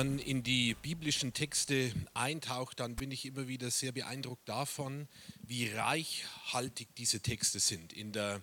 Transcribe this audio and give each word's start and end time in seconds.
Man 0.00 0.18
in 0.18 0.42
die 0.42 0.72
biblischen 0.80 1.34
Texte 1.34 1.92
eintaucht, 2.14 2.80
dann 2.80 2.96
bin 2.96 3.10
ich 3.10 3.26
immer 3.26 3.48
wieder 3.48 3.70
sehr 3.70 3.92
beeindruckt 3.92 4.48
davon, 4.48 5.06
wie 5.42 5.68
reichhaltig 5.68 6.88
diese 6.96 7.20
Texte 7.20 7.60
sind. 7.60 7.92
In 7.92 8.10
der 8.14 8.42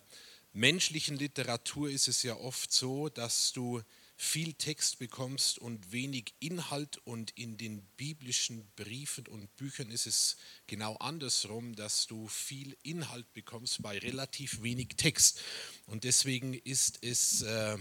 menschlichen 0.54 1.18
Literatur 1.18 1.90
ist 1.90 2.08
es 2.08 2.22
ja 2.22 2.36
oft 2.36 2.72
so, 2.72 3.10
dass 3.10 3.54
du 3.54 3.82
viel 4.16 4.54
Text 4.54 5.00
bekommst 5.00 5.58
und 5.58 5.92
wenig 5.92 6.36
Inhalt 6.40 7.00
und 7.06 7.32
in 7.32 7.58
den 7.58 7.82
biblischen 7.98 8.68
Briefen 8.76 9.26
und 9.26 9.56
Büchern 9.56 9.90
ist 9.90 10.06
es 10.06 10.38
genau 10.68 10.96
andersrum, 10.98 11.76
dass 11.76 12.06
du 12.06 12.28
viel 12.28 12.78
Inhalt 12.84 13.34
bekommst 13.34 13.82
bei 13.82 13.98
relativ 13.98 14.62
wenig 14.62 14.90
Text. 14.96 15.42
Und 15.88 16.04
deswegen 16.04 16.54
ist 16.54 17.00
es... 17.02 17.42
Äh, 17.42 17.80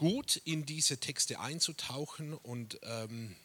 gut 0.00 0.36
in 0.46 0.64
diese 0.64 0.96
Texte 0.96 1.40
einzutauchen 1.40 2.32
und 2.32 2.80
ähm, 2.84 3.36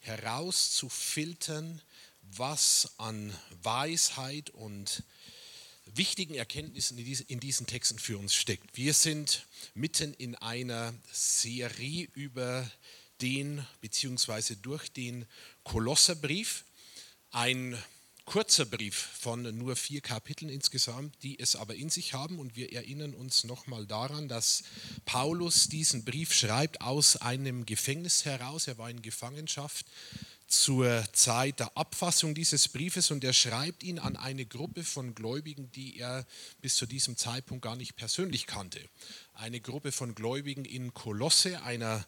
herauszufiltern, 0.00 1.80
was 2.20 2.92
an 2.98 3.34
Weisheit 3.62 4.50
und 4.50 5.02
wichtigen 5.86 6.34
Erkenntnissen 6.34 6.98
in 6.98 7.40
diesen 7.40 7.66
Texten 7.66 7.98
für 7.98 8.18
uns 8.18 8.34
steckt. 8.34 8.76
Wir 8.76 8.92
sind 8.92 9.46
mitten 9.72 10.12
in 10.12 10.34
einer 10.34 10.92
Serie 11.10 12.06
über 12.12 12.70
den 13.22 13.66
bzw. 13.80 14.56
durch 14.60 14.92
den 14.92 15.24
Kolosserbrief, 15.62 16.66
ein 17.30 17.82
kurzer 18.24 18.64
Brief 18.64 18.94
von 18.94 19.42
nur 19.56 19.76
vier 19.76 20.00
Kapiteln 20.00 20.50
insgesamt, 20.50 21.14
die 21.22 21.38
es 21.38 21.56
aber 21.56 21.74
in 21.74 21.90
sich 21.90 22.14
haben. 22.14 22.38
Und 22.38 22.56
wir 22.56 22.72
erinnern 22.72 23.14
uns 23.14 23.44
nochmal 23.44 23.86
daran, 23.86 24.28
dass 24.28 24.62
Paulus 25.04 25.68
diesen 25.68 26.04
Brief 26.04 26.32
schreibt 26.32 26.80
aus 26.80 27.16
einem 27.16 27.66
Gefängnis 27.66 28.24
heraus. 28.24 28.66
Er 28.66 28.78
war 28.78 28.90
in 28.90 29.02
Gefangenschaft 29.02 29.86
zur 30.60 31.04
Zeit 31.12 31.60
der 31.60 31.76
Abfassung 31.76 32.34
dieses 32.34 32.68
Briefes 32.68 33.10
und 33.10 33.24
er 33.24 33.32
schreibt 33.32 33.82
ihn 33.82 33.98
an 33.98 34.16
eine 34.16 34.46
Gruppe 34.46 34.84
von 34.84 35.14
Gläubigen, 35.14 35.70
die 35.72 35.98
er 35.98 36.26
bis 36.60 36.76
zu 36.76 36.86
diesem 36.86 37.16
Zeitpunkt 37.16 37.62
gar 37.62 37.76
nicht 37.76 37.96
persönlich 37.96 38.46
kannte. 38.46 38.80
Eine 39.34 39.60
Gruppe 39.60 39.92
von 39.92 40.14
Gläubigen 40.14 40.64
in 40.64 40.94
Kolosse, 40.94 41.62
einer 41.62 42.04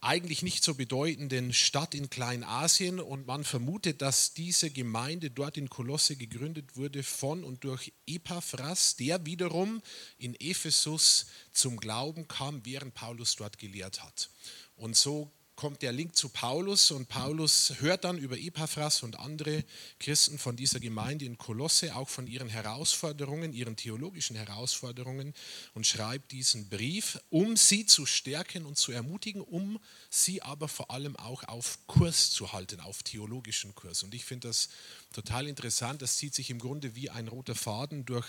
eigentlich 0.00 0.42
nicht 0.42 0.64
so 0.64 0.74
bedeutenden 0.74 1.52
Stadt 1.52 1.94
in 1.94 2.10
Kleinasien 2.10 2.98
und 2.98 3.26
man 3.26 3.44
vermutet, 3.44 4.02
dass 4.02 4.34
diese 4.34 4.70
Gemeinde 4.70 5.30
dort 5.30 5.56
in 5.56 5.70
Kolosse 5.70 6.16
gegründet 6.16 6.76
wurde 6.76 7.02
von 7.02 7.44
und 7.44 7.64
durch 7.64 7.92
Epaphras, 8.06 8.96
der 8.96 9.24
wiederum 9.26 9.80
in 10.18 10.34
Ephesus 10.34 11.26
zum 11.52 11.76
Glauben 11.76 12.26
kam, 12.26 12.64
während 12.64 12.94
Paulus 12.94 13.36
dort 13.36 13.58
gelehrt 13.58 14.02
hat. 14.02 14.30
Und 14.76 14.96
so 14.96 15.32
kommt 15.56 15.80
der 15.80 15.92
Link 15.92 16.14
zu 16.14 16.28
Paulus 16.28 16.90
und 16.90 17.08
Paulus 17.08 17.72
hört 17.80 18.04
dann 18.04 18.18
über 18.18 18.38
Epaphras 18.38 19.02
und 19.02 19.18
andere 19.18 19.64
Christen 19.98 20.38
von 20.38 20.54
dieser 20.54 20.80
Gemeinde 20.80 21.24
in 21.24 21.38
Kolosse 21.38 21.96
auch 21.96 22.10
von 22.10 22.26
ihren 22.26 22.50
Herausforderungen, 22.50 23.54
ihren 23.54 23.74
theologischen 23.74 24.36
Herausforderungen 24.36 25.32
und 25.72 25.86
schreibt 25.86 26.32
diesen 26.32 26.68
Brief, 26.68 27.18
um 27.30 27.56
sie 27.56 27.86
zu 27.86 28.04
stärken 28.04 28.66
und 28.66 28.76
zu 28.76 28.92
ermutigen, 28.92 29.40
um 29.40 29.80
sie 30.10 30.42
aber 30.42 30.68
vor 30.68 30.90
allem 30.90 31.16
auch 31.16 31.42
auf 31.44 31.78
Kurs 31.86 32.30
zu 32.30 32.52
halten, 32.52 32.80
auf 32.80 33.02
theologischen 33.02 33.74
Kurs. 33.74 34.02
Und 34.02 34.14
ich 34.14 34.26
finde 34.26 34.48
das 34.48 34.68
total 35.14 35.48
interessant, 35.48 36.02
das 36.02 36.18
zieht 36.18 36.34
sich 36.34 36.50
im 36.50 36.58
Grunde 36.58 36.94
wie 36.94 37.08
ein 37.08 37.28
roter 37.28 37.54
Faden 37.54 38.04
durch 38.04 38.26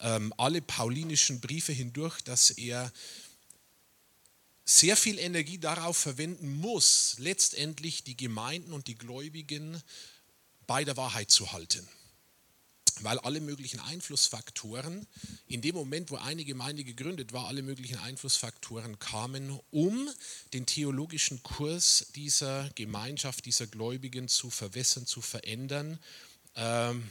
ähm, 0.00 0.34
alle 0.36 0.60
paulinischen 0.60 1.40
Briefe 1.40 1.72
hindurch, 1.72 2.20
dass 2.22 2.50
er 2.50 2.92
sehr 4.66 4.96
viel 4.96 5.18
Energie 5.20 5.58
darauf 5.58 5.96
verwenden 5.96 6.56
muss, 6.56 7.14
letztendlich 7.18 8.02
die 8.02 8.16
Gemeinden 8.16 8.72
und 8.72 8.88
die 8.88 8.96
Gläubigen 8.96 9.80
bei 10.66 10.84
der 10.84 10.96
Wahrheit 10.96 11.30
zu 11.30 11.52
halten. 11.52 11.86
Weil 13.00 13.18
alle 13.20 13.40
möglichen 13.40 13.78
Einflussfaktoren, 13.78 15.06
in 15.46 15.60
dem 15.60 15.76
Moment, 15.76 16.10
wo 16.10 16.16
eine 16.16 16.44
Gemeinde 16.44 16.82
gegründet 16.82 17.32
war, 17.32 17.46
alle 17.46 17.62
möglichen 17.62 17.98
Einflussfaktoren 17.98 18.98
kamen, 18.98 19.60
um 19.70 20.08
den 20.52 20.66
theologischen 20.66 21.42
Kurs 21.42 22.06
dieser 22.16 22.70
Gemeinschaft, 22.74 23.44
dieser 23.44 23.66
Gläubigen 23.66 24.28
zu 24.28 24.50
verwässern, 24.50 25.06
zu 25.06 25.20
verändern. 25.20 26.00
Ähm, 26.56 27.08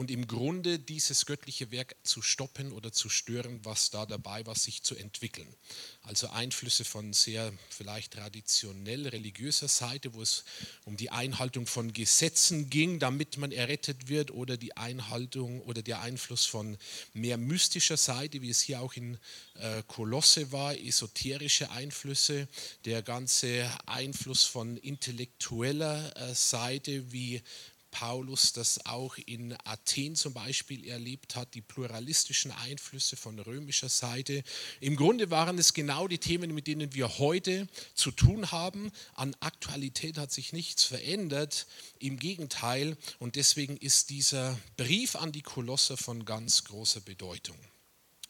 und 0.00 0.10
im 0.10 0.26
Grunde 0.26 0.78
dieses 0.78 1.26
göttliche 1.26 1.70
Werk 1.72 1.94
zu 2.04 2.22
stoppen 2.22 2.72
oder 2.72 2.90
zu 2.90 3.10
stören, 3.10 3.60
was 3.64 3.90
da 3.90 4.06
dabei 4.06 4.46
war, 4.46 4.54
sich 4.54 4.82
zu 4.82 4.96
entwickeln. 4.96 5.54
Also 6.00 6.30
Einflüsse 6.30 6.86
von 6.86 7.12
sehr 7.12 7.52
vielleicht 7.68 8.14
traditionell 8.14 9.06
religiöser 9.06 9.68
Seite, 9.68 10.14
wo 10.14 10.22
es 10.22 10.44
um 10.86 10.96
die 10.96 11.10
Einhaltung 11.10 11.66
von 11.66 11.92
Gesetzen 11.92 12.70
ging, 12.70 12.98
damit 12.98 13.36
man 13.36 13.52
errettet 13.52 14.08
wird, 14.08 14.30
oder 14.30 14.56
die 14.56 14.74
Einhaltung 14.74 15.60
oder 15.60 15.82
der 15.82 16.00
Einfluss 16.00 16.46
von 16.46 16.78
mehr 17.12 17.36
mystischer 17.36 17.98
Seite, 17.98 18.40
wie 18.40 18.48
es 18.48 18.62
hier 18.62 18.80
auch 18.80 18.94
in 18.94 19.18
äh, 19.56 19.82
Kolosse 19.86 20.50
war, 20.50 20.74
esoterische 20.78 21.72
Einflüsse, 21.72 22.48
der 22.86 23.02
ganze 23.02 23.70
Einfluss 23.84 24.44
von 24.44 24.78
intellektueller 24.78 26.16
äh, 26.16 26.34
Seite, 26.34 27.12
wie 27.12 27.42
Paulus 27.90 28.52
das 28.52 28.86
auch 28.86 29.16
in 29.26 29.56
Athen 29.64 30.16
zum 30.16 30.32
Beispiel 30.32 30.86
erlebt 30.86 31.36
hat, 31.36 31.54
die 31.54 31.60
pluralistischen 31.60 32.50
Einflüsse 32.52 33.16
von 33.16 33.38
römischer 33.38 33.88
Seite. 33.88 34.42
Im 34.80 34.96
Grunde 34.96 35.30
waren 35.30 35.58
es 35.58 35.74
genau 35.74 36.08
die 36.08 36.18
Themen, 36.18 36.54
mit 36.54 36.66
denen 36.66 36.94
wir 36.94 37.18
heute 37.18 37.68
zu 37.94 38.10
tun 38.10 38.50
haben. 38.52 38.90
An 39.14 39.36
Aktualität 39.40 40.18
hat 40.18 40.32
sich 40.32 40.52
nichts 40.52 40.84
verändert, 40.84 41.66
im 41.98 42.18
Gegenteil. 42.18 42.96
Und 43.18 43.36
deswegen 43.36 43.76
ist 43.76 44.10
dieser 44.10 44.58
Brief 44.76 45.16
an 45.16 45.32
die 45.32 45.42
Kolosser 45.42 45.96
von 45.96 46.24
ganz 46.24 46.64
großer 46.64 47.00
Bedeutung. 47.00 47.56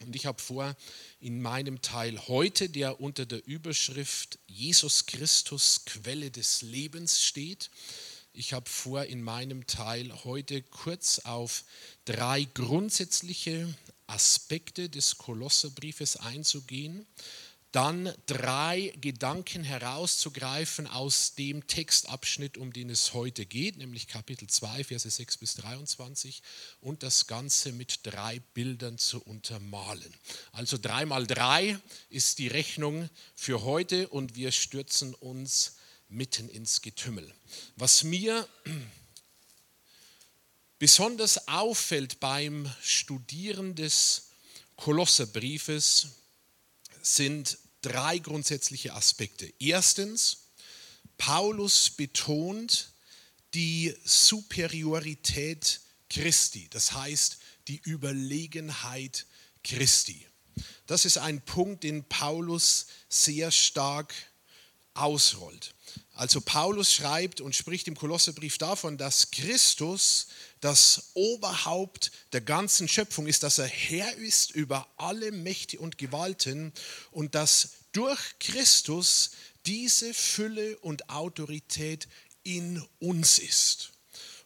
Und 0.06 0.16
ich 0.16 0.24
habe 0.24 0.40
vor, 0.40 0.74
in 1.20 1.42
meinem 1.42 1.82
Teil 1.82 2.18
heute, 2.26 2.70
der 2.70 3.00
unter 3.00 3.26
der 3.26 3.46
Überschrift 3.46 4.38
Jesus 4.46 5.04
Christus 5.06 5.84
Quelle 5.84 6.30
des 6.30 6.62
Lebens 6.62 7.22
steht, 7.22 7.70
ich 8.40 8.54
habe 8.54 8.70
vor, 8.70 9.04
in 9.04 9.22
meinem 9.22 9.66
Teil 9.66 10.24
heute 10.24 10.62
kurz 10.62 11.18
auf 11.18 11.62
drei 12.06 12.44
grundsätzliche 12.54 13.72
Aspekte 14.06 14.88
des 14.88 15.18
Kolosserbriefes 15.18 16.16
einzugehen, 16.16 17.06
dann 17.70 18.10
drei 18.24 18.94
Gedanken 18.98 19.62
herauszugreifen 19.62 20.86
aus 20.86 21.34
dem 21.34 21.66
Textabschnitt, 21.66 22.56
um 22.56 22.72
den 22.72 22.88
es 22.88 23.12
heute 23.12 23.44
geht, 23.44 23.76
nämlich 23.76 24.08
Kapitel 24.08 24.48
2, 24.48 24.84
Verse 24.84 25.10
6 25.10 25.36
bis 25.36 25.56
23 25.56 26.42
und 26.80 27.02
das 27.02 27.26
Ganze 27.26 27.72
mit 27.72 28.00
drei 28.04 28.40
Bildern 28.54 28.96
zu 28.96 29.22
untermalen. 29.22 30.14
Also 30.52 30.78
drei 30.78 31.04
mal 31.04 31.26
drei 31.26 31.78
ist 32.08 32.38
die 32.38 32.48
Rechnung 32.48 33.10
für 33.34 33.64
heute 33.64 34.08
und 34.08 34.34
wir 34.34 34.50
stürzen 34.50 35.12
uns 35.12 35.74
mitten 36.10 36.48
ins 36.48 36.82
Getümmel. 36.82 37.32
Was 37.76 38.02
mir 38.02 38.46
besonders 40.78 41.48
auffällt 41.48 42.20
beim 42.20 42.70
Studieren 42.82 43.74
des 43.74 44.30
Kolosserbriefes, 44.76 46.08
sind 47.02 47.58
drei 47.82 48.18
grundsätzliche 48.18 48.94
Aspekte. 48.94 49.52
Erstens, 49.58 50.48
Paulus 51.18 51.90
betont 51.90 52.92
die 53.54 53.94
Superiorität 54.04 55.80
Christi, 56.08 56.68
das 56.70 56.92
heißt 56.92 57.38
die 57.68 57.80
Überlegenheit 57.84 59.26
Christi. 59.62 60.26
Das 60.86 61.04
ist 61.04 61.18
ein 61.18 61.42
Punkt, 61.42 61.84
den 61.84 62.04
Paulus 62.04 62.86
sehr 63.08 63.50
stark 63.50 64.14
ausrollt. 65.00 65.74
Also 66.14 66.40
Paulus 66.42 66.92
schreibt 66.92 67.40
und 67.40 67.56
spricht 67.56 67.88
im 67.88 67.96
Kolosserbrief 67.96 68.58
davon, 68.58 68.98
dass 68.98 69.30
Christus 69.30 70.26
das 70.60 71.12
Oberhaupt 71.14 72.12
der 72.32 72.42
ganzen 72.42 72.88
Schöpfung 72.88 73.26
ist, 73.26 73.42
dass 73.42 73.58
er 73.58 73.66
Herr 73.66 74.14
ist 74.16 74.50
über 74.50 74.86
alle 74.98 75.32
Mächte 75.32 75.78
und 75.78 75.96
Gewalten 75.96 76.74
und 77.10 77.34
dass 77.34 77.70
durch 77.92 78.20
Christus 78.38 79.30
diese 79.66 80.12
Fülle 80.12 80.78
und 80.80 81.08
Autorität 81.08 82.06
in 82.42 82.84
uns 82.98 83.38
ist. 83.38 83.92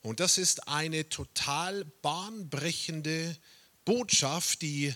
Und 0.03 0.21
das 0.21 0.39
ist 0.39 0.69
eine 0.69 1.09
total 1.09 1.85
bahnbrechende 2.03 3.37
Botschaft, 3.85 4.63
die 4.63 4.95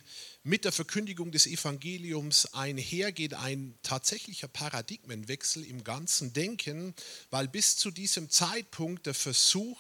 mit 0.49 0.65
der 0.65 0.73
Verkündigung 0.73 1.31
des 1.31 1.47
Evangeliums 1.47 2.55
einhergeht, 2.55 3.35
ein 3.35 3.79
tatsächlicher 3.83 4.49
Paradigmenwechsel 4.49 5.65
im 5.65 5.85
ganzen 5.85 6.33
Denken, 6.33 6.95
weil 7.31 7.49
bis 7.49 7.77
zu 7.77 7.91
diesem 7.91 8.31
Zeitpunkt 8.31 9.05
der 9.05 9.13
Versuch 9.15 9.79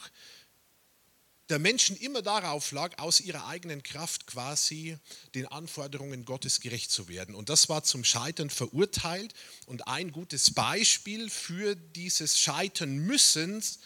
der 1.48 1.58
Menschen 1.58 1.96
immer 1.96 2.20
darauf 2.20 2.72
lag, 2.72 2.98
aus 2.98 3.20
ihrer 3.20 3.46
eigenen 3.46 3.82
Kraft 3.82 4.26
quasi 4.26 4.98
den 5.34 5.46
Anforderungen 5.46 6.26
Gottes 6.26 6.60
gerecht 6.60 6.90
zu 6.90 7.08
werden. 7.08 7.34
Und 7.34 7.48
das 7.48 7.70
war 7.70 7.82
zum 7.84 8.04
Scheitern 8.04 8.50
verurteilt. 8.50 9.32
Und 9.64 9.88
ein 9.88 10.12
gutes 10.12 10.52
Beispiel 10.52 11.30
für 11.30 11.74
dieses 11.76 12.38
Scheitern 12.38 12.98
müssens 12.98 13.78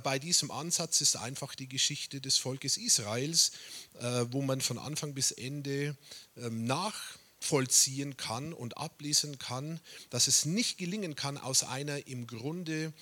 bei 0.00 0.18
diesem 0.18 0.50
Ansatz 0.50 1.00
ist 1.00 1.16
einfach 1.16 1.54
die 1.54 1.68
Geschichte 1.68 2.20
des 2.20 2.38
Volkes 2.38 2.76
Israels, 2.76 3.52
äh, 4.00 4.24
wo 4.30 4.40
man 4.40 4.60
von 4.60 4.78
Anfang 4.78 5.14
bis 5.14 5.30
Ende 5.30 5.96
ähm, 6.36 6.64
nachvollziehen 6.64 8.16
kann 8.16 8.52
und 8.52 8.78
ablesen 8.78 9.38
kann, 9.38 9.80
dass 10.10 10.26
es 10.26 10.46
nicht 10.46 10.78
gelingen 10.78 11.16
kann, 11.16 11.36
aus 11.36 11.64
einer 11.64 12.06
im 12.06 12.26
Grunde 12.26 12.92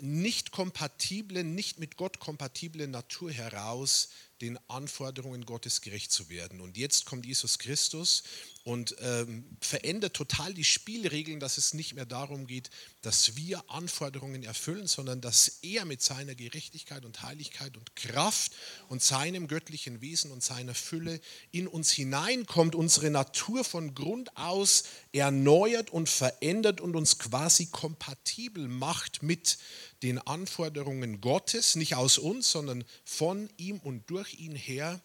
nicht 0.00 0.52
kompatiblen, 0.52 1.54
nicht 1.54 1.80
mit 1.80 1.96
Gott 1.96 2.20
kompatiblen 2.20 2.90
Natur 2.90 3.32
heraus 3.32 4.10
den 4.40 4.58
Anforderungen 4.68 5.44
Gottes 5.44 5.80
gerecht 5.80 6.12
zu 6.12 6.28
werden. 6.28 6.60
Und 6.60 6.76
jetzt 6.76 7.06
kommt 7.06 7.26
Jesus 7.26 7.58
Christus 7.58 8.22
und 8.66 8.96
ähm, 8.98 9.44
verändert 9.60 10.14
total 10.14 10.52
die 10.52 10.64
Spielregeln, 10.64 11.38
dass 11.38 11.56
es 11.56 11.72
nicht 11.72 11.94
mehr 11.94 12.04
darum 12.04 12.48
geht, 12.48 12.68
dass 13.00 13.36
wir 13.36 13.62
Anforderungen 13.70 14.42
erfüllen, 14.42 14.88
sondern 14.88 15.20
dass 15.20 15.60
er 15.62 15.84
mit 15.84 16.02
seiner 16.02 16.34
Gerechtigkeit 16.34 17.04
und 17.04 17.22
Heiligkeit 17.22 17.76
und 17.76 17.94
Kraft 17.94 18.50
und 18.88 19.04
seinem 19.04 19.46
göttlichen 19.46 20.00
Wesen 20.00 20.32
und 20.32 20.42
seiner 20.42 20.74
Fülle 20.74 21.20
in 21.52 21.68
uns 21.68 21.92
hineinkommt, 21.92 22.74
unsere 22.74 23.08
Natur 23.08 23.62
von 23.62 23.94
Grund 23.94 24.36
aus 24.36 24.82
erneuert 25.12 25.90
und 25.90 26.08
verändert 26.08 26.80
und 26.80 26.96
uns 26.96 27.20
quasi 27.20 27.66
kompatibel 27.66 28.66
macht 28.66 29.22
mit 29.22 29.58
den 30.02 30.18
Anforderungen 30.18 31.20
Gottes, 31.20 31.76
nicht 31.76 31.94
aus 31.94 32.18
uns, 32.18 32.50
sondern 32.50 32.84
von 33.04 33.48
ihm 33.56 33.78
und 33.78 34.10
durch 34.10 34.34
ihn 34.40 34.56
her 34.56 35.00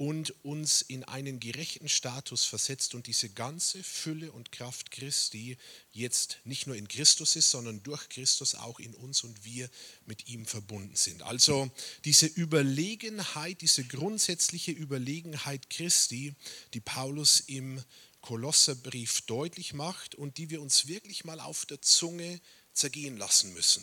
und 0.00 0.34
uns 0.46 0.80
in 0.80 1.04
einen 1.04 1.40
gerechten 1.40 1.86
Status 1.86 2.46
versetzt 2.46 2.94
und 2.94 3.06
diese 3.06 3.28
ganze 3.28 3.84
Fülle 3.84 4.32
und 4.32 4.50
Kraft 4.50 4.90
Christi 4.90 5.58
jetzt 5.92 6.38
nicht 6.44 6.66
nur 6.66 6.74
in 6.74 6.88
Christus 6.88 7.36
ist, 7.36 7.50
sondern 7.50 7.82
durch 7.82 8.08
Christus 8.08 8.54
auch 8.54 8.80
in 8.80 8.94
uns 8.94 9.24
und 9.24 9.44
wir 9.44 9.68
mit 10.06 10.26
ihm 10.26 10.46
verbunden 10.46 10.96
sind. 10.96 11.22
Also 11.22 11.70
diese 12.06 12.24
Überlegenheit, 12.24 13.60
diese 13.60 13.84
grundsätzliche 13.84 14.72
Überlegenheit 14.72 15.68
Christi, 15.68 16.34
die 16.72 16.80
Paulus 16.80 17.40
im 17.40 17.84
Kolosserbrief 18.22 19.20
deutlich 19.26 19.74
macht 19.74 20.14
und 20.14 20.38
die 20.38 20.48
wir 20.48 20.62
uns 20.62 20.86
wirklich 20.86 21.24
mal 21.24 21.40
auf 21.40 21.66
der 21.66 21.82
Zunge 21.82 22.40
zergehen 22.72 23.18
lassen 23.18 23.52
müssen. 23.52 23.82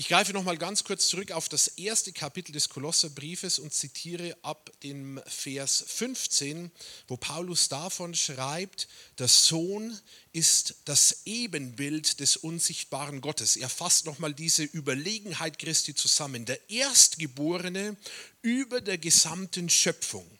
Ich 0.00 0.06
greife 0.06 0.32
noch 0.32 0.44
mal 0.44 0.56
ganz 0.56 0.84
kurz 0.84 1.08
zurück 1.08 1.32
auf 1.32 1.48
das 1.48 1.66
erste 1.66 2.12
Kapitel 2.12 2.52
des 2.52 2.68
Kolosserbriefes 2.68 3.58
und 3.58 3.74
zitiere 3.74 4.36
ab 4.42 4.70
dem 4.84 5.20
Vers 5.26 5.84
15, 5.88 6.70
wo 7.08 7.16
Paulus 7.16 7.68
davon 7.68 8.14
schreibt, 8.14 8.86
der 9.18 9.26
Sohn 9.26 9.98
ist 10.30 10.76
das 10.84 11.22
Ebenbild 11.24 12.20
des 12.20 12.36
unsichtbaren 12.36 13.20
Gottes. 13.20 13.56
Er 13.56 13.68
fasst 13.68 14.06
noch 14.06 14.20
mal 14.20 14.32
diese 14.32 14.62
Überlegenheit 14.62 15.58
Christi 15.58 15.96
zusammen, 15.96 16.44
der 16.44 16.70
Erstgeborene 16.70 17.96
über 18.40 18.80
der 18.80 18.98
gesamten 18.98 19.68
Schöpfung. 19.68 20.30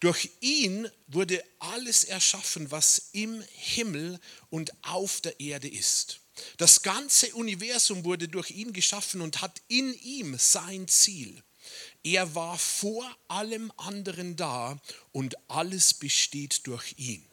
Durch 0.00 0.30
ihn 0.40 0.90
wurde 1.06 1.44
alles 1.60 2.02
erschaffen, 2.02 2.72
was 2.72 3.10
im 3.12 3.40
Himmel 3.52 4.18
und 4.50 4.72
auf 4.82 5.20
der 5.20 5.38
Erde 5.38 5.68
ist. 5.68 6.18
Das 6.56 6.82
ganze 6.82 7.34
Universum 7.34 8.04
wurde 8.04 8.28
durch 8.28 8.50
ihn 8.50 8.72
geschaffen 8.72 9.20
und 9.20 9.40
hat 9.40 9.62
in 9.68 9.94
ihm 9.94 10.36
sein 10.38 10.88
Ziel. 10.88 11.42
Er 12.02 12.34
war 12.34 12.58
vor 12.58 13.04
allem 13.28 13.72
anderen 13.76 14.36
da 14.36 14.78
und 15.12 15.36
alles 15.48 15.94
besteht 15.94 16.66
durch 16.66 16.94
ihn. 16.98 17.24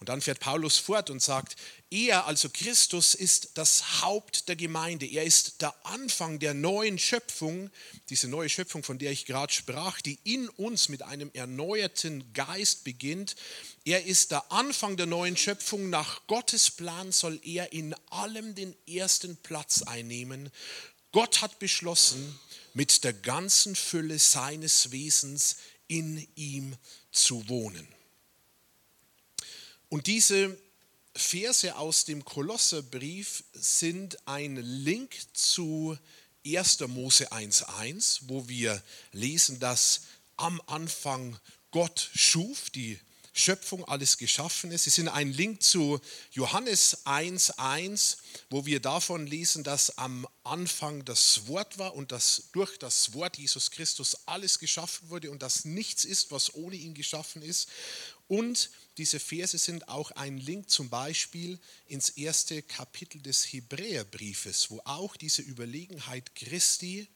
Und 0.00 0.08
dann 0.08 0.20
fährt 0.20 0.40
Paulus 0.40 0.78
fort 0.78 1.10
und 1.10 1.22
sagt, 1.22 1.56
er, 1.90 2.26
also 2.26 2.48
Christus, 2.50 3.14
ist 3.14 3.52
das 3.54 4.02
Haupt 4.02 4.48
der 4.48 4.56
Gemeinde. 4.56 5.06
Er 5.06 5.24
ist 5.24 5.62
der 5.62 5.74
Anfang 5.86 6.38
der 6.38 6.52
neuen 6.52 6.98
Schöpfung, 6.98 7.70
diese 8.10 8.28
neue 8.28 8.48
Schöpfung, 8.48 8.82
von 8.82 8.98
der 8.98 9.10
ich 9.10 9.24
gerade 9.24 9.52
sprach, 9.52 10.00
die 10.02 10.18
in 10.24 10.48
uns 10.50 10.88
mit 10.88 11.02
einem 11.02 11.30
erneuerten 11.32 12.32
Geist 12.34 12.84
beginnt. 12.84 13.36
Er 13.84 14.04
ist 14.04 14.30
der 14.32 14.52
Anfang 14.52 14.96
der 14.96 15.06
neuen 15.06 15.36
Schöpfung. 15.36 15.88
Nach 15.88 16.26
Gottes 16.26 16.70
Plan 16.70 17.10
soll 17.10 17.40
er 17.42 17.72
in 17.72 17.94
allem 18.10 18.54
den 18.54 18.76
ersten 18.86 19.36
Platz 19.36 19.82
einnehmen. 19.82 20.50
Gott 21.12 21.40
hat 21.40 21.58
beschlossen, 21.58 22.38
mit 22.74 23.02
der 23.02 23.14
ganzen 23.14 23.74
Fülle 23.74 24.18
seines 24.18 24.92
Wesens 24.92 25.56
in 25.88 26.28
ihm 26.34 26.76
zu 27.10 27.48
wohnen. 27.48 27.88
Und 29.88 30.06
diese 30.06 30.56
Verse 31.14 31.76
aus 31.76 32.04
dem 32.04 32.24
Kolosserbrief 32.24 33.44
sind 33.52 34.18
ein 34.26 34.56
Link 34.56 35.16
zu 35.32 35.98
1. 36.46 36.80
Mose 36.88 37.32
1.1, 37.32 38.20
wo 38.26 38.48
wir 38.48 38.82
lesen, 39.12 39.58
dass 39.60 40.02
am 40.36 40.60
Anfang 40.66 41.38
Gott 41.70 42.10
schuf, 42.14 42.70
die 42.70 42.98
Schöpfung 43.32 43.84
alles 43.84 44.18
geschaffen 44.18 44.72
ist. 44.72 44.84
Sie 44.84 44.90
sind 44.90 45.08
ein 45.08 45.32
Link 45.32 45.62
zu 45.62 46.00
Johannes 46.32 47.06
1.1, 47.06 48.16
wo 48.50 48.66
wir 48.66 48.80
davon 48.80 49.26
lesen, 49.26 49.62
dass 49.62 49.96
am 49.96 50.26
Anfang 50.42 51.04
das 51.04 51.46
Wort 51.46 51.78
war 51.78 51.94
und 51.94 52.10
dass 52.10 52.48
durch 52.52 52.78
das 52.78 53.14
Wort 53.14 53.38
Jesus 53.38 53.70
Christus 53.70 54.16
alles 54.26 54.58
geschaffen 54.58 55.08
wurde 55.10 55.30
und 55.30 55.42
dass 55.42 55.64
nichts 55.64 56.04
ist, 56.04 56.32
was 56.32 56.54
ohne 56.54 56.76
ihn 56.76 56.94
geschaffen 56.94 57.42
ist. 57.42 57.68
Und 58.26 58.70
diese 58.98 59.20
Verse 59.20 59.56
sind 59.56 59.88
auch 59.88 60.10
ein 60.12 60.38
Link 60.38 60.68
zum 60.68 60.90
Beispiel 60.90 61.58
ins 61.86 62.10
erste 62.10 62.62
Kapitel 62.62 63.22
des 63.22 63.44
Hebräerbriefes, 63.44 64.70
wo 64.70 64.80
auch 64.84 65.16
diese 65.16 65.42
Überlegenheit 65.42 66.34
Christi 66.34 67.08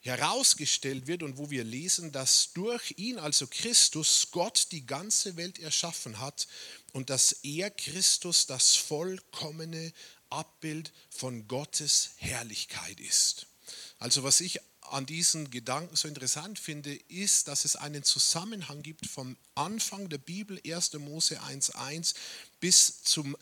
herausgestellt 0.00 1.06
wird 1.06 1.22
und 1.22 1.36
wo 1.38 1.50
wir 1.50 1.64
lesen, 1.64 2.12
dass 2.12 2.52
durch 2.52 2.94
ihn, 2.96 3.18
also 3.18 3.46
Christus, 3.46 4.28
Gott 4.30 4.68
die 4.70 4.86
ganze 4.86 5.36
Welt 5.36 5.58
erschaffen 5.58 6.20
hat 6.20 6.46
und 6.92 7.10
dass 7.10 7.32
er 7.42 7.70
Christus 7.70 8.46
das 8.46 8.76
vollkommene 8.76 9.92
Abbild 10.30 10.92
von 11.10 11.48
Gottes 11.48 12.10
Herrlichkeit 12.16 13.00
ist. 13.00 13.46
Also 13.98 14.22
was 14.22 14.40
ich 14.40 14.60
an 14.92 15.06
diesen 15.06 15.50
Gedanken 15.50 15.96
so 15.96 16.08
interessant 16.08 16.58
finde, 16.58 16.94
ist, 17.08 17.48
dass 17.48 17.64
es 17.64 17.76
einen 17.76 18.02
Zusammenhang 18.02 18.82
gibt 18.82 19.06
vom 19.06 19.36
Anfang 19.54 20.08
der 20.08 20.18
Bibel, 20.18 20.60
1. 20.66 20.94
Mose 20.94 21.40
1.1, 21.40 22.14
bis 22.60 23.02
zum 23.02 23.36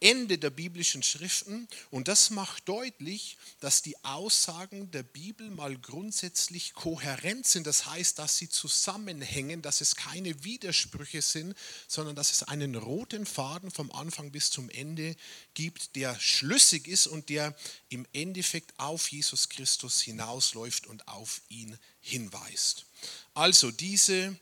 Ende 0.00 0.38
der 0.38 0.50
biblischen 0.50 1.02
Schriften. 1.02 1.68
Und 1.90 2.08
das 2.08 2.30
macht 2.30 2.68
deutlich, 2.68 3.36
dass 3.60 3.82
die 3.82 3.96
Aussagen 4.04 4.90
der 4.90 5.02
Bibel 5.02 5.50
mal 5.50 5.76
grundsätzlich 5.76 6.74
kohärent 6.74 7.46
sind. 7.46 7.66
Das 7.66 7.86
heißt, 7.86 8.18
dass 8.18 8.36
sie 8.36 8.48
zusammenhängen, 8.48 9.62
dass 9.62 9.80
es 9.80 9.96
keine 9.96 10.44
Widersprüche 10.44 11.22
sind, 11.22 11.56
sondern 11.86 12.14
dass 12.14 12.32
es 12.32 12.42
einen 12.44 12.74
roten 12.74 13.26
Faden 13.26 13.70
vom 13.70 13.90
Anfang 13.92 14.30
bis 14.30 14.50
zum 14.50 14.70
Ende 14.70 15.16
gibt, 15.54 15.96
der 15.96 16.18
schlüssig 16.20 16.86
ist 16.86 17.06
und 17.06 17.28
der 17.28 17.56
im 17.88 18.06
Endeffekt 18.12 18.78
auf 18.78 19.10
Jesus 19.10 19.48
Christus 19.48 20.00
hinausläuft 20.00 20.86
und 20.86 21.08
auf 21.08 21.42
ihn 21.48 21.78
hinweist. 22.00 22.86
Also 23.34 23.70
diese 23.70 24.36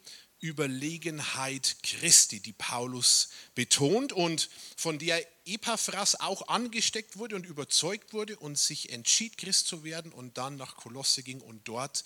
Überlegenheit 0.47 1.77
Christi, 1.83 2.41
die 2.41 2.53
Paulus 2.53 3.29
betont 3.55 4.13
und 4.13 4.49
von 4.77 4.99
der 4.99 5.27
Epaphras 5.45 6.21
auch 6.21 6.49
angesteckt 6.49 7.17
wurde 7.17 7.37
und 7.37 7.47
überzeugt 7.47 8.13
wurde 8.13 8.37
und 8.39 8.59
sich 8.59 8.91
entschied, 8.91 9.39
Christ 9.39 9.67
zu 9.67 9.85
werden 9.85 10.13
und 10.13 10.39
dann 10.39 10.57
nach 10.57 10.77
Kolosse 10.77 11.23
ging 11.23 11.41
und 11.41 11.67
dort 11.67 12.05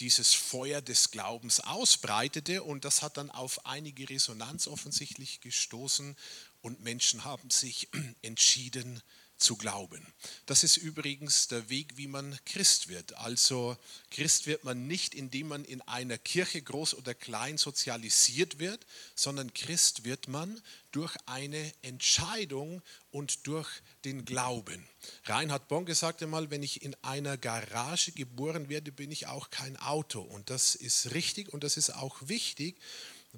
dieses 0.00 0.34
Feuer 0.34 0.80
des 0.80 1.10
Glaubens 1.10 1.60
ausbreitete. 1.60 2.62
Und 2.62 2.84
das 2.84 3.02
hat 3.02 3.16
dann 3.16 3.30
auf 3.30 3.66
einige 3.66 4.08
Resonanz 4.08 4.66
offensichtlich 4.66 5.40
gestoßen 5.40 6.16
und 6.62 6.80
Menschen 6.80 7.24
haben 7.24 7.50
sich 7.50 7.88
entschieden, 8.22 9.02
zu 9.44 9.56
glauben. 9.56 10.04
Das 10.46 10.64
ist 10.64 10.78
übrigens 10.78 11.48
der 11.48 11.68
Weg, 11.68 11.96
wie 11.96 12.08
man 12.08 12.38
Christ 12.46 12.88
wird. 12.88 13.14
Also 13.18 13.76
Christ 14.10 14.46
wird 14.46 14.64
man 14.64 14.86
nicht, 14.86 15.14
indem 15.14 15.48
man 15.48 15.64
in 15.64 15.82
einer 15.82 16.16
Kirche 16.16 16.62
groß 16.62 16.94
oder 16.94 17.14
klein 17.14 17.58
sozialisiert 17.58 18.58
wird, 18.58 18.86
sondern 19.14 19.52
Christ 19.52 20.04
wird 20.04 20.28
man 20.28 20.60
durch 20.92 21.14
eine 21.26 21.72
Entscheidung 21.82 22.80
und 23.10 23.46
durch 23.46 23.68
den 24.04 24.24
Glauben. 24.24 24.88
Reinhard 25.24 25.68
Bonke 25.68 25.94
sagte 25.94 26.26
mal, 26.26 26.50
wenn 26.50 26.62
ich 26.62 26.82
in 26.82 26.96
einer 27.02 27.36
Garage 27.36 28.12
geboren 28.12 28.68
werde, 28.70 28.92
bin 28.92 29.10
ich 29.10 29.26
auch 29.26 29.50
kein 29.50 29.76
Auto. 29.76 30.20
Und 30.22 30.48
das 30.48 30.74
ist 30.74 31.12
richtig 31.12 31.52
und 31.52 31.64
das 31.64 31.76
ist 31.76 31.90
auch 31.90 32.16
wichtig. 32.28 32.80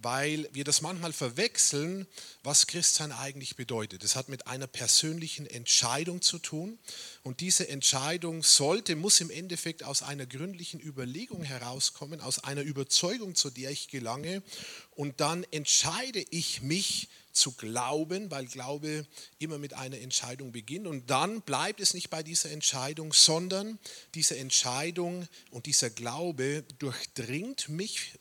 Weil 0.03 0.49
wir 0.53 0.65
das 0.65 0.83
manchmal 0.83 1.13
verwechseln, 1.13 2.07
was 2.43 2.67
Christsein 2.67 3.13
eigentlich 3.13 3.57
bedeutet. 3.57 4.05
Es 4.05 4.15
hat 4.15 4.29
mit 4.29 4.47
einer 4.47 4.67
persönlichen 4.67 5.47
Entscheidung 5.47 6.21
zu 6.21 6.39
tun 6.39 6.79
und 7.23 7.41
diese 7.41 7.69
Entscheidung 7.69 8.43
sollte, 8.43 8.95
muss 8.95 9.21
im 9.21 9.31
Endeffekt 9.31 9.83
aus 9.83 10.03
einer 10.03 10.27
gründlichen 10.27 10.81
Überlegung 10.81 11.43
herauskommen, 11.43 12.21
aus 12.21 12.45
einer 12.45 12.63
Überzeugung, 12.63 13.35
zu 13.35 13.51
der 13.51 13.71
ich 13.71 13.89
gelange 13.89 14.43
und 14.91 15.21
dann 15.21 15.45
entscheide 15.51 16.25
ich 16.31 16.61
mich 16.63 17.09
zu 17.33 17.53
glauben, 17.53 18.31
weil 18.31 18.47
Glaube 18.47 19.07
immer 19.39 19.59
mit 19.59 19.75
einer 19.75 19.99
Entscheidung 19.99 20.53
beginnt. 20.53 20.87
Und 20.87 21.11
dann 21.11 21.43
bleibt 21.43 21.81
es 21.81 21.93
nicht 21.93 22.09
bei 22.09 22.23
dieser 22.23 22.51
Entscheidung, 22.51 23.13
sondern 23.13 23.79
diese 24.15 24.39
Entscheidung 24.39 25.29
und 25.51 25.67
dieser 25.67 25.91
Glaube 25.91 26.65
durchdringt 26.79 27.69
mich 27.69 28.15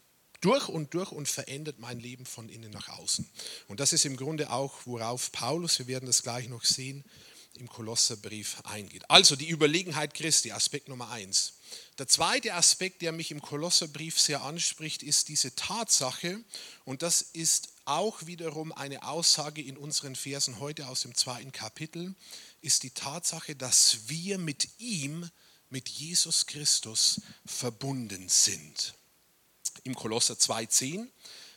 durch 0.45 0.69
und 0.69 0.93
durch 0.93 1.11
und 1.11 1.27
verändert 1.27 1.79
mein 1.79 1.99
Leben 1.99 2.27
von 2.27 2.49
innen 2.49 2.71
nach 2.71 2.89
außen. 2.89 3.27
Und 3.67 3.79
das 3.79 3.93
ist 3.93 4.05
im 4.05 4.15
Grunde 4.15 4.51
auch, 4.51 4.73
worauf 4.85 5.31
Paulus, 5.31 5.79
wir 5.79 5.87
werden 5.87 6.05
das 6.05 6.21
gleich 6.21 6.47
noch 6.49 6.63
sehen, 6.63 7.03
im 7.57 7.67
Kolosserbrief 7.67 8.61
eingeht. 8.63 9.09
Also 9.09 9.35
die 9.35 9.49
Überlegenheit 9.49 10.13
Christi, 10.13 10.51
Aspekt 10.51 10.87
Nummer 10.87 11.09
eins. 11.09 11.53
Der 11.97 12.07
zweite 12.07 12.53
Aspekt, 12.53 13.01
der 13.01 13.11
mich 13.11 13.31
im 13.31 13.41
Kolosserbrief 13.41 14.19
sehr 14.19 14.43
anspricht, 14.43 15.01
ist 15.01 15.29
diese 15.29 15.55
Tatsache, 15.55 16.39
und 16.83 17.01
das 17.01 17.21
ist 17.21 17.69
auch 17.85 18.27
wiederum 18.27 18.71
eine 18.71 19.07
Aussage 19.07 19.63
in 19.63 19.77
unseren 19.77 20.15
Versen 20.15 20.59
heute 20.59 20.89
aus 20.89 21.01
dem 21.01 21.15
zweiten 21.15 21.53
Kapitel, 21.53 22.13
ist 22.61 22.83
die 22.83 22.91
Tatsache, 22.91 23.55
dass 23.55 24.09
wir 24.09 24.37
mit 24.37 24.67
ihm, 24.77 25.27
mit 25.69 25.89
Jesus 25.89 26.45
Christus 26.45 27.21
verbunden 27.45 28.29
sind 28.29 28.93
im 29.85 29.95
Kolosser 29.95 30.33
2,10 30.33 31.07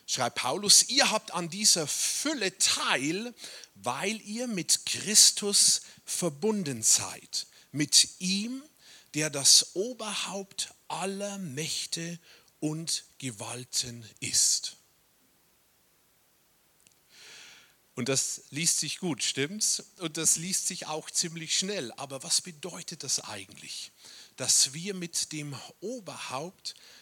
schreibt 0.07 0.37
Paulus, 0.37 0.89
ihr 0.89 1.11
habt 1.11 1.33
an 1.33 1.51
dieser 1.51 1.87
Fülle 1.87 2.57
teil, 2.59 3.35
weil 3.75 4.21
ihr 4.23 4.47
mit 4.47 4.87
Christus 4.87 5.83
verbunden 6.05 6.83
seid. 6.83 7.47
Mit 7.73 8.09
ihm, 8.21 8.63
der 9.15 9.31
das 9.31 9.75
Oberhaupt 9.75 10.73
aller 10.89 11.39
Mächte 11.39 12.19
und 12.61 13.05
Gewalten 13.19 14.09
ist. 14.21 14.77
Und 17.95 18.09
das 18.09 18.43
liest 18.51 18.79
sich 18.79 18.99
gut, 18.99 19.23
stimmt's? 19.23 19.83
Und 19.99 20.19
das 20.19 20.37
liest 20.37 20.69
sich 20.69 20.87
auch 20.87 21.11
ziemlich 21.11 21.59
schnell. 21.59 21.93
Aber 21.93 22.23
was 22.23 22.41
bedeutet 22.41 23.03
das 23.03 23.21
eigentlich? 23.21 23.91
Dass 24.37 24.73
wir 24.73 24.95
mit 24.95 25.33
dem 25.33 25.57
Oberhaupt 25.81 26.75
aller 26.75 26.98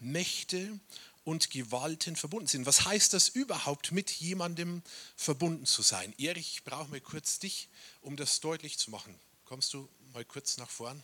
Mächte 0.00 0.78
und 1.24 1.50
Gewalten 1.50 2.16
verbunden 2.16 2.48
sind. 2.48 2.66
Was 2.66 2.84
heißt 2.84 3.12
das 3.12 3.28
überhaupt, 3.28 3.92
mit 3.92 4.10
jemandem 4.10 4.82
verbunden 5.16 5.66
zu 5.66 5.82
sein? 5.82 6.14
Erich, 6.18 6.54
ich 6.54 6.64
brauche 6.64 6.90
mal 6.90 7.00
kurz 7.00 7.38
dich, 7.38 7.68
um 8.00 8.16
das 8.16 8.40
deutlich 8.40 8.78
zu 8.78 8.90
machen. 8.90 9.14
Kommst 9.44 9.72
du 9.74 9.88
mal 10.12 10.24
kurz 10.24 10.56
nach 10.56 10.70
vorn? 10.70 11.02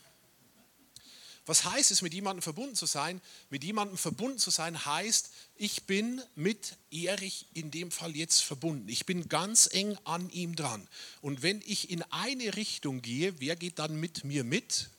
Was 1.49 1.65
heißt 1.65 1.93
es, 1.93 2.03
mit 2.03 2.13
jemandem 2.13 2.43
verbunden 2.43 2.75
zu 2.75 2.85
sein? 2.85 3.23
Mit 3.49 3.65
jemandem 3.65 3.97
verbunden 3.97 4.39
zu 4.39 4.51
sein 4.51 4.85
heißt, 4.85 5.31
ich 5.57 5.85
bin 5.85 6.21
mit 6.35 6.77
Erich 6.91 7.47
in 7.55 7.71
dem 7.71 7.91
Fall 7.91 8.15
jetzt 8.15 8.43
verbunden. 8.43 8.87
Ich 8.91 9.07
bin 9.07 9.31
ganz 9.31 9.67
eng 9.73 9.97
an 10.05 10.29
ihm 10.29 10.57
dran. 10.57 10.87
Und 11.23 11.41
wenn 11.41 11.63
ich 11.65 11.89
in 11.89 12.03
eine 12.11 12.55
Richtung 12.57 13.01
gehe, 13.01 13.41
wer 13.41 13.57
geht 13.57 13.79
dann 13.79 13.99
mit 13.99 14.25
mir 14.25 14.45
mit? 14.45 14.91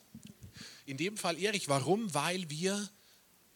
In 0.86 0.96
dem 0.96 1.16
Fall 1.16 1.38
Erich. 1.38 1.68
Warum? 1.68 2.12
Weil 2.14 2.50
wir 2.50 2.90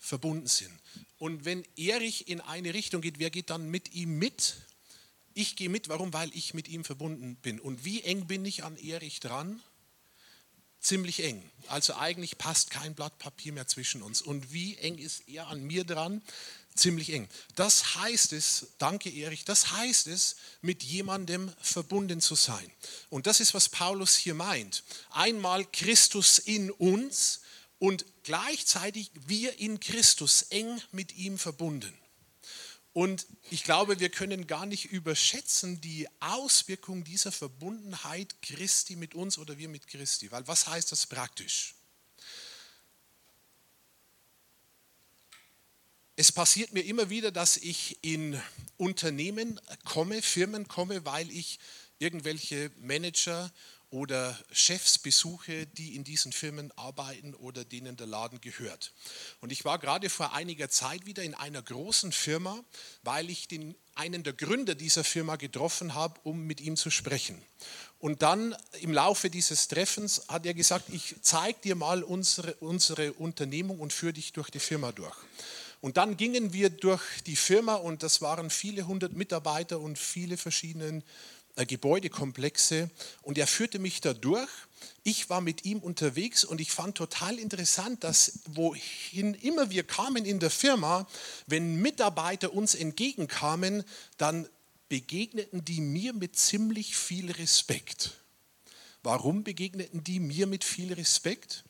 verbunden 0.05 0.47
sind. 0.47 0.73
Und 1.19 1.45
wenn 1.45 1.65
Erich 1.77 2.29
in 2.29 2.41
eine 2.41 2.75
Richtung 2.75 3.01
geht, 3.01 3.19
wer 3.19 3.31
geht 3.31 3.51
dann 3.51 3.71
mit 3.71 3.95
ihm 3.95 4.19
mit? 4.19 4.57
Ich 5.33 5.57
gehe 5.57 5.69
mit, 5.69 5.89
warum? 5.89 6.13
Weil 6.13 6.31
ich 6.35 6.55
mit 6.55 6.69
ihm 6.69 6.85
verbunden 6.85 7.37
bin. 7.37 7.59
Und 7.59 7.85
wie 7.85 8.03
eng 8.03 8.27
bin 8.27 8.45
ich 8.45 8.63
an 8.63 8.77
Erich 8.77 9.21
dran? 9.21 9.63
Ziemlich 10.81 11.25
eng. 11.25 11.43
Also 11.69 11.95
eigentlich 11.95 12.37
passt 12.37 12.71
kein 12.71 12.95
Blatt 12.95 13.19
Papier 13.19 13.55
mehr 13.55 13.67
zwischen 13.67 14.03
uns. 14.03 14.21
Und 14.21 14.53
wie 14.53 14.77
eng 14.77 14.99
ist 14.99 15.27
er 15.27 15.49
an 15.49 15.65
mir 15.65 15.85
dran? 15.85 16.21
Ziemlich 16.77 17.11
eng. 17.11 17.27
Das 17.55 17.95
heißt 17.95 18.35
es, 18.35 18.67
danke 18.79 19.09
Erich, 19.09 19.45
das 19.45 19.73
heißt 19.73 20.09
es, 20.09 20.37
mit 20.61 20.83
jemandem 20.83 21.51
verbunden 21.61 22.21
zu 22.21 22.35
sein. 22.35 22.71
Und 23.09 23.27
das 23.27 23.41
ist, 23.41 23.55
was 23.55 23.71
Paulus 23.71 24.17
hier 24.17 24.35
meint. 24.35 24.85
Einmal 25.11 25.65
Christus 25.65 26.39
in 26.39 26.71
uns 26.71 27.41
und 27.79 28.05
gleichzeitig 28.23 29.11
wir 29.27 29.59
in 29.59 29.81
Christus 29.81 30.43
eng 30.51 30.81
mit 30.93 31.17
ihm 31.17 31.39
verbunden. 31.39 31.93
Und 32.95 33.27
ich 33.51 33.65
glaube, 33.65 33.99
wir 33.99 34.09
können 34.09 34.47
gar 34.47 34.67
nicht 34.67 34.85
überschätzen 34.85 35.81
die 35.81 36.09
Auswirkung 36.21 37.03
dieser 37.03 37.33
Verbundenheit 37.33 38.37
Christi 38.41 38.95
mit 38.95 39.17
uns 39.17 39.37
oder 39.37 39.59
wir 39.59 39.69
mit 39.69 39.89
Christi. 39.89 40.31
Weil 40.31 40.47
was 40.47 40.69
heißt 40.69 40.93
das 40.93 41.07
praktisch? 41.07 41.75
Es 46.15 46.31
passiert 46.31 46.73
mir 46.73 46.85
immer 46.85 47.11
wieder, 47.11 47.33
dass 47.33 47.57
ich 47.57 47.99
in 48.03 48.41
Unternehmen 48.77 49.61
komme, 49.85 50.23
Firmen 50.23 50.69
komme, 50.69 51.05
weil 51.05 51.29
ich 51.33 51.59
irgendwelche 51.99 52.71
Manager 52.79 53.53
oder 53.95 54.37
Chefs 54.51 54.99
besuche, 54.99 55.67
die 55.67 55.95
in 55.95 56.03
diesen 56.03 56.33
Firmen 56.33 56.73
arbeiten 56.77 57.33
oder 57.33 57.65
denen 57.65 57.97
der 57.97 58.09
Laden 58.09 58.41
gehört. 58.41 58.93
Und 59.41 59.53
ich 59.53 59.65
war 59.65 59.79
gerade 59.79 60.11
vor 60.11 60.35
einiger 60.35 60.69
Zeit 60.69 61.07
wieder 61.07 61.23
in 61.23 61.35
einer 61.35 61.63
großen 61.63 62.11
Firma, 62.11 62.59
weil 63.05 63.31
ich 63.31 63.47
den, 63.47 63.77
einen 63.95 64.25
der 64.25 64.33
Gründer 64.33 64.75
dieser 64.75 65.05
Firma 65.05 65.37
getroffen 65.37 65.95
habe, 65.95 66.19
um 66.25 66.41
mit 66.45 66.61
ihm 66.61 66.77
zu 66.77 66.91
sprechen. 66.91 67.41
Und 68.01 68.23
dann 68.23 68.57
im 68.81 68.93
Laufe 68.93 69.31
dieses 69.31 69.69
Treffens 69.69 70.23
hat 70.27 70.45
er 70.45 70.55
gesagt, 70.55 70.89
ich 70.89 71.15
zeige 71.23 71.61
dir 71.63 71.77
mal 71.77 72.03
unsere, 72.03 72.55
unsere 72.55 73.13
Unternehmung 73.13 73.79
und 73.79 73.93
führe 73.93 74.15
dich 74.15 74.33
durch 74.33 74.51
die 74.51 74.59
Firma 74.59 74.91
durch. 74.91 75.17
Und 75.85 75.99
dann 75.99 76.17
gingen 76.17 76.55
wir 76.55 76.71
durch 76.71 77.03
die 77.27 77.37
Firma 77.37 77.75
und 77.75 78.03
das 78.03 78.23
waren 78.23 78.49
viele 78.49 78.87
hundert 78.87 79.13
Mitarbeiter 79.13 79.79
und 79.81 79.99
viele 79.99 80.39
verschiedene 80.39 81.03
Gebäudekomplexe 81.57 82.91
und 83.23 83.39
er 83.39 83.47
führte 83.47 83.79
mich 83.79 84.01
da 84.01 84.13
durch. 84.13 84.49
Ich 85.05 85.31
war 85.31 85.41
mit 85.41 85.65
ihm 85.65 85.79
unterwegs 85.79 86.45
und 86.45 86.61
ich 86.61 86.73
fand 86.73 86.97
total 86.97 87.39
interessant, 87.39 88.03
dass 88.03 88.41
wohin 88.47 89.35
immer 89.35 89.71
wir 89.71 89.85
kamen 89.85 90.25
in 90.25 90.41
der 90.41 90.51
Firma, 90.51 91.07
wenn 91.47 91.77
Mitarbeiter 91.77 92.53
uns 92.53 92.75
entgegenkamen, 92.75 93.85
dann 94.19 94.49
begegneten 94.89 95.65
die 95.65 95.81
mir 95.81 96.13
mit 96.13 96.37
ziemlich 96.37 96.97
viel 96.97 97.31
Respekt. 97.31 98.15
Warum 99.03 99.45
begegneten 99.45 100.03
die 100.03 100.19
mir 100.19 100.47
mit 100.47 100.65
viel 100.65 100.93
Respekt? 100.93 101.65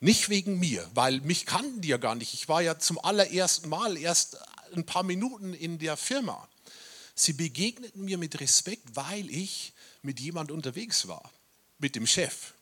Nicht 0.00 0.28
wegen 0.28 0.58
mir, 0.58 0.88
weil 0.94 1.20
mich 1.20 1.46
kannten 1.46 1.80
die 1.80 1.88
ja 1.88 1.98
gar 1.98 2.14
nicht. 2.14 2.34
Ich 2.34 2.48
war 2.48 2.62
ja 2.62 2.78
zum 2.78 2.98
allerersten 2.98 3.68
Mal 3.68 3.96
erst 3.96 4.38
ein 4.74 4.84
paar 4.84 5.02
Minuten 5.02 5.54
in 5.54 5.78
der 5.78 5.96
Firma. 5.96 6.48
Sie 7.20 7.34
begegneten 7.34 8.02
mir 8.06 8.16
mit 8.16 8.40
Respekt, 8.40 8.96
weil 8.96 9.28
ich 9.28 9.74
mit 10.00 10.20
jemand 10.20 10.50
unterwegs 10.50 11.06
war, 11.06 11.30
mit 11.78 11.94
dem 11.94 12.06
Chef. 12.06 12.54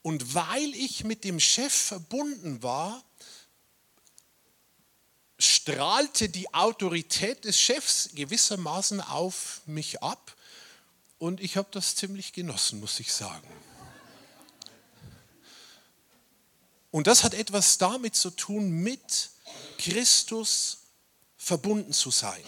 Und 0.00 0.32
weil 0.32 0.74
ich 0.74 1.04
mit 1.04 1.22
dem 1.22 1.38
Chef 1.38 1.74
verbunden 1.74 2.62
war, 2.62 3.04
strahlte 5.38 6.30
die 6.30 6.52
Autorität 6.54 7.44
des 7.44 7.60
Chefs 7.60 8.08
gewissermaßen 8.14 9.02
auf 9.02 9.60
mich 9.66 10.02
ab. 10.02 10.34
Und 11.18 11.42
ich 11.42 11.58
habe 11.58 11.68
das 11.70 11.94
ziemlich 11.94 12.32
genossen, 12.32 12.80
muss 12.80 13.00
ich 13.00 13.12
sagen. 13.12 13.46
Und 16.90 17.06
das 17.06 17.22
hat 17.22 17.34
etwas 17.34 17.76
damit 17.76 18.16
zu 18.16 18.30
tun, 18.30 18.70
mit 18.70 19.28
Christus 19.76 20.78
verbunden 21.36 21.92
zu 21.92 22.10
sein. 22.10 22.42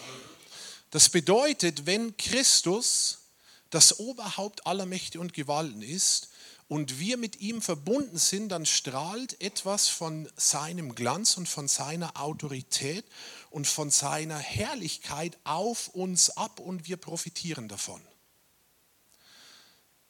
Das 0.93 1.09
bedeutet, 1.09 1.87
wenn 1.87 2.17
Christus 2.17 3.31
das 3.71 3.97
Oberhaupt 3.97 4.67
aller 4.67 4.85
Mächte 4.85 5.19
und 5.19 5.33
Gewalten 5.33 5.81
ist 5.81 6.29
und 6.67 6.99
wir 6.99 7.17
mit 7.17 7.39
ihm 7.39 7.63
verbunden 7.63 8.19
sind, 8.19 8.49
dann 8.49 8.67
strahlt 8.67 9.41
etwas 9.41 9.87
von 9.87 10.29
seinem 10.35 10.93
Glanz 10.93 11.35
und 11.35 11.49
von 11.49 11.67
seiner 11.67 12.21
Autorität 12.21 13.05
und 13.49 13.65
von 13.65 13.89
seiner 13.89 14.37
Herrlichkeit 14.37 15.35
auf 15.45 15.87
uns 15.87 16.29
ab 16.29 16.59
und 16.59 16.87
wir 16.87 16.97
profitieren 16.97 17.67
davon. 17.67 17.99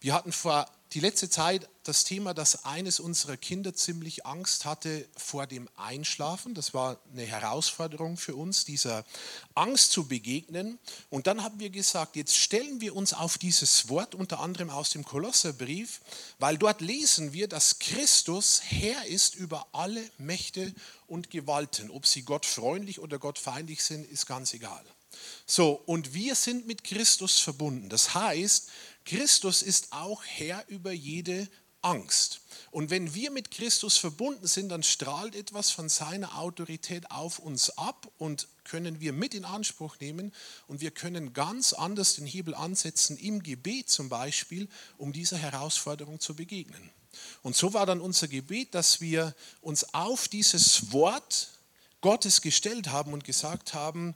Wir 0.03 0.13
hatten 0.13 0.33
vor 0.33 0.69
die 0.91 0.99
letzte 0.99 1.29
Zeit 1.29 1.69
das 1.83 2.03
Thema, 2.03 2.33
dass 2.33 2.65
eines 2.65 2.99
unserer 2.99 3.37
Kinder 3.37 3.73
ziemlich 3.73 4.25
Angst 4.25 4.65
hatte 4.65 5.07
vor 5.15 5.47
dem 5.47 5.69
Einschlafen. 5.77 6.53
Das 6.55 6.73
war 6.73 6.97
eine 7.13 7.23
Herausforderung 7.23 8.17
für 8.17 8.35
uns, 8.35 8.65
dieser 8.65 9.05
Angst 9.55 9.93
zu 9.93 10.05
begegnen. 10.05 10.77
Und 11.09 11.25
dann 11.25 11.41
haben 11.41 11.57
wir 11.61 11.69
gesagt, 11.69 12.17
jetzt 12.17 12.35
stellen 12.35 12.81
wir 12.81 12.97
uns 12.97 13.13
auf 13.13 13.37
dieses 13.37 13.87
Wort, 13.87 14.13
unter 14.13 14.41
anderem 14.41 14.69
aus 14.69 14.89
dem 14.89 15.05
Kolosserbrief, 15.05 16.01
weil 16.37 16.57
dort 16.57 16.81
lesen 16.81 17.31
wir, 17.31 17.47
dass 17.47 17.79
Christus 17.79 18.61
Herr 18.65 19.05
ist 19.05 19.35
über 19.35 19.67
alle 19.71 20.03
Mächte 20.17 20.73
und 21.07 21.29
Gewalten. 21.29 21.89
Ob 21.89 22.07
sie 22.07 22.23
Gott 22.23 22.45
freundlich 22.45 22.99
oder 22.99 23.19
Gott 23.19 23.39
feindlich 23.39 23.81
sind, 23.81 24.05
ist 24.11 24.25
ganz 24.25 24.53
egal. 24.53 24.83
So, 25.45 25.81
und 25.85 26.13
wir 26.13 26.35
sind 26.35 26.67
mit 26.67 26.83
Christus 26.83 27.39
verbunden. 27.39 27.89
Das 27.89 28.15
heißt, 28.15 28.69
Christus 29.05 29.61
ist 29.61 29.91
auch 29.91 30.23
Herr 30.23 30.65
über 30.67 30.91
jede 30.91 31.47
Angst. 31.83 32.41
Und 32.71 32.89
wenn 32.89 33.13
wir 33.13 33.29
mit 33.29 33.51
Christus 33.51 33.97
verbunden 33.97 34.47
sind, 34.47 34.69
dann 34.69 34.83
strahlt 34.83 35.35
etwas 35.35 35.69
von 35.69 35.89
seiner 35.89 36.39
Autorität 36.39 37.11
auf 37.11 37.39
uns 37.39 37.69
ab 37.71 38.09
und 38.17 38.47
können 38.63 39.01
wir 39.01 39.13
mit 39.13 39.33
in 39.33 39.45
Anspruch 39.45 39.99
nehmen 39.99 40.33
und 40.67 40.81
wir 40.81 40.91
können 40.91 41.33
ganz 41.33 41.73
anders 41.73 42.15
den 42.15 42.25
Hebel 42.25 42.55
ansetzen, 42.55 43.17
im 43.17 43.43
Gebet 43.43 43.89
zum 43.89 44.09
Beispiel, 44.09 44.69
um 44.97 45.11
dieser 45.11 45.37
Herausforderung 45.37 46.19
zu 46.19 46.35
begegnen. 46.35 46.89
Und 47.41 47.55
so 47.55 47.73
war 47.73 47.85
dann 47.85 48.01
unser 48.01 48.27
Gebet, 48.27 48.73
dass 48.73 49.01
wir 49.01 49.35
uns 49.61 49.93
auf 49.93 50.27
dieses 50.27 50.91
Wort 50.93 51.49
Gottes 52.01 52.41
gestellt 52.41 52.87
haben 52.87 53.13
und 53.13 53.23
gesagt 53.23 53.73
haben, 53.73 54.15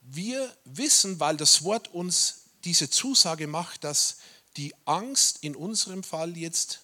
wir 0.00 0.54
wissen, 0.64 1.20
weil 1.20 1.36
das 1.36 1.64
Wort 1.64 1.88
uns 1.88 2.43
diese 2.64 2.90
Zusage 2.90 3.46
macht, 3.46 3.84
dass 3.84 4.18
die 4.56 4.74
Angst 4.84 5.38
in 5.42 5.56
unserem 5.56 6.02
Fall 6.02 6.36
jetzt 6.36 6.80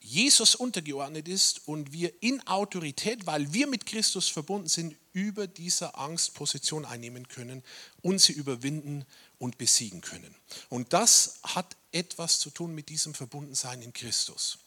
Jesus 0.00 0.54
untergeordnet 0.54 1.28
ist 1.28 1.68
und 1.68 1.92
wir 1.92 2.22
in 2.22 2.46
Autorität, 2.46 3.26
weil 3.26 3.52
wir 3.52 3.66
mit 3.66 3.84
Christus 3.84 4.28
verbunden 4.28 4.68
sind, 4.68 4.96
über 5.12 5.46
diese 5.46 5.96
Angstposition 5.96 6.84
einnehmen 6.84 7.28
können 7.28 7.62
und 8.00 8.20
sie 8.20 8.32
überwinden 8.32 9.04
und 9.38 9.58
besiegen 9.58 10.00
können. 10.00 10.34
Und 10.68 10.92
das 10.92 11.40
hat 11.42 11.76
etwas 11.92 12.38
zu 12.38 12.50
tun 12.50 12.74
mit 12.74 12.88
diesem 12.88 13.14
Verbundensein 13.14 13.82
in 13.82 13.92
Christus. 13.92 14.58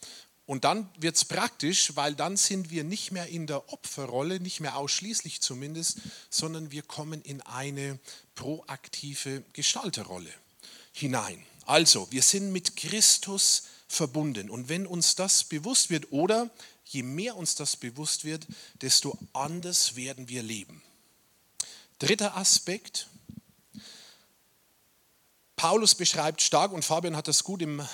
Und 0.45 0.65
dann 0.65 0.89
wird 0.99 1.15
es 1.15 1.23
praktisch, 1.23 1.95
weil 1.95 2.15
dann 2.15 2.35
sind 2.35 2.69
wir 2.69 2.83
nicht 2.83 3.11
mehr 3.11 3.27
in 3.27 3.47
der 3.47 3.71
Opferrolle, 3.71 4.41
nicht 4.41 4.59
mehr 4.59 4.75
ausschließlich 4.75 5.39
zumindest, 5.41 5.99
sondern 6.29 6.69
wir 6.69 6.83
kommen 6.83 7.21
in 7.21 7.41
eine 7.41 7.97
proaktive 8.35 9.43
Gestalterrolle 9.53 10.33
hinein. 10.91 11.45
Also, 11.65 12.11
wir 12.11 12.21
sind 12.21 12.51
mit 12.51 12.75
Christus 12.75 13.63
verbunden. 13.87 14.49
Und 14.49 14.69
wenn 14.69 14.85
uns 14.85 15.15
das 15.15 15.43
bewusst 15.43 15.89
wird, 15.89 16.11
oder 16.11 16.49
je 16.85 17.03
mehr 17.03 17.35
uns 17.35 17.55
das 17.55 17.77
bewusst 17.77 18.25
wird, 18.25 18.45
desto 18.81 19.17
anders 19.33 19.95
werden 19.95 20.29
wir 20.29 20.43
leben. 20.43 20.81
Dritter 21.99 22.35
Aspekt. 22.35 23.07
Paulus 25.55 25.95
beschreibt 25.95 26.41
stark, 26.41 26.73
und 26.73 26.83
Fabian 26.83 27.15
hat 27.15 27.27
das 27.27 27.43
gut 27.43 27.61
im 27.61 27.87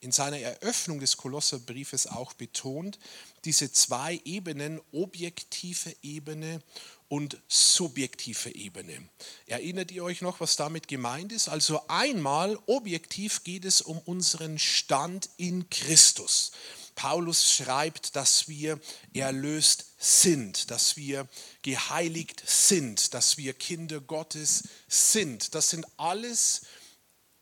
in 0.00 0.12
seiner 0.12 0.38
Eröffnung 0.38 1.00
des 1.00 1.16
Kolosserbriefes 1.16 2.06
auch 2.06 2.32
betont, 2.32 2.98
diese 3.44 3.72
zwei 3.72 4.20
Ebenen, 4.24 4.80
objektive 4.92 5.94
Ebene 6.02 6.62
und 7.08 7.40
subjektive 7.48 8.54
Ebene. 8.54 9.08
Erinnert 9.46 9.90
ihr 9.90 10.04
euch 10.04 10.20
noch, 10.20 10.40
was 10.40 10.56
damit 10.56 10.88
gemeint 10.88 11.32
ist? 11.32 11.48
Also 11.48 11.80
einmal 11.88 12.58
objektiv 12.66 13.44
geht 13.44 13.64
es 13.64 13.80
um 13.80 13.98
unseren 13.98 14.58
Stand 14.58 15.30
in 15.36 15.68
Christus. 15.70 16.52
Paulus 16.94 17.52
schreibt, 17.52 18.16
dass 18.16 18.48
wir 18.48 18.80
erlöst 19.14 19.92
sind, 19.98 20.70
dass 20.70 20.96
wir 20.96 21.28
geheiligt 21.62 22.42
sind, 22.44 23.14
dass 23.14 23.36
wir 23.36 23.54
Kinder 23.54 24.00
Gottes 24.00 24.64
sind. 24.88 25.54
Das 25.54 25.70
sind 25.70 25.86
alles 25.96 26.62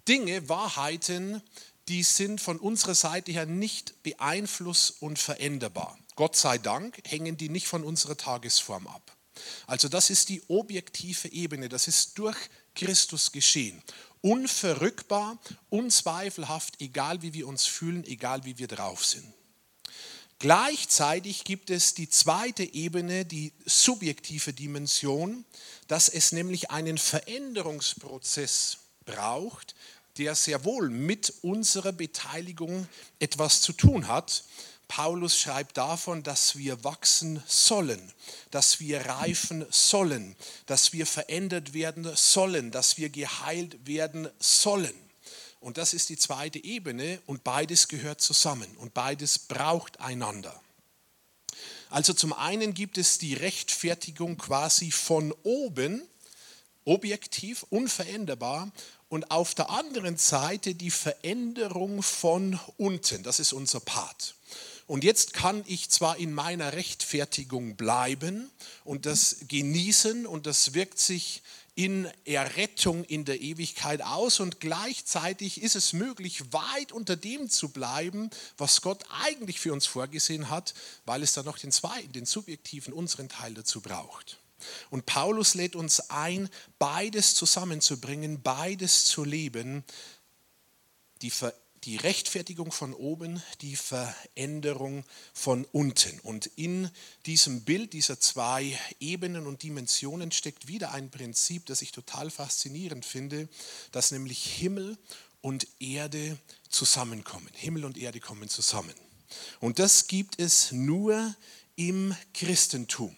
Dinge, 0.07 0.49
Wahrheiten, 0.49 1.43
die 1.89 2.03
sind 2.03 2.41
von 2.41 2.59
unserer 2.59 2.95
Seite 2.95 3.33
her 3.33 3.47
nicht 3.47 4.03
beeinfluss- 4.03 4.91
und 4.91 5.19
veränderbar. 5.19 5.99
Gott 6.17 6.37
sei 6.37 6.59
Dank 6.59 7.01
hängen 7.07 7.37
die 7.37 7.49
nicht 7.49 7.67
von 7.67 7.83
unserer 7.83 8.17
Tagesform 8.17 8.87
ab. 8.87 9.16
Also 9.67 9.89
das 9.89 10.11
ist 10.11 10.29
die 10.29 10.43
objektive 10.49 11.33
Ebene, 11.33 11.69
das 11.69 11.89
ist 11.89 12.19
durch 12.19 12.37
Christus 12.75 13.33
geschehen. 13.33 13.83
Unverrückbar, 14.21 15.39
unzweifelhaft, 15.71 16.81
egal 16.81 17.23
wie 17.23 17.33
wir 17.33 17.47
uns 17.47 17.67
fühlen, 17.67 18.05
egal 18.05 18.45
wie 18.45 18.59
wir 18.59 18.69
drauf 18.69 19.05
sind. 19.05 19.33
Gleichzeitig 20.39 21.45
gibt 21.45 21.71
es 21.71 21.95
die 21.95 22.11
zweite 22.11 22.63
Ebene, 22.63 23.25
die 23.25 23.53
subjektive 23.65 24.53
Dimension, 24.53 25.47
dass 25.89 26.11
es 26.11 26.33
nämlich 26.33 26.71
einen 26.71 26.99
Veränderungsprozess 26.99 28.79
braucht, 29.07 29.75
der 30.19 30.35
sehr 30.35 30.65
wohl 30.65 30.91
mit 30.91 31.33
unserer 31.43 31.93
Beteiligung 31.93 32.87
etwas 33.19 33.63
zu 33.63 33.73
tun 33.73 34.09
hat. 34.09 34.45
Paulus 34.89 35.39
schreibt 35.39 35.77
davon, 35.77 36.23
dass 36.23 36.57
wir 36.57 36.85
wachsen 36.85 37.43
sollen, 37.47 38.13
dass 38.51 38.81
wir 38.81 39.07
reifen 39.07 39.67
sollen, 39.71 40.37
dass 40.67 40.93
wir 40.93 41.07
verändert 41.07 41.75
werden 41.75 42.09
sollen, 42.15 42.71
dass 42.71 42.97
wir 42.97 43.09
geheilt 43.11 43.87
werden 43.87 44.29
sollen. 44.39 44.95
Und 45.61 45.79
das 45.79 45.95
ist 45.95 46.09
die 46.09 46.17
zweite 46.17 46.63
Ebene 46.63 47.21
und 47.27 47.43
beides 47.43 47.89
gehört 47.89 48.21
zusammen 48.21 48.69
und 48.77 48.95
beides 48.95 49.39
braucht 49.39 50.01
einander. 50.01 50.61
Also 51.91 52.13
zum 52.13 52.33
einen 52.33 52.73
gibt 52.73 52.99
es 52.99 53.19
die 53.19 53.35
Rechtfertigung 53.35 54.39
quasi 54.39 54.93
von 54.93 55.33
oben, 55.43 56.03
objektiv, 56.85 57.65
unveränderbar, 57.71 58.71
und 59.09 59.31
auf 59.31 59.55
der 59.55 59.71
anderen 59.71 60.17
Seite 60.17 60.75
die 60.75 60.91
Veränderung 60.91 62.03
von 62.03 62.59
unten. 62.77 63.23
Das 63.23 63.41
ist 63.41 63.53
unser 63.53 63.81
Part. 63.81 64.36
Und 64.87 65.03
jetzt 65.03 65.33
kann 65.33 65.65
ich 65.67 65.91
zwar 65.91 66.17
in 66.17 66.33
meiner 66.33 66.73
Rechtfertigung 66.73 67.75
bleiben 67.77 68.51
und 68.85 69.05
das 69.05 69.39
genießen 69.49 70.27
und 70.27 70.47
das 70.47 70.75
wirkt 70.75 71.01
sich 71.01 71.43
in 71.75 72.09
Errettung 72.25 73.05
in 73.05 73.27
der 73.27 73.41
Ewigkeit 73.41 74.01
aus 74.01 74.41
und 74.41 74.61
gleichzeitig 74.61 75.61
ist 75.61 75.77
es 75.77 75.93
möglich, 75.93 76.53
weit 76.53 76.91
unter 76.91 77.17
dem 77.17 77.51
zu 77.51 77.69
bleiben, 77.69 78.31
was 78.57 78.81
Gott 78.81 79.05
eigentlich 79.25 79.61
für 79.61 79.75
uns 79.75 79.87
vorgesehen 79.87 80.49
hat, 80.49 80.73
weil 81.05 81.23
es 81.23 81.35
da 81.35 81.43
noch 81.43 81.59
den 81.59 81.73
zweiten, 81.73 82.13
den 82.13 82.25
subjektiven, 82.25 82.95
unseren 82.95 83.29
Teil 83.29 83.53
dazu 83.53 83.83
braucht. 83.83 84.39
Und 84.89 85.05
Paulus 85.05 85.55
lädt 85.55 85.77
uns 85.77 86.11
ein, 86.11 86.49
beides 86.79 87.35
zusammenzubringen, 87.35 88.41
beides 88.41 89.05
zu 89.05 89.25
leben. 89.25 89.85
Die, 91.21 91.31
Ver 91.31 91.53
die 91.87 91.97
Rechtfertigung 91.97 92.73
von 92.73 92.93
oben, 92.93 93.41
die 93.61 93.77
Veränderung 93.77 95.05
von 95.33 95.65
unten. 95.71 96.19
Und 96.21 96.47
in 96.57 96.91
diesem 97.27 97.63
Bild 97.63 97.93
dieser 97.93 98.19
zwei 98.19 98.77
Ebenen 98.99 99.47
und 99.47 99.63
Dimensionen 99.63 100.33
steckt 100.33 100.67
wieder 100.67 100.93
ein 100.93 101.11
Prinzip, 101.11 101.65
das 101.67 101.83
ich 101.83 101.93
total 101.93 102.31
faszinierend 102.31 103.05
finde, 103.05 103.49
dass 103.93 104.11
nämlich 104.11 104.45
Himmel 104.45 104.99
und 105.43 105.69
Erde 105.79 106.37
zusammenkommen. 106.69 107.51
Himmel 107.55 107.85
und 107.85 107.97
Erde 107.97 108.19
kommen 108.19 108.49
zusammen. 108.49 108.95
Und 109.61 109.79
das 109.79 110.09
gibt 110.09 110.41
es 110.41 110.73
nur 110.73 111.35
im 111.77 112.17
Christentum 112.35 113.15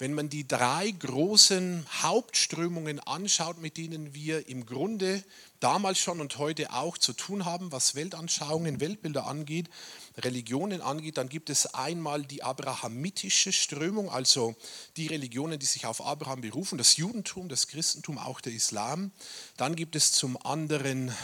wenn 0.00 0.14
man 0.14 0.30
die 0.30 0.48
drei 0.48 0.90
großen 0.90 1.84
Hauptströmungen 2.00 3.00
anschaut, 3.00 3.60
mit 3.60 3.76
denen 3.76 4.14
wir 4.14 4.48
im 4.48 4.64
Grunde 4.64 5.22
damals 5.60 5.98
schon 5.98 6.22
und 6.22 6.38
heute 6.38 6.72
auch 6.72 6.96
zu 6.96 7.12
tun 7.12 7.44
haben, 7.44 7.70
was 7.70 7.94
Weltanschauungen, 7.94 8.80
Weltbilder 8.80 9.26
angeht, 9.26 9.68
Religionen 10.16 10.80
angeht, 10.80 11.18
dann 11.18 11.28
gibt 11.28 11.50
es 11.50 11.74
einmal 11.74 12.24
die 12.24 12.42
abrahamitische 12.42 13.52
Strömung, 13.52 14.08
also 14.08 14.56
die 14.96 15.06
Religionen, 15.06 15.58
die 15.58 15.66
sich 15.66 15.84
auf 15.84 16.00
Abraham 16.00 16.40
berufen, 16.40 16.78
das 16.78 16.96
Judentum, 16.96 17.50
das 17.50 17.68
Christentum, 17.68 18.16
auch 18.16 18.40
der 18.40 18.54
Islam. 18.54 19.12
Dann 19.58 19.76
gibt 19.76 19.96
es 19.96 20.12
zum 20.12 20.42
anderen 20.46 21.14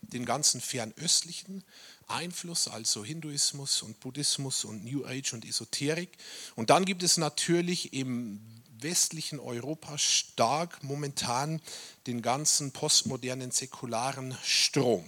den 0.00 0.24
ganzen 0.24 0.62
fernöstlichen 0.62 1.64
Einfluss, 2.12 2.68
also 2.68 3.04
Hinduismus 3.04 3.82
und 3.82 4.00
Buddhismus 4.00 4.64
und 4.64 4.84
New 4.84 5.04
Age 5.04 5.32
und 5.32 5.44
Esoterik. 5.44 6.10
Und 6.54 6.70
dann 6.70 6.84
gibt 6.84 7.02
es 7.02 7.16
natürlich 7.16 7.92
im 7.92 8.40
westlichen 8.82 9.40
Europa 9.40 9.96
stark 9.98 10.82
momentan 10.82 11.60
den 12.06 12.22
ganzen 12.22 12.72
postmodernen 12.72 13.50
säkularen 13.50 14.36
Strom, 14.42 15.04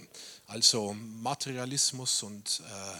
also 0.47 0.93
Materialismus 0.93 2.23
und 2.23 2.61
äh, 2.65 2.97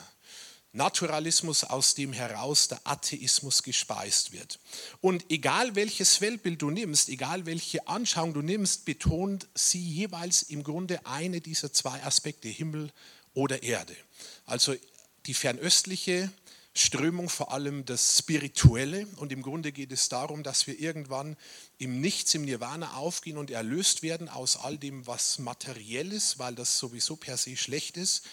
Naturalismus, 0.76 1.64
aus 1.64 1.96
dem 1.96 2.12
heraus 2.12 2.68
der 2.68 2.82
Atheismus 2.84 3.64
gespeist 3.64 4.34
wird. 4.34 4.60
Und 5.00 5.24
egal 5.32 5.76
welches 5.76 6.20
Weltbild 6.20 6.62
du 6.62 6.70
nimmst, 6.70 7.08
egal 7.08 7.46
welche 7.46 7.88
Anschauung 7.88 8.34
du 8.34 8.42
nimmst, 8.42 8.84
betont 8.84 9.48
sie 9.56 9.80
jeweils 9.82 10.44
im 10.44 10.64
Grunde 10.64 11.06
eine 11.06 11.40
dieser 11.40 11.72
zwei 11.72 12.04
Aspekte, 12.04 12.50
Himmel 12.50 12.92
oder 13.36 13.62
Erde. 13.62 13.96
Also 14.48 14.76
die 15.28 15.36
fernöstliche 15.36 16.32
Strömung 16.78 17.30
vor 17.30 17.54
allem 17.54 17.86
das 17.86 18.18
Spirituelle 18.18 19.08
und 19.16 19.32
im 19.32 19.42
Grunde 19.42 19.72
geht 19.72 19.94
es 19.94 20.10
darum, 20.10 20.44
dass 20.44 20.68
wir 20.68 20.78
irgendwann 20.78 21.38
im 21.78 22.02
Nichts, 22.02 22.34
im 22.34 22.44
Nirvana 22.44 22.96
aufgehen 22.96 23.38
und 23.38 23.50
erlöst 23.50 24.04
werden 24.04 24.28
aus 24.28 24.58
all 24.58 24.78
dem, 24.78 25.08
was 25.08 25.40
materiell 25.40 26.12
ist, 26.12 26.38
weil 26.38 26.54
das 26.54 26.78
sowieso 26.78 27.16
per 27.16 27.38
se 27.38 27.56
schlecht 27.56 27.96
ist. 27.96 28.26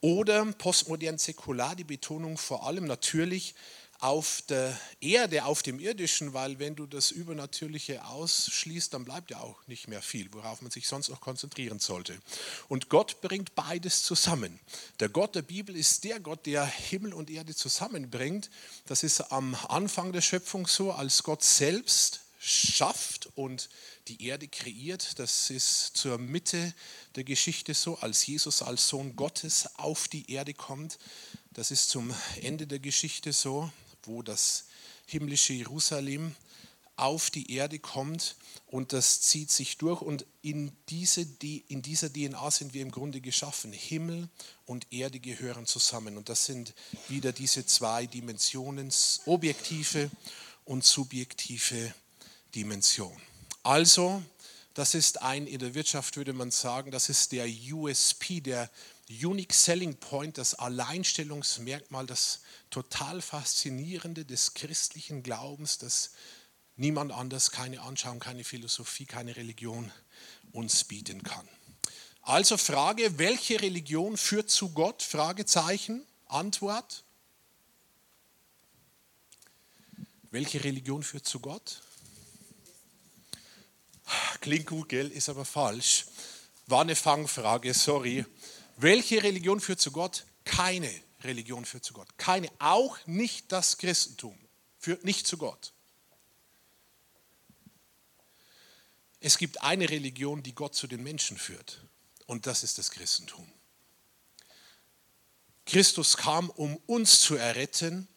Oder 0.00 0.46
postmodern 0.46 1.18
säkular, 1.18 1.76
die 1.76 1.84
Betonung 1.84 2.38
vor 2.38 2.66
allem 2.66 2.86
natürlich 2.86 3.54
auf 4.00 4.42
der 4.48 4.78
Erde, 5.00 5.44
auf 5.44 5.62
dem 5.62 5.78
Irdischen, 5.78 6.32
weil 6.32 6.58
wenn 6.58 6.74
du 6.74 6.86
das 6.86 7.10
Übernatürliche 7.10 8.04
ausschließt, 8.06 8.94
dann 8.94 9.04
bleibt 9.04 9.30
ja 9.30 9.40
auch 9.40 9.66
nicht 9.66 9.88
mehr 9.88 10.00
viel, 10.00 10.32
worauf 10.32 10.62
man 10.62 10.70
sich 10.70 10.88
sonst 10.88 11.10
noch 11.10 11.20
konzentrieren 11.20 11.80
sollte. 11.80 12.18
Und 12.68 12.88
Gott 12.88 13.20
bringt 13.20 13.54
beides 13.54 14.02
zusammen. 14.02 14.58
Der 15.00 15.10
Gott 15.10 15.34
der 15.34 15.42
Bibel 15.42 15.76
ist 15.76 16.04
der 16.04 16.18
Gott, 16.18 16.46
der 16.46 16.64
Himmel 16.64 17.12
und 17.12 17.30
Erde 17.30 17.54
zusammenbringt. 17.54 18.50
Das 18.86 19.02
ist 19.02 19.20
am 19.32 19.54
Anfang 19.68 20.12
der 20.12 20.22
Schöpfung 20.22 20.66
so, 20.66 20.92
als 20.92 21.22
Gott 21.22 21.44
selbst 21.44 22.20
schafft 22.40 23.28
und 23.34 23.68
die 24.08 24.24
Erde 24.24 24.48
kreiert. 24.48 25.18
Das 25.18 25.50
ist 25.50 25.94
zur 25.96 26.16
Mitte 26.16 26.74
der 27.16 27.24
Geschichte 27.24 27.74
so, 27.74 27.98
als 27.98 28.26
Jesus 28.26 28.62
als 28.62 28.88
Sohn 28.88 29.14
Gottes 29.14 29.68
auf 29.76 30.08
die 30.08 30.30
Erde 30.32 30.54
kommt. 30.54 30.98
Das 31.52 31.70
ist 31.70 31.90
zum 31.90 32.14
Ende 32.40 32.66
der 32.66 32.78
Geschichte 32.78 33.34
so 33.34 33.70
wo 34.04 34.22
das 34.22 34.66
himmlische 35.06 35.52
Jerusalem 35.52 36.34
auf 36.96 37.30
die 37.30 37.52
Erde 37.54 37.78
kommt 37.78 38.36
und 38.66 38.92
das 38.92 39.22
zieht 39.22 39.50
sich 39.50 39.78
durch 39.78 40.02
und 40.02 40.26
in, 40.42 40.70
diese, 40.90 41.26
in 41.68 41.80
dieser 41.80 42.12
DNA 42.12 42.50
sind 42.50 42.74
wir 42.74 42.82
im 42.82 42.90
Grunde 42.90 43.22
geschaffen. 43.22 43.72
Himmel 43.72 44.28
und 44.66 44.86
Erde 44.92 45.18
gehören 45.18 45.66
zusammen 45.66 46.18
und 46.18 46.28
das 46.28 46.44
sind 46.44 46.74
wieder 47.08 47.32
diese 47.32 47.64
zwei 47.64 48.06
Dimensionen, 48.06 48.92
objektive 49.24 50.10
und 50.66 50.84
subjektive 50.84 51.94
Dimension. 52.54 53.16
Also, 53.62 54.22
das 54.74 54.94
ist 54.94 55.22
ein, 55.22 55.46
in 55.46 55.58
der 55.58 55.74
Wirtschaft 55.74 56.16
würde 56.16 56.32
man 56.32 56.50
sagen, 56.50 56.90
das 56.90 57.08
ist 57.08 57.32
der 57.32 57.48
USP, 57.72 58.40
der 58.40 58.70
Unique 59.10 59.52
Selling 59.52 59.96
Point, 59.96 60.38
das 60.38 60.54
Alleinstellungsmerkmal, 60.54 62.06
das 62.06 62.40
total 62.70 63.20
Faszinierende 63.20 64.24
des 64.24 64.54
christlichen 64.54 65.24
Glaubens, 65.24 65.78
dass 65.78 66.12
niemand 66.76 67.10
anders, 67.12 67.50
keine 67.50 67.80
Anschauung, 67.82 68.20
keine 68.20 68.44
Philosophie, 68.44 69.06
keine 69.06 69.34
Religion 69.36 69.90
uns 70.52 70.84
bieten 70.84 71.22
kann. 71.24 71.48
Also 72.22 72.56
Frage, 72.56 73.18
welche 73.18 73.60
Religion 73.60 74.16
führt 74.16 74.50
zu 74.50 74.70
Gott? 74.70 75.02
Fragezeichen. 75.02 76.06
Antwort. 76.26 77.02
Welche 80.30 80.62
Religion 80.62 81.02
führt 81.02 81.26
zu 81.26 81.40
Gott? 81.40 81.82
Klingt 84.40 84.66
gut, 84.66 84.88
gell? 84.88 85.10
Ist 85.10 85.28
aber 85.28 85.44
falsch. 85.44 86.06
War 86.66 86.82
eine 86.82 86.94
Fangfrage, 86.94 87.74
sorry. 87.74 88.24
Welche 88.82 89.22
Religion 89.22 89.60
führt 89.60 89.78
zu 89.78 89.92
Gott? 89.92 90.24
Keine 90.46 90.90
Religion 91.22 91.66
führt 91.66 91.84
zu 91.84 91.92
Gott. 91.92 92.08
Keine, 92.16 92.48
auch 92.58 92.96
nicht 93.06 93.52
das 93.52 93.76
Christentum 93.76 94.38
führt 94.78 95.04
nicht 95.04 95.26
zu 95.26 95.36
Gott. 95.36 95.74
Es 99.20 99.36
gibt 99.36 99.60
eine 99.60 99.90
Religion, 99.90 100.42
die 100.42 100.54
Gott 100.54 100.74
zu 100.74 100.86
den 100.86 101.02
Menschen 101.02 101.36
führt. 101.36 101.84
Und 102.24 102.46
das 102.46 102.62
ist 102.62 102.78
das 102.78 102.90
Christentum. 102.90 103.46
Christus 105.66 106.16
kam, 106.16 106.48
um 106.48 106.76
uns 106.86 107.20
zu 107.20 107.34
erretten. 107.36 108.08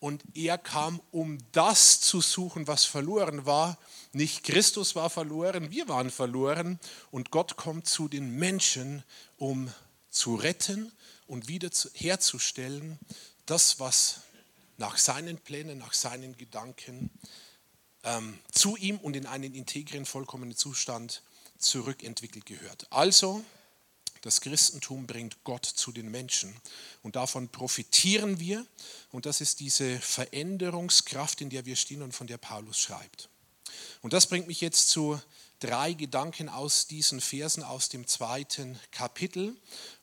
Und 0.00 0.22
er 0.34 0.58
kam, 0.58 1.00
um 1.12 1.38
das 1.52 2.02
zu 2.02 2.20
suchen, 2.20 2.66
was 2.66 2.84
verloren 2.84 3.46
war. 3.46 3.78
Nicht 4.12 4.44
Christus 4.44 4.94
war 4.94 5.08
verloren, 5.08 5.70
wir 5.70 5.88
waren 5.88 6.10
verloren. 6.10 6.78
Und 7.10 7.30
Gott 7.30 7.56
kommt 7.56 7.88
zu 7.88 8.06
den 8.06 8.36
Menschen, 8.36 9.02
um 9.38 9.72
zu 10.10 10.34
retten 10.34 10.92
und 11.26 11.48
wieder 11.48 11.70
herzustellen, 11.94 12.98
das, 13.46 13.80
was 13.80 14.20
nach 14.76 14.98
seinen 14.98 15.38
Plänen, 15.38 15.78
nach 15.78 15.92
seinen 15.92 16.36
Gedanken 16.36 17.10
ähm, 18.02 18.38
zu 18.50 18.76
ihm 18.76 18.98
und 18.98 19.14
in 19.14 19.26
einen 19.26 19.54
integren, 19.54 20.06
vollkommenen 20.06 20.56
Zustand 20.56 21.22
zurückentwickelt 21.58 22.46
gehört. 22.46 22.86
Also, 22.90 23.44
das 24.22 24.40
Christentum 24.40 25.06
bringt 25.06 25.44
Gott 25.44 25.64
zu 25.64 25.92
den 25.92 26.10
Menschen 26.10 26.54
und 27.02 27.16
davon 27.16 27.48
profitieren 27.48 28.38
wir 28.38 28.66
und 29.12 29.24
das 29.26 29.40
ist 29.40 29.60
diese 29.60 29.98
Veränderungskraft, 29.98 31.40
in 31.40 31.50
der 31.50 31.64
wir 31.64 31.76
stehen 31.76 32.02
und 32.02 32.12
von 32.12 32.26
der 32.26 32.38
Paulus 32.38 32.78
schreibt. 32.78 33.28
Und 34.02 34.12
das 34.12 34.26
bringt 34.26 34.46
mich 34.46 34.60
jetzt 34.60 34.88
zu 34.88 35.20
drei 35.60 35.92
Gedanken 35.92 36.48
aus 36.48 36.86
diesen 36.86 37.20
Versen 37.20 37.62
aus 37.62 37.88
dem 37.88 38.06
zweiten 38.06 38.78
Kapitel. 38.90 39.56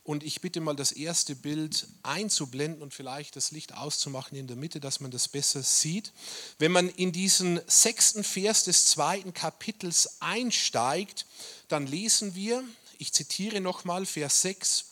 Und 0.03 0.23
ich 0.23 0.39
bitte 0.39 0.61
mal 0.61 0.75
das 0.75 0.93
erste 0.93 1.35
Bild 1.35 1.87
einzublenden 2.03 2.81
und 2.81 2.93
vielleicht 2.93 3.35
das 3.35 3.51
Licht 3.51 3.73
auszumachen 3.73 4.37
in 4.37 4.47
der 4.47 4.55
Mitte, 4.55 4.79
dass 4.79 5.01
man 5.01 5.11
das 5.11 5.27
besser 5.27 5.63
sieht. 5.63 6.13
Wenn 6.59 6.71
man 6.71 6.87
in 6.87 7.11
diesen 7.11 7.59
sechsten 7.67 8.23
Vers 8.23 8.63
des 8.63 8.85
zweiten 8.85 9.33
Kapitels 9.33 10.21
einsteigt, 10.21 11.25
dann 11.67 11.87
lesen 11.87 12.35
wir, 12.35 12.63
ich 12.99 13.11
zitiere 13.11 13.59
nochmal 13.59 14.05
Vers 14.05 14.43
6, 14.43 14.85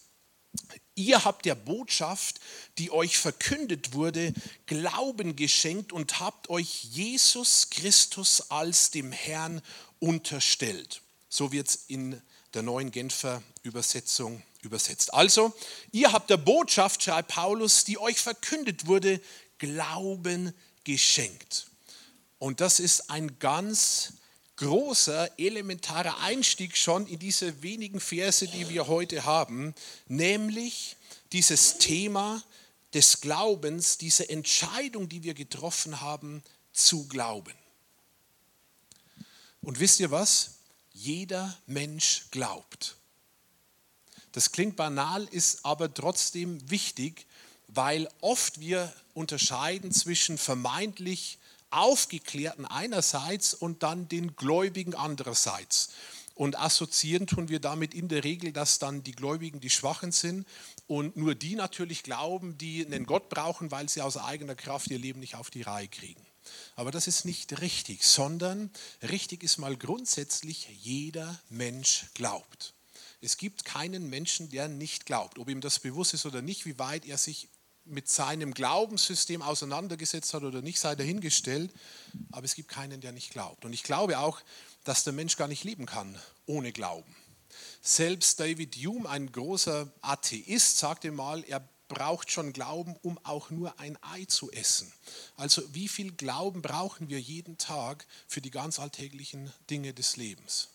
Ihr 0.96 1.26
habt 1.26 1.46
der 1.46 1.56
Botschaft, 1.56 2.40
die 2.78 2.90
euch 2.90 3.18
verkündet 3.18 3.94
wurde, 3.94 4.34
Glauben 4.66 5.36
geschenkt 5.36 5.92
und 5.92 6.22
habt 6.22 6.50
euch 6.50 6.86
Jesus 6.86 7.70
Christus 7.70 8.50
als 8.50 8.92
dem 8.92 9.12
Herrn 9.12 9.62
unterstellt. 10.00 11.02
So 11.28 11.52
wird 11.52 11.68
es 11.68 11.76
in 11.88 12.22
der 12.54 12.64
neuen 12.64 12.92
Genfer 12.92 13.44
Übersetzung 13.64 14.42
übersetzt. 14.62 15.14
Also, 15.14 15.54
ihr 15.92 16.14
habt 16.14 16.30
der 16.30 16.38
Botschaft, 16.38 17.04
schreibt 17.04 17.32
Paulus, 17.32 17.84
die 17.84 17.98
euch 17.98 18.18
verkündet 18.18 18.88
wurde, 18.88 19.20
Glauben 19.58 20.54
geschenkt. 20.86 21.68
Und 22.40 22.62
das 22.62 22.80
ist 22.80 23.10
ein 23.10 23.38
ganz 23.40 24.14
großer, 24.58 25.38
elementarer 25.40 26.20
Einstieg 26.22 26.78
schon 26.78 27.08
in 27.08 27.20
diese 27.20 27.62
wenigen 27.62 28.00
Verse, 28.00 28.48
die 28.48 28.70
wir 28.70 28.88
heute 28.88 29.26
haben, 29.26 29.76
nämlich 30.08 30.96
dieses 31.32 31.78
Thema 31.78 32.42
des 32.94 33.22
Glaubens, 33.22 33.98
diese 33.98 34.30
Entscheidung, 34.30 35.10
die 35.10 35.24
wir 35.24 35.34
getroffen 35.34 36.00
haben, 36.02 36.44
zu 36.72 37.08
glauben. 37.08 37.54
Und 39.62 39.80
wisst 39.80 40.00
ihr 40.00 40.12
was? 40.12 40.52
Jeder 40.94 41.58
Mensch 41.66 42.28
glaubt. 42.32 42.96
Das 44.32 44.52
klingt 44.52 44.76
banal, 44.76 45.26
ist 45.32 45.66
aber 45.66 45.94
trotzdem 45.94 46.70
wichtig, 46.70 47.26
weil 47.68 48.10
oft 48.22 48.60
wir 48.60 48.94
unterscheiden 49.14 49.92
zwischen 49.92 50.38
vermeintlich 50.38 51.38
Aufgeklärten 51.76 52.66
einerseits 52.66 53.54
und 53.54 53.84
dann 53.84 54.08
den 54.08 54.36
Gläubigen 54.36 54.96
andererseits. 54.96 55.90
Und 56.36 56.60
assoziieren 56.60 57.28
tun 57.28 57.48
wir 57.48 57.62
damit 57.62 57.94
in 57.94 58.10
der 58.10 58.26
Regel, 58.26 58.52
dass 58.52 58.78
dann 58.78 59.04
die 59.04 59.14
Gläubigen 59.14 59.62
die 59.62 59.70
Schwachen 59.70 60.12
sind 60.12 60.46
und 60.86 61.16
nur 61.16 61.34
die 61.34 61.56
natürlich 61.56 62.04
glauben, 62.04 62.58
die 62.58 62.86
einen 62.86 63.06
Gott 63.06 63.30
brauchen, 63.30 63.72
weil 63.72 63.88
sie 63.88 64.02
aus 64.02 64.18
eigener 64.18 64.56
Kraft 64.56 64.92
ihr 64.92 65.00
Leben 65.00 65.22
nicht 65.22 65.36
auf 65.36 65.50
die 65.50 65.62
Reihe 65.62 65.88
kriegen. 65.88 66.26
Aber 66.76 66.92
das 66.92 67.08
ist 67.08 67.24
nicht 67.24 67.62
richtig, 67.62 68.04
sondern 68.04 68.70
richtig 69.02 69.44
ist 69.44 69.58
mal 69.58 69.78
grundsätzlich, 69.78 70.68
jeder 70.82 71.40
Mensch 71.50 72.08
glaubt. 72.14 72.74
Es 73.22 73.38
gibt 73.38 73.66
keinen 73.66 74.10
Menschen, 74.10 74.50
der 74.50 74.68
nicht 74.68 75.06
glaubt, 75.06 75.40
ob 75.40 75.50
ihm 75.50 75.62
das 75.62 75.80
bewusst 75.80 76.14
ist 76.14 76.26
oder 76.26 76.42
nicht, 76.42 76.66
wie 76.66 76.78
weit 76.78 77.06
er 77.06 77.18
sich 77.18 77.48
mit 77.86 78.10
seinem 78.10 78.54
Glaubenssystem 78.54 79.42
auseinandergesetzt 79.42 80.34
hat 80.34 80.44
oder 80.44 80.62
nicht, 80.62 80.80
sei 80.80 80.96
dahingestellt. 80.96 81.72
Aber 82.32 82.46
es 82.46 82.56
gibt 82.56 82.70
keinen, 82.70 83.02
der 83.02 83.12
nicht 83.12 83.32
glaubt. 83.32 83.66
Und 83.66 83.74
ich 83.74 83.84
glaube 83.84 84.20
auch, 84.20 84.42
dass 84.84 85.04
der 85.04 85.14
Mensch 85.14 85.38
gar 85.38 85.48
nicht 85.48 85.64
leben 85.64 85.86
kann 85.86 86.18
ohne 86.46 86.72
Glauben. 86.72 87.16
Selbst 87.82 88.40
David 88.40 88.76
Hume, 88.76 89.10
ein 89.10 89.32
großer 89.32 89.92
Atheist, 90.02 90.78
sagte 90.78 91.12
mal, 91.12 91.44
er 91.44 91.68
braucht 91.88 92.32
schon 92.32 92.54
Glauben, 92.54 92.96
um 93.02 93.20
auch 93.24 93.52
nur 93.52 93.80
ein 93.80 93.98
Ei 94.02 94.26
zu 94.26 94.52
essen. 94.52 94.92
Also 95.38 95.62
wie 95.74 95.88
viel 95.88 96.12
Glauben 96.12 96.62
brauchen 96.62 97.10
wir 97.10 97.20
jeden 97.20 97.58
Tag 97.58 98.06
für 98.28 98.42
die 98.42 98.52
ganz 98.52 98.80
alltäglichen 98.80 99.54
Dinge 99.70 99.94
des 99.94 100.18
Lebens? 100.18 100.70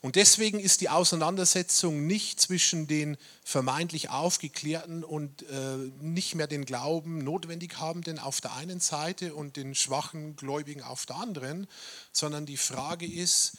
Und 0.00 0.16
deswegen 0.16 0.60
ist 0.60 0.80
die 0.80 0.88
Auseinandersetzung 0.88 2.06
nicht 2.06 2.40
zwischen 2.40 2.86
den 2.86 3.16
vermeintlich 3.44 4.10
Aufgeklärten 4.10 5.04
und 5.04 5.42
äh, 5.42 5.76
nicht 6.00 6.34
mehr 6.34 6.46
den 6.46 6.64
Glauben 6.64 7.18
notwendig 7.18 7.78
habenden 7.78 8.18
auf 8.18 8.40
der 8.40 8.54
einen 8.54 8.80
Seite 8.80 9.34
und 9.34 9.56
den 9.56 9.74
schwachen 9.74 10.36
Gläubigen 10.36 10.82
auf 10.82 11.06
der 11.06 11.16
anderen, 11.16 11.66
sondern 12.12 12.46
die 12.46 12.56
Frage 12.56 13.06
ist 13.06 13.58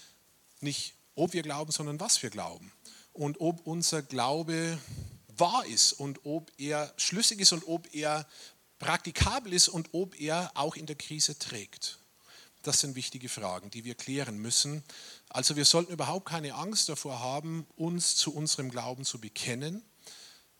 nicht, 0.60 0.96
ob 1.16 1.34
wir 1.34 1.44
glauben, 1.44 1.72
sondern 1.72 2.00
was 2.00 2.22
wir 2.24 2.30
glauben. 2.30 2.72
Und 3.12 3.40
ob 3.40 3.68
unser 3.68 4.02
Glaube 4.02 4.80
wahr 5.38 5.66
ist 5.66 5.94
und 5.94 6.26
ob 6.26 6.52
er 6.58 6.94
schlüssig 6.98 7.40
ist 7.40 7.54
und 7.54 7.68
ob 7.68 7.94
er 7.94 8.28
praktikabel 8.80 9.54
ist 9.54 9.70
und 9.70 9.90
ob 9.94 10.20
er 10.20 10.52
auch 10.56 10.76
in 10.76 10.86
der 10.86 10.96
Krise 10.96 11.38
trägt. 11.38 12.00
Das 12.64 12.80
sind 12.80 12.96
wichtige 12.96 13.30
Fragen, 13.30 13.70
die 13.70 13.84
wir 13.84 13.96
klären 13.96 14.38
müssen. 14.38 14.84
Also 15.34 15.56
wir 15.56 15.66
sollten 15.66 15.92
überhaupt 15.92 16.28
keine 16.28 16.54
Angst 16.54 16.90
davor 16.90 17.20
haben, 17.20 17.66
uns 17.76 18.16
zu 18.16 18.34
unserem 18.36 18.70
Glauben 18.70 19.04
zu 19.04 19.20
bekennen, 19.20 19.82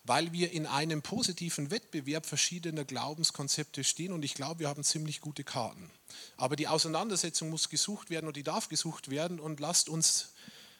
weil 0.04 0.34
wir 0.34 0.52
in 0.52 0.66
einem 0.66 1.04
positiven 1.04 1.70
Wettbewerb 1.70 2.26
verschiedener 2.26 2.84
Glaubenskonzepte 2.84 3.84
stehen 3.84 4.12
und 4.12 4.26
ich 4.26 4.34
glaube, 4.34 4.62
wir 4.62 4.68
haben 4.68 4.84
ziemlich 4.84 5.22
gute 5.22 5.44
Karten. 5.44 5.92
Aber 6.38 6.56
die 6.56 6.68
Auseinandersetzung 6.68 7.52
muss 7.52 7.70
gesucht 7.70 8.10
werden 8.10 8.26
und 8.26 8.36
die 8.36 8.42
darf 8.42 8.68
gesucht 8.68 9.12
werden 9.12 9.40
und 9.40 9.60
lasst 9.60 9.90
uns 9.90 10.30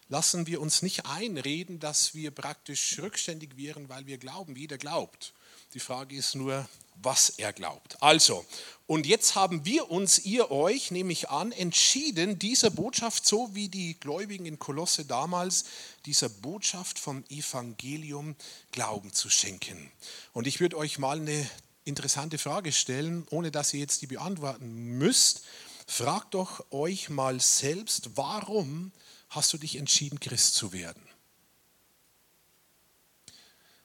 lassen 0.10 0.48
wir 0.48 0.60
uns 0.60 0.82
nicht 0.82 1.06
einreden, 1.06 1.80
dass 1.80 2.14
wir 2.14 2.32
praktisch 2.32 3.00
rückständig 3.00 3.58
wären, 3.58 3.90
weil 3.90 4.06
wir 4.06 4.18
glauben. 4.18 4.56
Jeder 4.56 4.78
glaubt. 4.78 5.34
Die 5.74 5.80
Frage 5.80 6.16
ist 6.16 6.36
nur, 6.36 6.68
was 7.02 7.30
er 7.30 7.52
glaubt. 7.52 8.02
Also, 8.02 8.46
und 8.86 9.08
jetzt 9.08 9.34
haben 9.34 9.66
wir 9.66 9.90
uns, 9.90 10.20
ihr 10.20 10.52
euch, 10.52 10.92
nehme 10.92 11.12
ich 11.12 11.30
an, 11.30 11.52
entschieden, 11.52 12.38
dieser 12.38 12.70
Botschaft, 12.70 13.26
so 13.26 13.56
wie 13.56 13.70
die 13.70 14.00
Gläubigen 14.00 14.46
in 14.46 14.60
Kolosse 14.60 15.06
damals, 15.06 15.66
dieser 16.06 16.30
Botschaft 16.30 17.00
vom 17.00 17.24
Evangelium 17.30 18.36
Glauben 18.72 19.14
zu 19.14 19.32
schenken. 19.32 19.92
Und 20.34 20.46
ich 20.46 20.60
würde 20.60 20.78
euch 20.78 21.00
mal 21.00 21.20
eine 21.20 21.50
interessante 21.86 22.38
Frage 22.38 22.72
stellen, 22.72 23.26
ohne 23.32 23.50
dass 23.50 23.74
ihr 23.74 23.80
jetzt 23.80 24.04
die 24.04 24.08
beantworten 24.08 24.98
müsst. 24.98 25.44
Fragt 25.88 26.36
doch 26.36 26.72
euch 26.72 27.10
mal 27.10 27.40
selbst, 27.40 28.12
warum 28.16 28.92
hast 29.30 29.52
du 29.54 29.58
dich 29.58 29.78
entschieden, 29.78 30.20
Christ 30.20 30.54
zu 30.54 30.72
werden? 30.72 31.02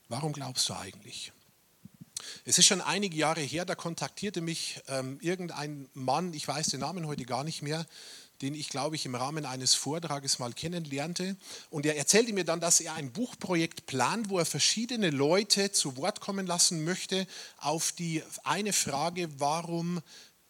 Warum 0.08 0.32
glaubst 0.32 0.68
du 0.68 0.74
eigentlich? 0.74 1.32
Es 2.44 2.58
ist 2.58 2.66
schon 2.66 2.80
einige 2.80 3.16
Jahre 3.16 3.40
her, 3.40 3.64
da 3.64 3.74
kontaktierte 3.74 4.40
mich 4.40 4.80
ähm, 4.88 5.18
irgendein 5.20 5.88
Mann, 5.94 6.32
ich 6.34 6.46
weiß 6.46 6.68
den 6.68 6.80
Namen 6.80 7.06
heute 7.06 7.24
gar 7.24 7.44
nicht 7.44 7.62
mehr, 7.62 7.86
den 8.42 8.54
ich, 8.54 8.68
glaube 8.68 8.94
ich, 8.94 9.04
im 9.04 9.14
Rahmen 9.14 9.44
eines 9.44 9.74
Vortrages 9.74 10.38
mal 10.38 10.52
kennenlernte. 10.52 11.36
Und 11.70 11.86
er 11.86 11.96
erzählte 11.96 12.32
mir 12.32 12.44
dann, 12.44 12.60
dass 12.60 12.80
er 12.80 12.94
ein 12.94 13.12
Buchprojekt 13.12 13.86
plant, 13.86 14.28
wo 14.28 14.38
er 14.38 14.46
verschiedene 14.46 15.10
Leute 15.10 15.72
zu 15.72 15.96
Wort 15.96 16.20
kommen 16.20 16.46
lassen 16.46 16.84
möchte 16.84 17.26
auf 17.58 17.92
die 17.92 18.22
eine 18.44 18.72
Frage, 18.72 19.28
warum 19.40 20.00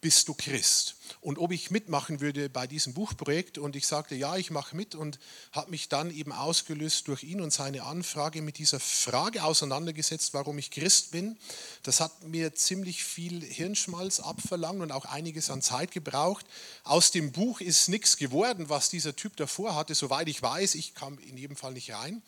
bist 0.01 0.27
du 0.27 0.33
Christ? 0.33 0.95
Und 1.21 1.37
ob 1.37 1.51
ich 1.51 1.71
mitmachen 1.71 2.21
würde 2.21 2.49
bei 2.49 2.67
diesem 2.67 2.93
Buchprojekt. 2.93 3.57
Und 3.57 3.75
ich 3.75 3.87
sagte, 3.87 4.15
ja, 4.15 4.37
ich 4.37 4.51
mache 4.51 4.75
mit 4.75 4.95
und 4.95 5.19
habe 5.51 5.71
mich 5.71 5.89
dann 5.89 6.11
eben 6.11 6.31
ausgelöst 6.31 7.07
durch 7.07 7.23
ihn 7.23 7.41
und 7.41 7.51
seine 7.51 7.83
Anfrage 7.83 8.41
mit 8.41 8.57
dieser 8.57 8.79
Frage 8.79 9.43
auseinandergesetzt, 9.43 10.33
warum 10.33 10.57
ich 10.57 10.71
Christ 10.71 11.11
bin. 11.11 11.37
Das 11.83 11.99
hat 11.99 12.23
mir 12.23 12.53
ziemlich 12.55 13.03
viel 13.03 13.43
Hirnschmalz 13.43 14.19
abverlangt 14.19 14.81
und 14.81 14.91
auch 14.91 15.05
einiges 15.05 15.49
an 15.49 15.61
Zeit 15.61 15.91
gebraucht. 15.91 16.45
Aus 16.83 17.11
dem 17.11 17.31
Buch 17.31 17.59
ist 17.59 17.89
nichts 17.89 18.17
geworden, 18.17 18.69
was 18.69 18.89
dieser 18.89 19.15
Typ 19.15 19.35
davor 19.35 19.75
hatte, 19.75 19.95
soweit 19.95 20.29
ich 20.29 20.41
weiß. 20.41 20.75
Ich 20.75 20.95
kam 20.95 21.17
in 21.19 21.37
jedem 21.37 21.55
Fall 21.55 21.73
nicht 21.73 21.91
rein. 21.91 22.21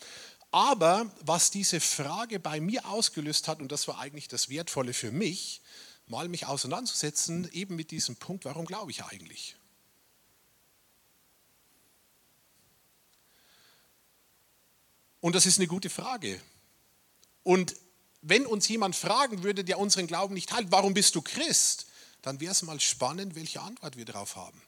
Aber 0.52 1.10
was 1.22 1.50
diese 1.50 1.80
Frage 1.80 2.40
bei 2.40 2.60
mir 2.60 2.86
ausgelöst 2.86 3.48
hat, 3.48 3.62
und 3.62 3.72
das 3.72 3.88
war 3.88 4.00
eigentlich 4.00 4.28
das 4.28 4.50
Wertvolle 4.50 4.94
für 4.94 5.12
mich, 5.12 5.62
mal 6.12 6.28
mich 6.28 6.46
auseinanderzusetzen, 6.46 7.50
eben 7.54 7.76
mit 7.76 7.90
diesem 7.90 8.18
Punkt, 8.18 8.46
warum 8.46 8.66
glaube 8.66 8.92
ich 8.92 9.04
eigentlich? 9.04 9.56
Und 15.22 15.36
das 15.36 15.46
ist 15.46 15.58
eine 15.58 15.68
gute 15.68 15.90
Frage. 15.90 16.40
Und 17.44 17.76
wenn 18.22 18.46
uns 18.46 18.68
jemand 18.68 18.96
fragen 18.96 19.42
würde, 19.44 19.64
der 19.64 19.80
unseren 19.80 20.06
Glauben 20.06 20.34
nicht 20.34 20.50
teilt, 20.50 20.70
warum 20.70 20.94
bist 20.94 21.16
du 21.16 21.22
Christ, 21.22 21.88
dann 22.22 22.40
wäre 22.40 22.52
es 22.52 22.62
mal 22.62 22.80
spannend, 22.80 23.36
welche 23.36 23.62
Antwort 23.62 23.96
wir 23.96 24.06
darauf 24.06 24.36
haben. 24.36 24.62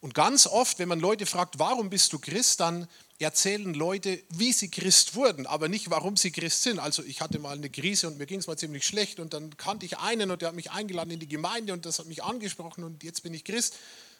Und 0.00 0.14
ganz 0.14 0.46
oft, 0.46 0.78
wenn 0.78 0.88
man 0.88 1.00
Leute 1.00 1.26
fragt, 1.26 1.58
warum 1.58 1.90
bist 1.90 2.12
du 2.12 2.18
Christ, 2.18 2.60
dann 2.60 2.86
erzählen 3.18 3.72
Leute, 3.72 4.22
wie 4.28 4.52
sie 4.52 4.70
Christ 4.70 5.14
wurden, 5.14 5.46
aber 5.46 5.68
nicht, 5.68 5.90
warum 5.90 6.16
sie 6.16 6.30
Christ 6.30 6.62
sind. 6.62 6.78
Also 6.78 7.02
ich 7.02 7.22
hatte 7.22 7.38
mal 7.38 7.56
eine 7.56 7.70
Krise 7.70 8.08
und 8.08 8.18
mir 8.18 8.26
ging 8.26 8.40
es 8.40 8.46
mal 8.46 8.58
ziemlich 8.58 8.86
schlecht 8.86 9.20
und 9.20 9.32
dann 9.32 9.56
kannte 9.56 9.86
ich 9.86 9.98
einen 9.98 10.30
und 10.30 10.42
der 10.42 10.48
hat 10.48 10.54
mich 10.54 10.70
eingeladen 10.70 11.10
in 11.10 11.20
die 11.20 11.28
Gemeinde 11.28 11.72
und 11.72 11.86
das 11.86 11.98
hat 11.98 12.06
mich 12.06 12.22
angesprochen 12.22 12.84
und 12.84 13.02
jetzt 13.02 13.22
bin 13.22 13.32
ich 13.32 13.44
Christ. 13.44 13.76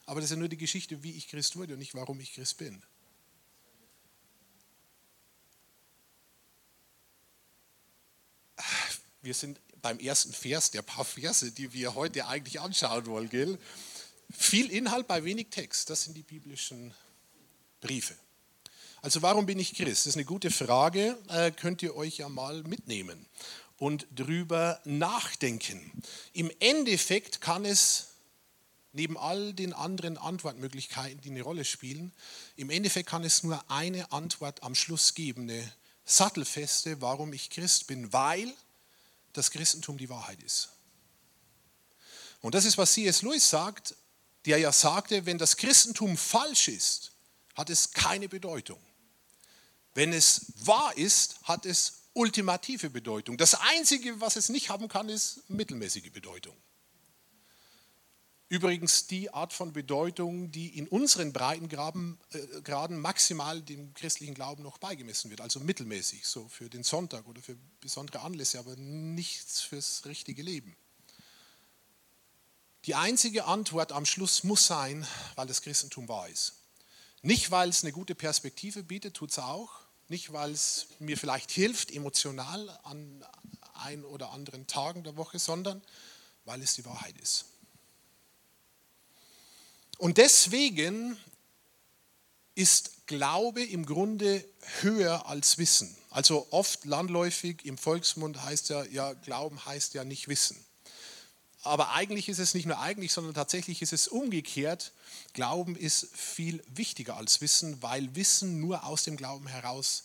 Aber 0.07 0.21
das 0.21 0.31
ist 0.31 0.37
ja 0.37 0.39
nur 0.39 0.49
die 0.49 0.57
Geschichte, 0.57 1.03
wie 1.03 1.13
ich 1.13 1.29
Christ 1.29 1.57
wurde 1.57 1.75
und 1.75 1.81
nicht, 1.81 1.95
warum 1.95 2.21
ich 2.21 2.33
Christ 2.33 2.57
bin. 2.57 2.83
Wir 9.21 9.35
sind 9.35 9.61
beim 9.83 9.99
ersten 9.99 10.33
Vers 10.33 10.71
der 10.71 10.83
paar 10.83 11.05
Verse, 11.05 11.51
die 11.51 11.73
wir 11.73 11.95
heute 11.95 12.27
eigentlich 12.29 12.61
anschauen 12.61 13.07
wollen. 13.07 13.29
Gell? 13.29 13.59
Viel 14.31 14.71
Inhalt 14.71 15.07
bei 15.07 15.25
wenig 15.25 15.49
Text, 15.51 15.91
das 15.91 16.05
sind 16.05 16.17
die 16.17 16.23
biblischen 16.23 16.95
Briefe. 17.81 18.15
Also 19.03 19.23
warum 19.23 19.47
bin 19.47 19.59
ich 19.59 19.75
Christ? 19.75 20.07
Das 20.07 20.07
ist 20.07 20.17
eine 20.17 20.25
gute 20.25 20.51
Frage, 20.51 21.17
äh, 21.29 21.53
könnt 21.53 21.83
ihr 21.83 21.95
euch 21.95 22.19
ja 22.19 22.29
mal 22.29 22.63
mitnehmen 22.65 23.27
und 23.79 24.07
drüber 24.15 24.81
nachdenken. 24.85 25.93
Im 26.33 26.51
Endeffekt 26.59 27.41
kann 27.41 27.65
es 27.65 28.09
neben 28.93 29.19
all 29.19 29.53
den 29.53 29.75
anderen 29.75 30.17
Antwortmöglichkeiten, 30.17 31.21
die 31.21 31.31
eine 31.31 31.43
Rolle 31.43 31.65
spielen, 31.65 32.13
im 32.57 32.71
Endeffekt 32.71 33.09
kann 33.09 33.25
es 33.25 33.43
nur 33.43 33.63
eine 33.71 34.11
Antwort 34.11 34.63
am 34.63 34.75
Schluss 34.75 35.15
geben, 35.15 35.43
eine 35.43 35.73
sattelfeste, 36.07 37.01
warum 37.03 37.33
ich 37.33 37.51
Christ 37.51 37.87
bin, 37.87 38.13
weil 38.13 38.53
das 39.35 39.51
Christentum 39.51 39.99
die 39.99 40.09
Wahrheit 40.09 40.43
ist. 40.43 40.71
Und 42.41 42.55
das 42.55 42.65
ist, 42.65 42.79
was 42.79 42.93
C.S. 42.93 43.23
Lewis 43.23 43.51
sagt, 43.51 43.95
der 44.47 44.59
ja 44.59 44.73
sagte, 44.73 45.27
wenn 45.27 45.39
das 45.39 45.57
Christentum 45.57 46.17
falsch 46.17 46.69
ist, 46.69 47.13
hat 47.55 47.69
es 47.69 47.91
keine 47.91 48.29
Bedeutung. 48.29 48.81
Wenn 49.95 50.13
es 50.13 50.53
wahr 50.65 50.97
ist, 50.97 51.41
hat 51.43 51.67
es 51.67 52.03
ultimative 52.13 52.91
Bedeutung. 52.91 53.37
Das 53.37 53.55
Einzige, 53.55 54.21
was 54.21 54.37
es 54.37 54.49
nicht 54.49 54.71
haben 54.71 54.89
kann, 54.89 55.09
ist 55.09 55.49
mittelmäßige 55.49 56.11
Bedeutung. 56.13 56.57
Übrigens 58.49 59.09
die 59.09 59.35
Art 59.35 59.53
von 59.53 59.73
Bedeutung, 59.73 60.53
die 60.53 60.79
in 60.79 60.87
unseren 60.87 61.33
Breitengraden 61.33 62.17
äh, 62.33 62.89
maximal 62.91 63.61
dem 63.61 63.93
christlichen 63.95 64.35
Glauben 64.35 64.63
noch 64.63 64.79
beigemessen 64.79 65.31
wird, 65.31 65.41
also 65.41 65.59
mittelmäßig, 65.59 66.25
so 66.25 66.47
für 66.49 66.71
den 66.71 66.85
Sonntag 66.85 67.27
oder 67.27 67.43
für 67.43 67.57
besondere 67.81 68.21
Anlässe, 68.21 68.61
aber 68.61 68.77
nichts 68.77 69.63
fürs 69.63 70.05
richtige 70.05 70.43
Leben. 70.43 70.77
Die 72.87 72.95
einzige 72.95 73.47
Antwort 73.47 73.91
am 73.91 74.07
Schluss 74.07 74.45
muss 74.45 74.67
sein, 74.67 75.05
weil 75.35 75.49
das 75.49 75.61
Christentum 75.63 76.09
wahr 76.09 76.29
ist. 76.29 76.53
Nicht, 77.23 77.51
weil 77.51 77.69
es 77.69 77.83
eine 77.83 77.91
gute 77.91 78.15
Perspektive 78.15 78.85
bietet, 78.85 79.15
tut 79.15 79.31
es 79.31 79.41
auch. 79.41 79.71
Nicht, 80.09 80.33
weil 80.33 80.53
es 80.53 80.87
mir 81.01 81.19
vielleicht 81.19 81.51
hilft, 81.51 81.91
emotional 81.91 82.71
an 82.85 83.25
ein 83.75 84.05
oder 84.05 84.31
anderen 84.31 84.69
Tagen 84.69 85.03
der 85.03 85.17
Woche, 85.17 85.41
sondern 85.41 85.83
weil 86.45 86.63
es 86.63 86.75
die 86.75 86.85
Wahrheit 86.85 87.19
ist. 87.19 87.47
Und 89.99 90.19
deswegen 90.19 91.17
ist 92.55 93.07
Glaube 93.07 93.65
im 93.65 93.85
Grunde 93.85 94.45
höher 94.81 95.27
als 95.27 95.59
Wissen. 95.59 95.97
Also 96.11 96.47
oft 96.51 96.85
landläufig 96.85 97.65
im 97.65 97.79
Volksmund 97.79 98.43
heißt 98.43 98.69
ja, 98.69 98.85
ja, 98.85 99.13
Glauben 99.13 99.65
heißt 99.65 99.95
ja 99.95 100.05
nicht 100.05 100.29
Wissen. 100.29 100.66
Aber 101.67 101.93
eigentlich 101.93 102.29
ist 102.29 102.39
es 102.39 102.55
nicht 102.55 102.67
nur 102.67 102.79
eigentlich, 102.79 103.13
sondern 103.13 103.35
tatsächlich 103.35 103.83
ist 103.83 103.93
es 103.93 104.07
umgekehrt. 104.09 104.93
Glauben 105.33 105.77
ist 105.77 106.09
viel 106.15 106.63
wichtiger 106.69 107.17
als 107.17 107.41
Wissen, 107.41 107.83
weil 107.83 108.15
Wissen 108.15 108.61
nur 108.61 108.85
aus 108.85 109.05
dem 109.05 109.17
Glauben 109.17 109.47
heraus 109.47 110.05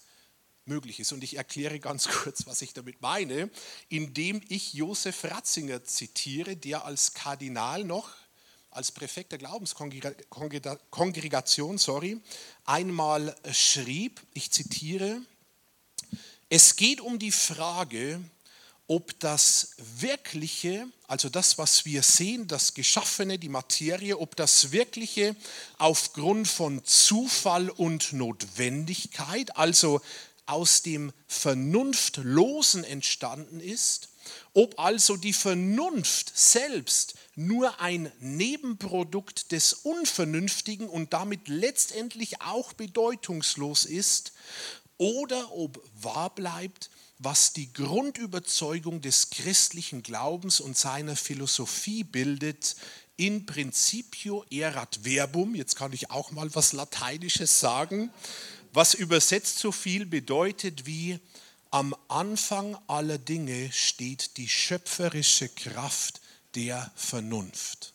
möglich 0.66 1.00
ist. 1.00 1.12
Und 1.12 1.24
ich 1.24 1.38
erkläre 1.38 1.80
ganz 1.80 2.08
kurz, 2.10 2.48
was 2.48 2.62
ich 2.62 2.74
damit 2.74 3.02
meine, 3.02 3.50
indem 3.90 4.42
ich 4.50 4.74
Josef 4.74 5.24
Ratzinger 5.24 5.84
zitiere, 5.84 6.56
der 6.56 6.86
als 6.86 7.14
Kardinal 7.14 7.84
noch, 7.84 8.10
als 8.72 8.92
Präfekt 8.92 9.34
der 9.34 9.40
Glaubenskongregation, 9.40 11.78
sorry, 11.78 12.20
einmal 12.66 13.36
schrieb, 13.52 14.22
ich 14.34 14.50
zitiere, 14.52 15.22
es 16.50 16.78
geht 16.78 17.02
um 17.02 17.20
die 17.20 17.32
Frage, 17.32 18.22
ob 18.88 19.20
das 19.20 19.72
Wirkliche, 20.00 20.88
also 21.08 21.30
das, 21.30 21.58
was 21.58 21.86
wir 21.86 22.04
sehen, 22.04 22.48
das 22.48 22.74
Geschaffene, 22.74 23.40
die 23.40 23.50
Materie, 23.50 24.18
ob 24.18 24.36
das 24.36 24.72
Wirkliche 24.72 25.36
aufgrund 25.78 26.48
von 26.48 26.84
Zufall 26.84 27.70
und 27.70 28.14
Notwendigkeit, 28.14 29.56
also 29.58 30.02
aus 30.46 30.82
dem 30.82 31.14
Vernunftlosen 31.28 32.84
entstanden 32.84 33.62
ist, 33.62 34.10
ob 34.54 34.80
also 34.80 35.16
die 35.16 35.34
Vernunft 35.34 36.32
selbst 36.38 37.16
nur 37.36 37.80
ein 37.80 38.12
Nebenprodukt 38.20 39.52
des 39.52 39.74
Unvernünftigen 39.74 40.90
und 40.90 41.14
damit 41.14 41.48
letztendlich 41.48 42.42
auch 42.42 42.74
bedeutungslos 42.74 43.86
ist, 43.86 44.34
oder 44.98 45.52
ob 45.54 45.82
wahr 46.00 46.36
bleibt, 46.36 46.92
was 47.24 47.54
die 47.54 47.72
Grundüberzeugung 47.72 49.02
des 49.02 49.30
christlichen 49.30 50.02
Glaubens 50.02 50.60
und 50.60 50.76
seiner 50.76 51.16
Philosophie 51.16 52.04
bildet, 52.04 52.76
in 53.16 53.46
principio 53.46 54.44
erat 54.50 55.02
verbum, 55.04 55.54
jetzt 55.54 55.76
kann 55.76 55.94
ich 55.94 56.10
auch 56.10 56.32
mal 56.32 56.54
was 56.56 56.74
Lateinisches 56.74 57.60
sagen, 57.60 58.12
was 58.74 58.96
übersetzt 58.96 59.60
so 59.60 59.72
viel 59.72 60.08
bedeutet 60.08 60.88
wie 60.88 61.20
am 61.70 61.96
Anfang 62.08 62.76
aller 62.88 63.20
Dinge 63.20 63.72
steht 63.72 64.38
die 64.38 64.50
schöpferische 64.50 65.48
Kraft 65.50 66.22
der 66.56 66.92
Vernunft. 66.96 67.94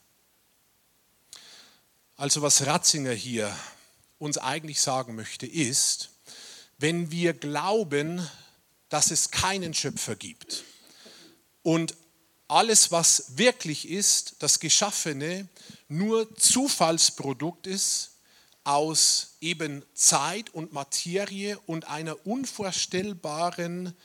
Also 2.16 2.42
was 2.42 2.64
Ratzinger 2.64 3.12
hier 3.12 3.54
uns 4.18 4.38
eigentlich 4.38 4.80
sagen 4.80 5.16
möchte, 5.16 5.46
ist, 5.46 6.10
wenn 6.78 7.10
wir 7.10 7.34
glauben, 7.34 8.26
dass 8.88 9.10
es 9.10 9.30
keinen 9.30 9.74
Schöpfer 9.74 10.16
gibt 10.16 10.64
und 11.62 11.94
alles, 12.48 12.92
was 12.92 13.36
wirklich 13.36 13.88
ist, 13.88 14.36
das 14.38 14.60
Geschaffene, 14.60 15.48
nur 15.88 16.32
Zufallsprodukt 16.36 17.66
ist 17.66 18.12
aus 18.62 19.36
eben 19.40 19.84
Zeit 19.94 20.50
und 20.50 20.72
Materie 20.72 21.58
und 21.66 21.88
einer 21.88 22.26
unvorstellbaren 22.26 23.96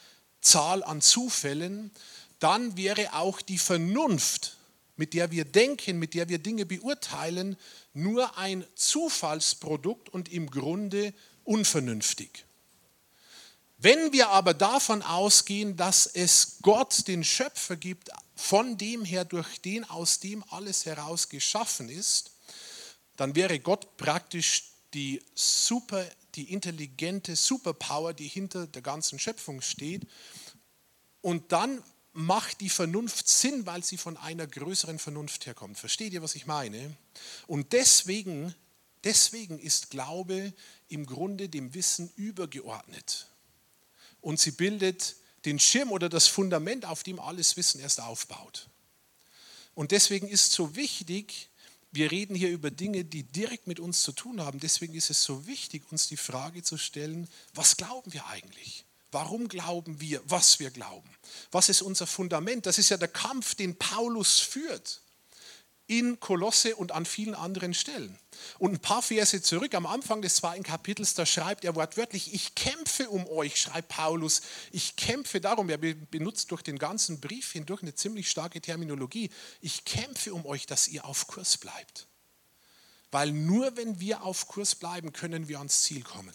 Zahl 0.42 0.84
an 0.84 1.02
Zufällen, 1.02 1.92
dann 2.40 2.78
wäre 2.78 3.14
auch 3.14 3.42
die 3.42 3.60
Vernunft, 3.60 4.58
mit 4.98 5.14
der 5.14 5.32
wir 5.32 5.46
denken, 5.46 6.00
mit 6.00 6.14
der 6.16 6.30
wir 6.30 6.40
Dinge 6.40 6.66
beurteilen, 6.66 7.58
nur 7.94 8.38
ein 8.38 8.66
Zufallsprodukt 8.76 10.10
und 10.10 10.32
im 10.32 10.50
Grunde 10.50 11.14
unvernünftig. 11.44 12.46
Wenn 13.84 14.14
wir 14.14 14.30
aber 14.30 14.54
davon 14.54 15.02
ausgehen, 15.02 15.76
dass 15.76 16.06
es 16.06 16.58
Gott, 16.62 17.08
den 17.08 17.24
Schöpfer 17.24 17.76
gibt, 17.76 18.12
von 18.36 18.78
dem 18.78 19.04
her, 19.04 19.26
durch 19.26 19.60
den, 19.60 19.84
aus 19.90 20.20
dem 20.20 20.44
alles 20.52 20.86
heraus 20.86 21.30
geschaffen 21.30 21.90
ist, 21.90 22.30
dann 23.16 23.36
wäre 23.36 23.60
Gott 23.60 23.98
praktisch 23.98 24.66
die 24.94 25.24
super, 25.34 26.06
die 26.36 26.54
intelligente 26.54 27.36
Superpower, 27.36 28.14
die 28.14 28.28
hinter 28.28 28.68
der 28.68 28.84
ganzen 28.84 29.18
Schöpfung 29.18 29.62
steht. 29.62 30.06
Und 31.22 31.52
dann 31.52 31.84
macht 32.14 32.62
die 32.62 32.70
Vernunft 32.70 33.28
Sinn, 33.28 33.66
weil 33.66 33.84
sie 33.84 33.98
von 33.98 34.16
einer 34.16 34.46
größeren 34.46 35.00
Vernunft 35.00 35.48
herkommt. 35.48 35.80
Versteht 35.80 36.14
ihr, 36.14 36.22
was 36.22 36.36
ich 36.36 36.46
meine? 36.46 36.96
Und 37.48 37.74
deswegen, 37.74 38.54
deswegen 39.04 39.58
ist 39.58 39.90
Glaube 39.90 40.54
im 40.88 41.08
Grunde 41.08 41.50
dem 41.50 41.74
Wissen 41.74 42.12
übergeordnet 42.16 43.31
und 44.22 44.40
sie 44.40 44.52
bildet 44.52 45.16
den 45.46 45.60
Schirm 45.60 45.92
oder 45.92 46.10
das 46.10 46.28
Fundament, 46.28 46.86
auf 46.86 47.04
dem 47.04 47.20
alles 47.20 47.58
Wissen 47.58 47.82
erst 47.82 48.00
aufbaut. 48.00 48.70
Und 49.74 49.92
deswegen 49.92 50.28
ist 50.28 50.52
so 50.52 50.76
wichtig, 50.76 51.50
wir 51.92 52.12
reden 52.12 52.36
hier 52.36 52.50
über 52.50 52.72
Dinge, 52.72 53.04
die 53.04 53.24
direkt 53.24 53.68
mit 53.68 53.80
uns 53.80 54.02
zu 54.04 54.12
tun 54.14 54.42
haben. 54.42 54.60
Deswegen 54.60 54.94
ist 54.94 55.10
es 55.10 55.24
so 55.24 55.46
wichtig, 55.48 55.92
uns 55.92 56.08
die 56.08 56.18
Frage 56.18 56.64
zu 56.64 56.78
stellen, 56.78 57.28
was 57.54 57.76
glauben 57.76 58.14
wir 58.14 58.28
eigentlich? 58.28 58.86
Warum 59.12 59.50
glauben 59.50 60.00
wir, 60.00 60.22
was 60.26 60.60
wir 60.60 60.72
glauben? 60.72 61.10
Was 61.52 61.68
ist 61.68 61.82
unser 61.82 62.08
Fundament? 62.08 62.66
Das 62.66 62.78
ist 62.78 62.90
ja 62.90 62.98
der 62.98 63.10
Kampf, 63.10 63.56
den 63.56 63.76
Paulus 63.76 64.40
führt 64.40 65.02
in 65.92 66.22
Kolosse 66.22 66.78
und 66.78 66.94
an 66.94 67.06
vielen 67.06 67.36
anderen 67.36 67.74
Stellen. 67.74 68.18
Und 68.60 68.72
ein 68.72 68.80
paar 68.80 69.02
Verse 69.02 69.42
zurück, 69.42 69.76
am 69.76 69.86
Anfang 69.86 70.22
des 70.22 70.36
zweiten 70.36 70.64
Kapitels, 70.64 71.16
da 71.16 71.26
schreibt 71.26 71.66
er 71.66 71.76
wortwörtlich, 71.76 72.34
ich 72.34 72.56
kämpfe 72.56 73.10
um 73.10 73.28
euch, 73.28 73.60
schreibt 73.60 73.90
Paulus, 73.90 74.42
ich 74.72 74.96
kämpfe 74.96 75.42
darum, 75.42 75.68
er 75.68 75.78
benutzt 75.78 76.50
durch 76.52 76.62
den 76.62 76.80
ganzen 76.80 77.20
Brief 77.20 77.52
hindurch 77.52 77.82
eine 77.82 77.94
ziemlich 77.94 78.30
starke 78.30 78.62
Terminologie, 78.62 79.30
ich 79.60 79.84
kämpfe 79.84 80.34
um 80.34 80.46
euch, 80.46 80.66
dass 80.66 80.88
ihr 80.88 81.04
auf 81.04 81.28
Kurs 81.28 81.58
bleibt. 81.58 82.08
Weil 83.12 83.34
nur 83.34 83.76
wenn 83.76 84.00
wir 84.00 84.24
auf 84.24 84.48
Kurs 84.48 84.76
bleiben, 84.76 85.12
können 85.12 85.50
wir 85.50 85.58
ans 85.58 85.82
Ziel 85.82 86.04
kommen. 86.04 86.34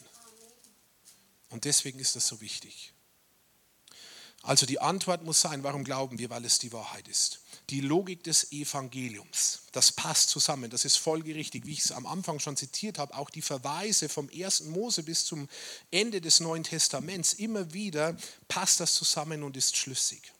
Und 1.48 1.64
deswegen 1.64 1.98
ist 1.98 2.14
das 2.14 2.26
so 2.26 2.42
wichtig. 2.42 2.92
Also 4.42 4.66
die 4.66 4.80
Antwort 4.80 5.24
muss 5.24 5.40
sein, 5.40 5.62
warum 5.62 5.82
glauben 5.82 6.18
wir? 6.18 6.28
Weil 6.28 6.44
es 6.44 6.58
die 6.58 6.74
Wahrheit 6.74 7.08
ist. 7.08 7.40
Die 7.70 7.80
Logik 7.80 8.22
des 8.22 8.52
Evangeliums, 8.52 9.62
das 9.72 9.90
passt 9.90 10.30
zusammen, 10.30 10.70
das 10.70 10.84
ist 10.84 10.96
folgerichtig, 10.96 11.66
wie 11.66 11.72
ich 11.72 11.80
es 11.80 11.92
am 11.92 12.06
Anfang 12.06 12.38
schon 12.38 12.56
zitiert 12.56 12.98
habe, 12.98 13.14
auch 13.16 13.28
die 13.28 13.42
Verweise 13.42 14.08
vom 14.08 14.28
ersten 14.28 14.70
Mose 14.70 15.02
bis 15.02 15.24
zum 15.24 15.48
Ende 15.90 16.20
des 16.20 16.38
Neuen 16.38 16.62
Testaments, 16.62 17.32
immer 17.32 17.72
wieder 17.72 18.16
passt 18.46 18.78
das 18.78 18.94
zusammen 18.94 19.42
und 19.42 19.56
ist 19.56 19.76
schlüssig. 19.76 20.32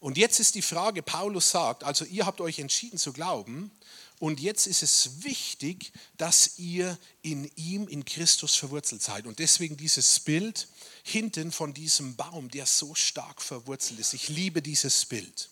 Und 0.00 0.18
jetzt 0.18 0.40
ist 0.40 0.56
die 0.56 0.62
Frage, 0.62 1.02
Paulus 1.02 1.50
sagt, 1.50 1.84
also 1.84 2.04
ihr 2.04 2.26
habt 2.26 2.40
euch 2.40 2.58
entschieden 2.58 2.98
zu 2.98 3.12
glauben, 3.12 3.70
und 4.20 4.40
jetzt 4.40 4.66
ist 4.66 4.82
es 4.82 5.22
wichtig, 5.24 5.92
dass 6.16 6.58
ihr 6.58 6.98
in 7.22 7.50
ihm, 7.56 7.88
in 7.88 8.04
Christus 8.04 8.54
verwurzelt 8.54 9.02
seid. 9.02 9.26
Und 9.26 9.38
deswegen 9.38 9.76
dieses 9.76 10.20
Bild 10.20 10.68
hinten 11.02 11.52
von 11.52 11.74
diesem 11.74 12.16
Baum, 12.16 12.50
der 12.50 12.66
so 12.66 12.94
stark 12.94 13.42
verwurzelt 13.42 13.98
ist. 14.00 14.14
Ich 14.14 14.28
liebe 14.28 14.62
dieses 14.62 15.04
Bild. 15.04 15.50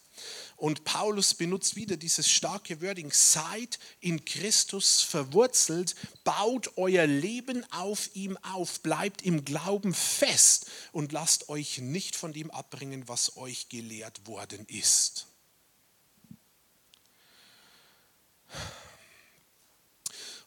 Und 0.62 0.84
Paulus 0.84 1.34
benutzt 1.34 1.74
wieder 1.74 1.96
dieses 1.96 2.30
starke 2.30 2.80
Wording, 2.80 3.10
seid 3.10 3.80
in 3.98 4.24
Christus 4.24 5.02
verwurzelt, 5.02 5.96
baut 6.22 6.74
euer 6.76 7.04
Leben 7.04 7.66
auf 7.72 8.14
ihm 8.14 8.36
auf, 8.42 8.78
bleibt 8.80 9.22
im 9.22 9.44
Glauben 9.44 9.92
fest 9.92 10.70
und 10.92 11.10
lasst 11.10 11.48
euch 11.48 11.78
nicht 11.78 12.14
von 12.14 12.32
dem 12.32 12.48
abbringen, 12.52 13.08
was 13.08 13.36
euch 13.36 13.70
gelehrt 13.70 14.28
worden 14.28 14.64
ist. 14.68 15.26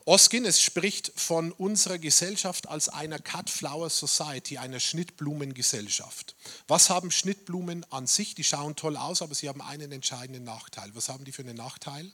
Oskines 0.08 0.62
spricht 0.62 1.12
von 1.16 1.52
unserer 1.52 1.98
Gesellschaft 1.98 2.68
als 2.70 2.90
einer 2.90 3.18
Cut 3.18 3.50
Flower 3.50 3.90
Society, 3.90 4.60
einer 4.60 4.80
Schnittblumengesellschaft. 4.80 6.36
Was 6.68 6.92
haben 6.92 7.10
Schnittblumen 7.10 7.84
an 7.92 8.06
sich? 8.06 8.36
Die 8.36 8.44
schauen 8.44 8.76
toll 8.76 8.98
aus, 8.98 9.24
aber 9.24 9.34
sie 9.34 9.50
haben 9.50 9.64
einen 9.64 9.92
entscheidenden 9.92 10.44
Nachteil. 10.44 10.92
Was 10.94 11.10
haben 11.10 11.26
die 11.26 11.32
für 11.32 11.42
einen 11.42 11.58
Nachteil? 11.58 12.12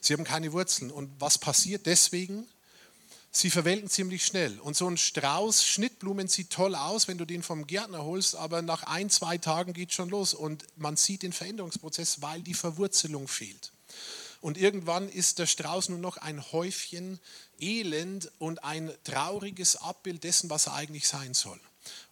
Sie 0.00 0.12
haben 0.12 0.24
keine 0.24 0.52
Wurzeln. 0.52 0.90
Und 0.90 1.08
was 1.20 1.38
passiert 1.38 1.86
deswegen? 1.86 2.48
Sie 3.30 3.50
verwelken 3.50 3.88
ziemlich 3.88 4.24
schnell. 4.24 4.58
Und 4.58 4.76
so 4.76 4.88
ein 4.88 4.96
Strauß 4.96 5.64
Schnittblumen 5.64 6.26
sieht 6.26 6.50
toll 6.50 6.74
aus, 6.74 7.06
wenn 7.06 7.18
du 7.18 7.26
den 7.26 7.44
vom 7.44 7.68
Gärtner 7.68 8.02
holst, 8.02 8.34
aber 8.34 8.60
nach 8.60 8.82
ein, 8.82 9.08
zwei 9.08 9.38
Tagen 9.38 9.72
geht 9.72 9.90
es 9.90 9.94
schon 9.94 10.08
los 10.08 10.34
und 10.34 10.64
man 10.74 10.96
sieht 10.96 11.22
den 11.22 11.32
Veränderungsprozess, 11.32 12.22
weil 12.22 12.42
die 12.42 12.54
Verwurzelung 12.54 13.28
fehlt. 13.28 13.70
Und 14.40 14.56
irgendwann 14.56 15.08
ist 15.08 15.38
der 15.38 15.46
Strauß 15.46 15.88
nur 15.88 15.98
noch 15.98 16.16
ein 16.16 16.52
Häufchen 16.52 17.18
Elend 17.58 18.30
und 18.38 18.62
ein 18.64 18.92
trauriges 19.04 19.76
Abbild 19.76 20.24
dessen, 20.24 20.50
was 20.50 20.66
er 20.66 20.74
eigentlich 20.74 21.08
sein 21.08 21.34
soll. 21.34 21.60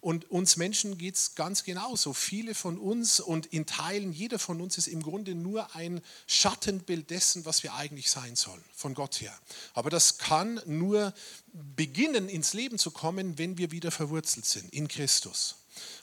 Und 0.01 0.31
uns 0.31 0.57
Menschen 0.57 0.99
geht 0.99 1.17
es 1.17 1.35
ganz 1.35 1.65
genauso. 1.65 2.13
Viele 2.13 2.55
von 2.55 2.79
uns 2.79 3.21
und 3.21 3.47
in 3.47 3.67
Teilen 3.67 4.13
jeder 4.13 4.39
von 4.39 4.61
uns 4.61 4.79
ist 4.79 4.89
im 4.89 5.03
Grunde 5.03 5.35
nur 5.35 5.75
ein 5.75 6.01
Schattenbild 6.27 7.11
dessen, 7.11 7.45
was 7.45 7.63
wir 7.63 7.75
eigentlich 7.75 8.11
sein 8.11 8.37
sollen, 8.37 8.65
von 8.75 8.95
Gott 8.95 9.21
her. 9.21 9.37
Aber 9.75 9.91
das 9.91 10.19
kann 10.19 10.61
nur 10.67 11.13
beginnen, 11.53 12.29
ins 12.29 12.53
Leben 12.53 12.79
zu 12.79 12.91
kommen, 12.91 13.39
wenn 13.39 13.59
wir 13.59 13.71
wieder 13.71 13.91
verwurzelt 13.91 14.47
sind 14.47 14.73
in 14.73 14.89
Christus. 14.89 15.57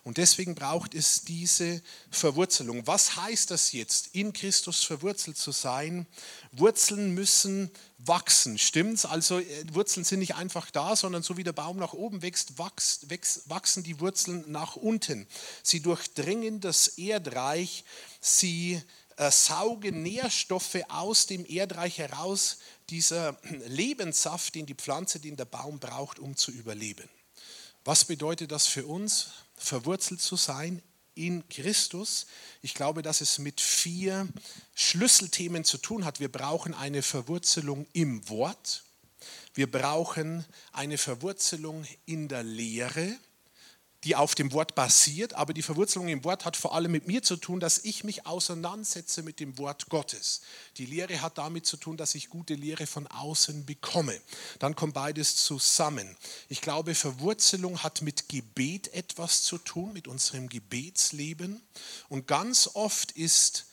Und 0.03 0.17
deswegen 0.17 0.55
braucht 0.55 0.93
es 0.93 1.23
diese 1.23 1.81
Verwurzelung. 2.09 2.85
Was 2.87 3.15
heißt 3.15 3.51
das 3.51 3.71
jetzt, 3.71 4.09
in 4.13 4.33
Christus 4.33 4.83
verwurzelt 4.83 5.37
zu 5.37 5.51
sein? 5.51 6.07
Wurzeln 6.51 7.13
müssen 7.13 7.71
wachsen, 7.97 8.57
stimmt's? 8.57 9.05
Also 9.05 9.39
äh, 9.39 9.45
Wurzeln 9.73 10.03
sind 10.03 10.19
nicht 10.19 10.35
einfach 10.35 10.71
da, 10.71 10.95
sondern 10.95 11.23
so 11.23 11.37
wie 11.37 11.43
der 11.43 11.53
Baum 11.53 11.77
nach 11.77 11.93
oben 11.93 12.21
wächst, 12.21 12.57
wächst, 12.57 13.09
wächst 13.09 13.49
wachsen 13.49 13.83
die 13.83 13.99
Wurzeln 13.99 14.43
nach 14.47 14.75
unten. 14.75 15.27
Sie 15.61 15.81
durchdringen 15.81 16.59
das 16.59 16.87
Erdreich, 16.89 17.85
sie 18.19 18.81
äh, 19.17 19.31
saugen 19.31 20.01
Nährstoffe 20.01 20.79
aus 20.89 21.27
dem 21.27 21.45
Erdreich 21.45 21.97
heraus, 21.99 22.57
dieser 22.89 23.37
Lebenssaft, 23.67 24.55
den 24.55 24.65
die 24.65 24.75
Pflanze, 24.75 25.19
den 25.19 25.37
der 25.37 25.45
Baum 25.45 25.79
braucht, 25.79 26.19
um 26.19 26.35
zu 26.35 26.51
überleben. 26.51 27.07
Was 27.85 28.05
bedeutet 28.05 28.51
das 28.51 28.67
für 28.67 28.85
uns? 28.85 29.27
Verwurzelt 29.63 30.21
zu 30.21 30.35
sein 30.35 30.81
in 31.15 31.47
Christus. 31.49 32.25
Ich 32.61 32.73
glaube, 32.73 33.01
dass 33.01 33.21
es 33.21 33.39
mit 33.39 33.61
vier 33.61 34.27
Schlüsselthemen 34.75 35.63
zu 35.63 35.77
tun 35.77 36.05
hat. 36.05 36.19
Wir 36.19 36.31
brauchen 36.31 36.73
eine 36.73 37.01
Verwurzelung 37.01 37.87
im 37.93 38.27
Wort. 38.29 38.83
Wir 39.53 39.69
brauchen 39.69 40.45
eine 40.71 40.97
Verwurzelung 40.97 41.85
in 42.05 42.27
der 42.27 42.43
Lehre. 42.43 43.15
Die 44.03 44.15
auf 44.15 44.35
dem 44.35 44.51
Wort 44.51 44.75
basiert, 44.75 45.33
aber 45.33 45.53
die 45.53 45.61
Verwurzelung 45.61 46.09
im 46.09 46.23
Wort 46.23 46.45
hat 46.45 46.57
vor 46.57 46.75
allem 46.75 46.91
mit 46.91 47.07
mir 47.07 47.23
zu 47.23 47.37
tun, 47.37 47.59
dass 47.59 47.79
ich 47.79 48.03
mich 48.03 48.25
auseinandersetze 48.25 49.23
mit 49.23 49.39
dem 49.39 49.57
Wort 49.57 49.89
Gottes. 49.89 50.41
Die 50.77 50.85
Lehre 50.85 51.21
hat 51.21 51.37
damit 51.37 51.65
zu 51.65 51.77
tun, 51.77 51.95
dass 51.95 52.15
ich 52.15 52.29
gute 52.29 52.55
Lehre 52.55 52.85
von 52.85 53.07
außen 53.07 53.65
bekomme. 53.65 54.19
Dann 54.59 54.75
kommt 54.75 54.93
beides 54.93 55.37
zusammen. 55.37 56.17
Ich 56.49 56.61
glaube, 56.61 56.95
Verwurzelung 56.95 57.81
hat 57.81 58.01
mit 58.01 58.27
Gebet 58.27 58.93
etwas 58.93 59.43
zu 59.43 59.57
tun, 59.57 59.93
mit 59.93 60.07
unserem 60.07 60.49
Gebetsleben. 60.49 61.61
Und 62.09 62.27
ganz 62.27 62.69
oft 62.73 63.13
ist 63.13 63.67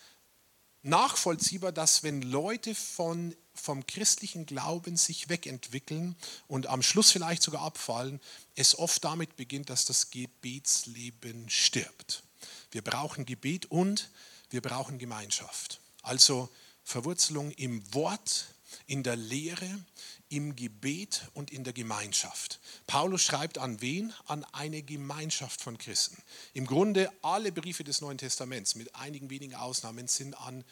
nachvollziehbar, 0.82 1.72
dass 1.72 2.02
wenn 2.02 2.22
Leute 2.22 2.74
von 2.74 3.34
vom 3.60 3.86
christlichen 3.86 4.46
Glauben 4.46 4.96
sich 4.96 5.28
wegentwickeln 5.28 6.16
und 6.48 6.66
am 6.66 6.82
Schluss 6.82 7.10
vielleicht 7.10 7.42
sogar 7.42 7.62
abfallen, 7.62 8.20
es 8.54 8.78
oft 8.78 9.04
damit 9.04 9.36
beginnt, 9.36 9.70
dass 9.70 9.84
das 9.84 10.10
Gebetsleben 10.10 11.48
stirbt. 11.48 12.22
Wir 12.70 12.82
brauchen 12.82 13.26
Gebet 13.26 13.66
und 13.66 14.10
wir 14.50 14.62
brauchen 14.62 14.98
Gemeinschaft. 14.98 15.80
Also 16.02 16.48
Verwurzelung 16.84 17.50
im 17.52 17.94
Wort, 17.94 18.46
in 18.86 19.02
der 19.02 19.16
Lehre, 19.16 19.84
im 20.28 20.54
Gebet 20.54 21.22
und 21.34 21.50
in 21.50 21.64
der 21.64 21.72
Gemeinschaft. 21.72 22.60
Paulus 22.86 23.22
schreibt 23.22 23.58
an 23.58 23.80
wen? 23.80 24.14
An 24.26 24.44
eine 24.52 24.82
Gemeinschaft 24.82 25.60
von 25.60 25.76
Christen. 25.76 26.16
Im 26.54 26.66
Grunde 26.66 27.12
alle 27.22 27.50
Briefe 27.50 27.82
des 27.82 28.00
Neuen 28.00 28.18
Testaments, 28.18 28.76
mit 28.76 28.94
einigen 28.94 29.28
wenigen 29.28 29.56
Ausnahmen, 29.56 30.06
sind 30.06 30.34
an 30.34 30.64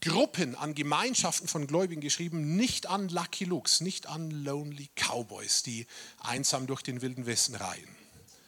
Gruppen, 0.00 0.54
an 0.54 0.74
Gemeinschaften 0.74 1.46
von 1.46 1.66
Gläubigen 1.66 2.00
geschrieben, 2.00 2.56
nicht 2.56 2.86
an 2.86 3.08
Lucky 3.08 3.44
Looks, 3.44 3.80
nicht 3.80 4.06
an 4.06 4.30
Lonely 4.30 4.88
Cowboys, 4.94 5.62
die 5.62 5.86
einsam 6.20 6.66
durch 6.66 6.82
den 6.82 7.02
wilden 7.02 7.26
Westen 7.26 7.54
reihen. 7.54 7.88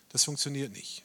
Das 0.08 0.24
funktioniert 0.24 0.72
nicht. 0.72 1.04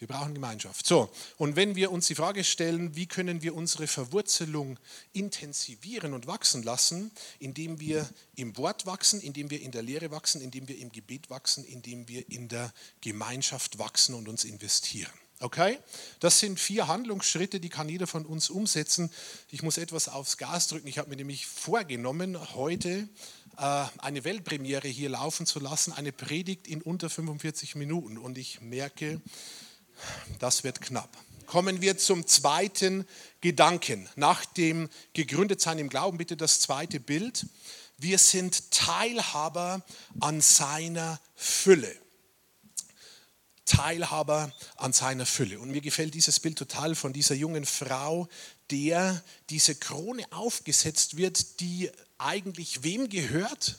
Wir 0.00 0.08
brauchen 0.08 0.32
Gemeinschaft. 0.32 0.86
So, 0.86 1.10
und 1.36 1.56
wenn 1.56 1.74
wir 1.74 1.92
uns 1.92 2.06
die 2.06 2.14
Frage 2.14 2.42
stellen, 2.42 2.96
wie 2.96 3.04
können 3.04 3.42
wir 3.42 3.54
unsere 3.54 3.86
Verwurzelung 3.86 4.78
intensivieren 5.12 6.14
und 6.14 6.26
wachsen 6.26 6.62
lassen, 6.62 7.10
indem 7.38 7.80
wir 7.80 8.08
im 8.34 8.56
Wort 8.56 8.86
wachsen, 8.86 9.20
indem 9.20 9.50
wir 9.50 9.60
in 9.60 9.72
der 9.72 9.82
Lehre 9.82 10.10
wachsen, 10.10 10.40
indem 10.40 10.68
wir 10.68 10.78
im 10.78 10.90
Gebet 10.90 11.28
wachsen, 11.28 11.64
indem 11.64 12.08
wir 12.08 12.30
in 12.30 12.48
der 12.48 12.72
Gemeinschaft 13.02 13.78
wachsen 13.78 14.14
und 14.14 14.26
uns 14.26 14.44
investieren. 14.44 15.12
Okay? 15.40 15.78
Das 16.20 16.38
sind 16.38 16.60
vier 16.60 16.86
Handlungsschritte, 16.86 17.60
die 17.60 17.70
kann 17.70 17.88
jeder 17.88 18.06
von 18.06 18.26
uns 18.26 18.50
umsetzen. 18.50 19.10
Ich 19.50 19.62
muss 19.62 19.78
etwas 19.78 20.08
aufs 20.08 20.36
Gas 20.36 20.68
drücken. 20.68 20.86
Ich 20.86 20.98
habe 20.98 21.08
mir 21.08 21.16
nämlich 21.16 21.46
vorgenommen, 21.46 22.38
heute 22.54 23.08
äh, 23.56 23.84
eine 23.98 24.24
Weltpremiere 24.24 24.86
hier 24.86 25.08
laufen 25.08 25.46
zu 25.46 25.58
lassen, 25.58 25.92
eine 25.92 26.12
Predigt 26.12 26.68
in 26.68 26.82
unter 26.82 27.08
45 27.08 27.74
Minuten. 27.74 28.18
Und 28.18 28.36
ich 28.36 28.60
merke, 28.60 29.20
das 30.38 30.62
wird 30.62 30.82
knapp. 30.82 31.16
Kommen 31.46 31.80
wir 31.80 31.96
zum 31.96 32.26
zweiten 32.26 33.06
Gedanken. 33.40 34.08
Nach 34.16 34.44
dem 34.44 34.90
Gegründetsein 35.14 35.78
im 35.78 35.88
Glauben, 35.88 36.18
bitte 36.18 36.36
das 36.36 36.60
zweite 36.60 37.00
Bild. 37.00 37.46
Wir 37.96 38.18
sind 38.18 38.70
Teilhaber 38.70 39.82
an 40.20 40.40
seiner 40.42 41.18
Fülle. 41.34 41.96
Teilhaber 43.70 44.52
an 44.76 44.92
seiner 44.92 45.26
Fülle. 45.26 45.60
Und 45.60 45.70
mir 45.70 45.80
gefällt 45.80 46.14
dieses 46.14 46.40
Bild 46.40 46.58
total 46.58 46.96
von 46.96 47.12
dieser 47.12 47.36
jungen 47.36 47.64
Frau, 47.64 48.28
der 48.72 49.22
diese 49.48 49.76
Krone 49.76 50.24
aufgesetzt 50.32 51.16
wird, 51.16 51.60
die 51.60 51.88
eigentlich 52.18 52.82
wem 52.82 53.08
gehört? 53.08 53.78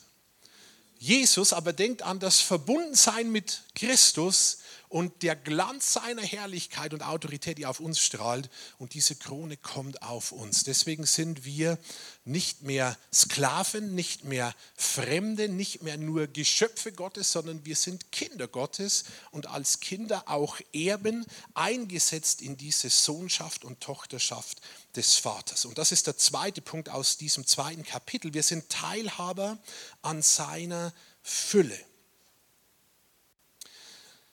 Jesus, 0.98 1.52
aber 1.52 1.74
denkt 1.74 2.02
an 2.02 2.20
das 2.20 2.40
Verbundensein 2.40 3.30
mit 3.30 3.64
Christus 3.74 4.58
und 4.92 5.22
der 5.22 5.36
Glanz 5.36 5.94
seiner 5.94 6.20
Herrlichkeit 6.20 6.92
und 6.92 7.00
Autorität, 7.00 7.56
die 7.56 7.64
auf 7.64 7.80
uns 7.80 7.98
strahlt. 7.98 8.50
Und 8.76 8.92
diese 8.92 9.16
Krone 9.16 9.56
kommt 9.56 10.02
auf 10.02 10.32
uns. 10.32 10.64
Deswegen 10.64 11.06
sind 11.06 11.46
wir 11.46 11.78
nicht 12.26 12.60
mehr 12.60 12.98
Sklaven, 13.10 13.94
nicht 13.94 14.24
mehr 14.24 14.54
Fremde, 14.76 15.48
nicht 15.48 15.82
mehr 15.82 15.96
nur 15.96 16.26
Geschöpfe 16.26 16.92
Gottes, 16.92 17.32
sondern 17.32 17.64
wir 17.64 17.74
sind 17.74 18.12
Kinder 18.12 18.46
Gottes 18.48 19.04
und 19.30 19.46
als 19.46 19.80
Kinder 19.80 20.24
auch 20.26 20.58
Erben, 20.74 21.24
eingesetzt 21.54 22.42
in 22.42 22.58
diese 22.58 22.90
Sohnschaft 22.90 23.64
und 23.64 23.80
Tochterschaft 23.80 24.60
des 24.94 25.14
Vaters. 25.14 25.64
Und 25.64 25.78
das 25.78 25.90
ist 25.90 26.06
der 26.06 26.18
zweite 26.18 26.60
Punkt 26.60 26.90
aus 26.90 27.16
diesem 27.16 27.46
zweiten 27.46 27.82
Kapitel. 27.82 28.34
Wir 28.34 28.42
sind 28.42 28.68
Teilhaber 28.68 29.58
an 30.02 30.20
seiner 30.20 30.92
Fülle. 31.22 31.78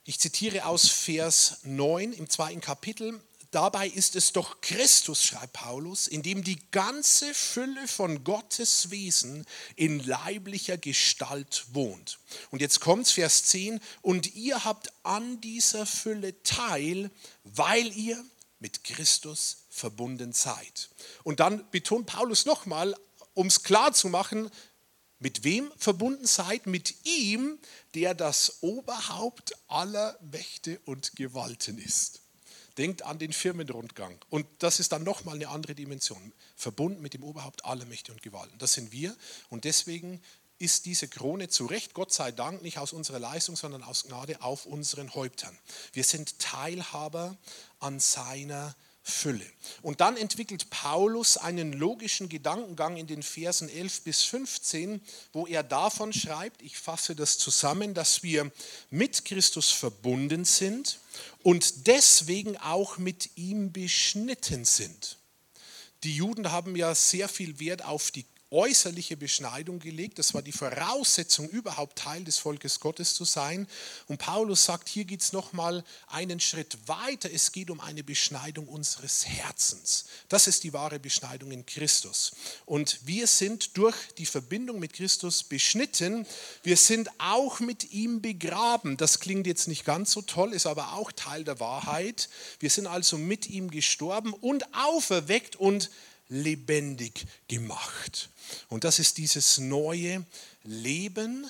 Ich 0.10 0.18
zitiere 0.18 0.66
aus 0.66 0.90
Vers 0.90 1.58
9 1.66 2.14
im 2.14 2.28
zweiten 2.32 2.62
Kapitel. 2.62 3.22
Dabei 3.52 3.88
ist 3.88 4.16
es 4.16 4.34
doch 4.34 4.60
Christus, 4.60 5.24
schreibt 5.24 5.54
Paulus, 5.54 6.08
in 6.08 6.24
dem 6.24 6.44
die 6.44 6.58
ganze 6.72 7.32
Fülle 7.36 7.88
von 7.88 8.24
Gottes 8.24 8.90
Wesen 8.90 9.46
in 9.76 10.00
leiblicher 10.00 10.80
Gestalt 10.80 11.66
wohnt. 11.74 12.18
Und 12.50 12.60
jetzt 12.60 12.80
kommt 12.80 13.08
Vers 13.08 13.44
10, 13.44 13.80
und 14.02 14.34
ihr 14.34 14.66
habt 14.66 14.92
an 15.04 15.42
dieser 15.42 15.86
Fülle 15.86 16.42
teil, 16.42 17.12
weil 17.44 17.96
ihr 17.96 18.20
mit 18.58 18.84
Christus 18.84 19.58
verbunden 19.70 20.34
seid. 20.34 20.90
Und 21.22 21.40
dann 21.40 21.70
betont 21.70 22.08
Paulus 22.08 22.48
nochmal, 22.48 22.96
um 23.36 23.46
es 23.46 23.62
klar 23.62 23.94
zu 23.94 24.10
machen, 24.10 24.50
mit 25.20 25.44
wem 25.44 25.72
verbunden 25.78 26.26
seid? 26.26 26.66
Mit 26.66 27.06
ihm, 27.06 27.60
der 27.94 28.14
das 28.14 28.58
Oberhaupt 28.62 29.54
aller 29.68 30.18
Mächte 30.32 30.80
und 30.86 31.16
Gewalten 31.16 31.78
ist. 31.78 32.22
Denkt 32.78 33.02
an 33.02 33.20
den 33.20 33.34
Firmenrundgang. 33.34 34.18
Und 34.30 34.48
das 34.60 34.80
ist 34.80 34.94
dann 34.94 35.04
nochmal 35.04 35.36
eine 35.36 35.50
andere 35.50 35.76
Dimension. 35.76 36.32
Verbunden 36.56 37.02
mit 37.02 37.14
dem 37.14 37.24
Oberhaupt 37.24 37.66
aller 37.66 37.86
Mächte 37.86 38.14
und 38.14 38.22
Gewalten. 38.22 38.58
Das 38.58 38.74
sind 38.74 38.92
wir. 38.94 39.16
Und 39.50 39.66
deswegen 39.66 40.22
ist 40.60 40.86
diese 40.86 41.08
Krone 41.08 41.48
zu 41.48 41.66
Recht, 41.66 41.94
Gott 41.94 42.14
sei 42.14 42.32
Dank, 42.32 42.62
nicht 42.62 42.78
aus 42.78 42.94
unserer 42.94 43.20
Leistung, 43.20 43.56
sondern 43.56 43.84
aus 43.84 44.04
Gnade 44.04 44.42
auf 44.42 44.66
unseren 44.66 45.14
Häuptern. 45.16 45.58
Wir 45.94 46.04
sind 46.04 46.40
Teilhaber 46.40 47.38
an 47.80 48.00
seiner 48.00 48.76
Fülle. 49.02 49.46
Und 49.82 50.02
dann 50.02 50.18
entwickelt 50.18 50.70
Paulus 50.70 51.38
einen 51.38 51.74
logischen 51.74 52.30
Gedankengang 52.30 52.98
in 52.98 53.08
den 53.08 53.24
Versen 53.24 53.70
11 53.70 54.04
bis 54.04 54.24
15, 54.24 55.02
wo 55.34 55.48
er 55.48 55.64
davon 55.64 56.14
schreibt, 56.14 56.62
ich 56.62 56.78
fasse 56.78 57.16
das 57.16 57.38
zusammen, 57.38 57.94
dass 57.94 58.24
wir 58.24 58.52
mit 58.90 59.26
Christus 59.26 59.72
verbunden 59.72 60.46
sind 60.46 61.00
und 61.44 61.88
deswegen 61.88 62.58
auch 62.58 62.98
mit 62.98 63.38
ihm 63.38 63.72
beschnitten 63.72 64.66
sind. 64.66 65.18
Die 66.04 66.16
Juden 66.16 66.52
haben 66.52 66.76
ja 66.76 66.96
sehr 66.96 67.28
viel 67.28 67.60
Wert 67.60 67.84
auf 67.84 68.12
die 68.12 68.26
äußerliche 68.52 69.16
Beschneidung 69.16 69.80
gelegt. 69.80 70.18
Das 70.18 70.34
war 70.34 70.42
die 70.42 70.52
Voraussetzung, 70.52 71.48
überhaupt 71.50 72.00
Teil 72.00 72.24
des 72.24 72.40
Volkes 72.40 72.80
Gottes 72.80 73.14
zu 73.14 73.24
sein. 73.24 73.68
Und 74.08 74.18
Paulus 74.18 74.66
sagt, 74.66 74.90
hier 74.90 75.06
geht 75.06 75.22
es 75.22 75.34
nochmal 75.34 75.84
einen 76.08 76.40
Schritt 76.40 76.78
weiter. 76.88 77.30
Es 77.32 77.52
geht 77.52 77.70
um 77.70 77.80
eine 77.80 78.04
Beschneidung 78.04 78.68
unseres 78.68 79.28
Herzens. 79.28 80.06
Das 80.30 80.48
ist 80.48 80.64
die 80.64 80.74
wahre 80.74 81.00
Beschneidung 81.00 81.52
in 81.52 81.66
Christus. 81.66 82.32
Und 82.66 83.00
wir 83.06 83.28
sind 83.28 83.78
durch 83.78 83.96
die 84.18 84.26
Verbindung 84.26 84.80
mit 84.80 84.94
Christus 84.94 85.44
beschnitten. 85.44 86.26
Wir 86.64 86.78
sind 86.78 87.10
auch 87.20 87.60
mit 87.60 87.92
ihm 87.92 88.22
begraben. 88.22 88.98
Das 88.98 89.20
klingt 89.20 89.46
jetzt 89.46 89.68
nicht 89.68 89.86
ganz 89.86 90.12
so 90.12 90.24
toll, 90.24 90.54
ist 90.54 90.66
aber 90.66 90.94
auch 90.94 91.12
Teil 91.12 91.44
der 91.44 91.60
Wahrheit. 91.60 92.30
Wir 92.60 92.72
sind 92.72 92.88
also 92.88 93.18
mit 93.18 93.48
ihm 93.48 93.70
gestorben 93.70 94.34
und 94.34 94.74
auferweckt 94.74 95.56
und 95.56 95.92
lebendig 96.30 97.26
gemacht. 97.48 98.30
Und 98.70 98.84
das 98.84 99.00
ist 99.00 99.18
dieses 99.18 99.58
neue 99.58 100.26
Leben, 100.64 101.50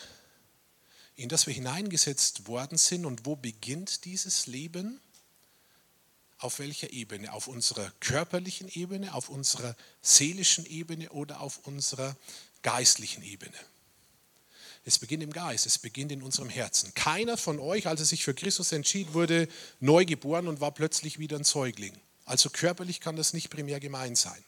in 1.16 1.30
das 1.30 1.48
wir 1.48 1.54
hineingesetzt 1.54 2.48
worden 2.48 2.78
sind. 2.78 3.06
Und 3.06 3.26
wo 3.26 3.36
beginnt 3.36 4.06
dieses 4.06 4.48
Leben? 4.48 5.00
Auf 6.38 6.60
welcher 6.60 6.92
Ebene? 6.94 7.34
Auf 7.34 7.48
unserer 7.48 7.92
körperlichen 8.00 8.70
Ebene, 8.70 9.14
auf 9.14 9.28
unserer 9.28 9.76
seelischen 10.02 10.66
Ebene 10.66 11.10
oder 11.10 11.42
auf 11.42 11.60
unserer 11.68 12.16
geistlichen 12.62 13.24
Ebene? 13.24 13.58
Es 14.86 14.98
beginnt 14.98 15.24
im 15.24 15.34
Geist, 15.34 15.66
es 15.66 15.78
beginnt 15.78 16.14
in 16.14 16.24
unserem 16.24 16.50
Herzen. 16.50 16.94
Keiner 16.94 17.36
von 17.36 17.60
euch, 17.60 17.86
als 17.86 18.00
er 18.00 18.06
sich 18.06 18.24
für 18.24 18.34
Christus 18.34 18.72
entschied, 18.72 19.14
wurde 19.14 19.50
neu 19.82 20.06
geboren 20.06 20.48
und 20.48 20.62
war 20.62 20.74
plötzlich 20.74 21.20
wieder 21.20 21.38
ein 21.38 21.44
Säugling. 21.44 21.94
Also 22.24 22.50
körperlich 22.50 23.02
kann 23.02 23.18
das 23.18 23.34
nicht 23.34 23.50
primär 23.50 23.82
gemeint 23.82 24.18
sein. 24.18 24.44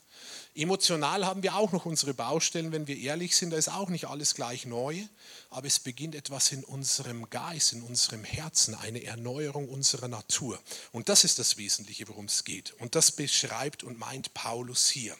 Emotional 0.53 1.25
haben 1.25 1.43
wir 1.43 1.55
auch 1.55 1.71
noch 1.71 1.85
unsere 1.85 2.13
Baustellen, 2.13 2.73
wenn 2.73 2.85
wir 2.85 2.97
ehrlich 2.97 3.37
sind, 3.37 3.51
da 3.51 3.57
ist 3.57 3.69
auch 3.69 3.87
nicht 3.87 4.03
alles 4.05 4.35
gleich 4.35 4.65
neu, 4.65 5.01
aber 5.49 5.67
es 5.67 5.79
beginnt 5.79 6.13
etwas 6.13 6.51
in 6.51 6.65
unserem 6.65 7.29
Geist, 7.29 7.71
in 7.71 7.81
unserem 7.81 8.25
Herzen, 8.25 8.75
eine 8.75 9.01
Erneuerung 9.03 9.69
unserer 9.69 10.09
Natur. 10.09 10.59
Und 10.91 11.07
das 11.07 11.23
ist 11.23 11.39
das 11.39 11.55
Wesentliche, 11.55 12.09
worum 12.09 12.25
es 12.25 12.43
geht. 12.43 12.73
Und 12.79 12.95
das 12.95 13.13
beschreibt 13.13 13.83
und 13.83 13.97
meint 13.97 14.33
Paulus 14.33 14.89
hier. 14.89 15.15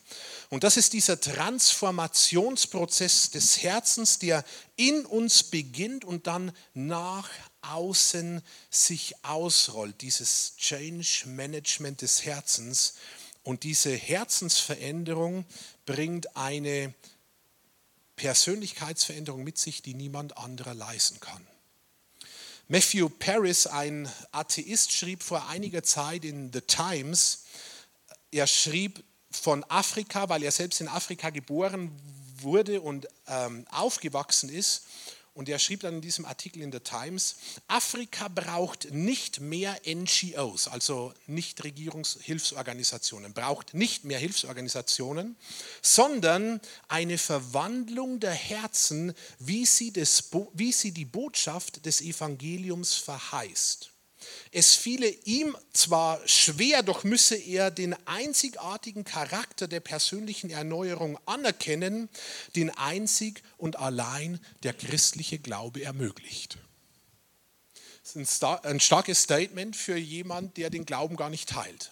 Und 0.50 0.66
das 0.66 0.76
ist 0.76 0.92
dieser 0.92 1.18
Transformationsprozess 1.20 3.32
des 3.32 3.64
Herzens, 3.64 4.20
der 4.20 4.44
in 4.76 5.06
uns 5.06 5.44
beginnt 5.44 6.04
und 6.04 6.28
dann 6.28 6.52
nach 6.74 7.30
außen 7.62 8.42
sich 8.70 9.16
ausrollt, 9.24 10.02
dieses 10.02 10.56
Change 10.58 11.24
Management 11.28 12.02
des 12.02 12.26
Herzens. 12.26 12.96
Und 13.44 13.64
diese 13.64 13.92
Herzensveränderung 13.92 15.46
bringt 15.86 16.36
eine 16.36 16.94
Persönlichkeitsveränderung 18.16 19.44
mit 19.44 19.58
sich, 19.58 19.82
die 19.82 19.96
niemand 19.96 20.38
anderer 20.38 20.74
leisten 20.74 21.20
kann. 21.20 21.46
Matthew 22.68 23.10
Paris, 23.10 23.68
ein 23.68 24.10
Atheist, 24.32 24.92
schrieb 24.92 25.24
vor 25.24 25.50
einiger 25.50 25.84
Zeit 25.84 26.24
in 26.24 26.54
The 26.54 26.62
Times, 26.62 27.46
er 28.32 28.48
schrieb 28.48 29.04
von 29.30 29.64
Afrika, 29.66 30.30
weil 30.30 30.44
er 30.44 30.52
selbst 30.52 30.80
in 30.80 30.88
Afrika 30.88 31.32
geboren 31.32 31.92
wurde 32.38 32.80
und 32.82 33.08
ähm, 33.28 33.66
aufgewachsen 33.72 34.50
ist. 34.50 34.84
Und 35.34 35.48
er 35.48 35.60
schrieb 35.60 35.80
dann 35.82 35.96
in 35.96 36.02
diesem 36.02 36.26
Artikel 36.26 36.62
in 36.62 36.74
The 36.74 36.82
Times, 36.82 37.38
Afrika 37.68 38.28
braucht 38.28 38.92
nicht 38.92 39.40
mehr 39.40 39.80
NGOs, 39.86 40.68
also 40.68 41.14
Nichtregierungshilfsorganisationen, 41.28 43.34
braucht 43.34 43.74
nicht 43.74 44.04
mehr 44.04 44.20
Hilfsorganisationen, 44.20 45.38
sondern 45.82 46.60
eine 46.90 47.18
Verwandlung 47.18 48.20
der 48.20 48.34
Herzen, 48.34 49.14
wie 49.40 49.66
sie, 49.66 49.94
des, 49.94 50.30
wie 50.54 50.74
sie 50.74 50.92
die 50.92 51.06
Botschaft 51.06 51.86
des 51.86 52.02
Evangeliums 52.02 52.96
verheißt. 52.96 53.92
Es 54.54 54.76
fiele 54.76 55.08
ihm 55.08 55.56
zwar 55.72 56.20
schwer, 56.28 56.84
doch 56.84 57.06
müsse 57.06 57.38
er 57.38 57.72
den 57.72 57.96
einzigartigen 58.06 59.06
Charakter 59.06 59.70
der 59.70 59.80
persönlichen 59.80 60.50
Erneuerung 60.50 61.18
anerkennen, 61.26 62.10
den 62.58 62.70
einzig 62.70 63.44
und 63.58 63.78
allein 63.78 64.42
der 64.64 64.74
christliche 64.74 65.40
Glaube 65.40 65.84
ermöglicht. 65.84 66.58
Das 68.04 68.16
ist 68.18 68.44
ein 68.44 68.82
starkes 68.82 69.24
Statement 69.24 69.78
für 69.78 69.96
jemanden, 69.96 70.54
der 70.56 70.70
den 70.70 70.86
Glauben 70.86 71.16
gar 71.16 71.30
nicht 71.30 71.48
teilt. 71.48 71.92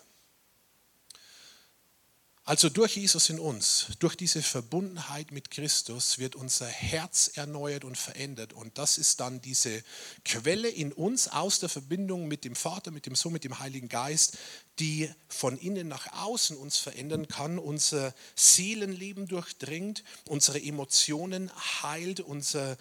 Also 2.49 2.67
durch 2.67 2.95
Jesus 2.95 3.29
in 3.29 3.39
uns, 3.39 3.85
durch 3.99 4.15
diese 4.15 4.41
Verbundenheit 4.41 5.31
mit 5.31 5.51
Christus 5.51 6.17
wird 6.17 6.35
unser 6.35 6.65
Herz 6.65 7.29
erneuert 7.35 7.83
und 7.83 7.95
verändert. 7.95 8.53
Und 8.53 8.79
das 8.79 8.97
ist 8.97 9.19
dann 9.19 9.39
diese 9.39 9.83
Quelle 10.25 10.67
in 10.67 10.91
uns 10.91 11.27
aus 11.27 11.59
der 11.59 11.69
Verbindung 11.69 12.27
mit 12.27 12.45
dem 12.45 12.55
Vater, 12.55 12.89
mit 12.89 13.05
dem 13.05 13.13
Sohn, 13.13 13.33
mit 13.33 13.43
dem 13.43 13.59
Heiligen 13.59 13.87
Geist, 13.87 14.39
die 14.79 15.11
von 15.27 15.59
innen 15.59 15.89
nach 15.89 16.11
außen 16.23 16.57
uns 16.57 16.77
verändern 16.77 17.27
kann, 17.27 17.59
unser 17.59 18.15
Seelenleben 18.33 19.27
durchdringt, 19.27 20.03
unsere 20.25 20.59
Emotionen 20.59 21.51
heilt, 21.83 22.19
unseren 22.19 22.77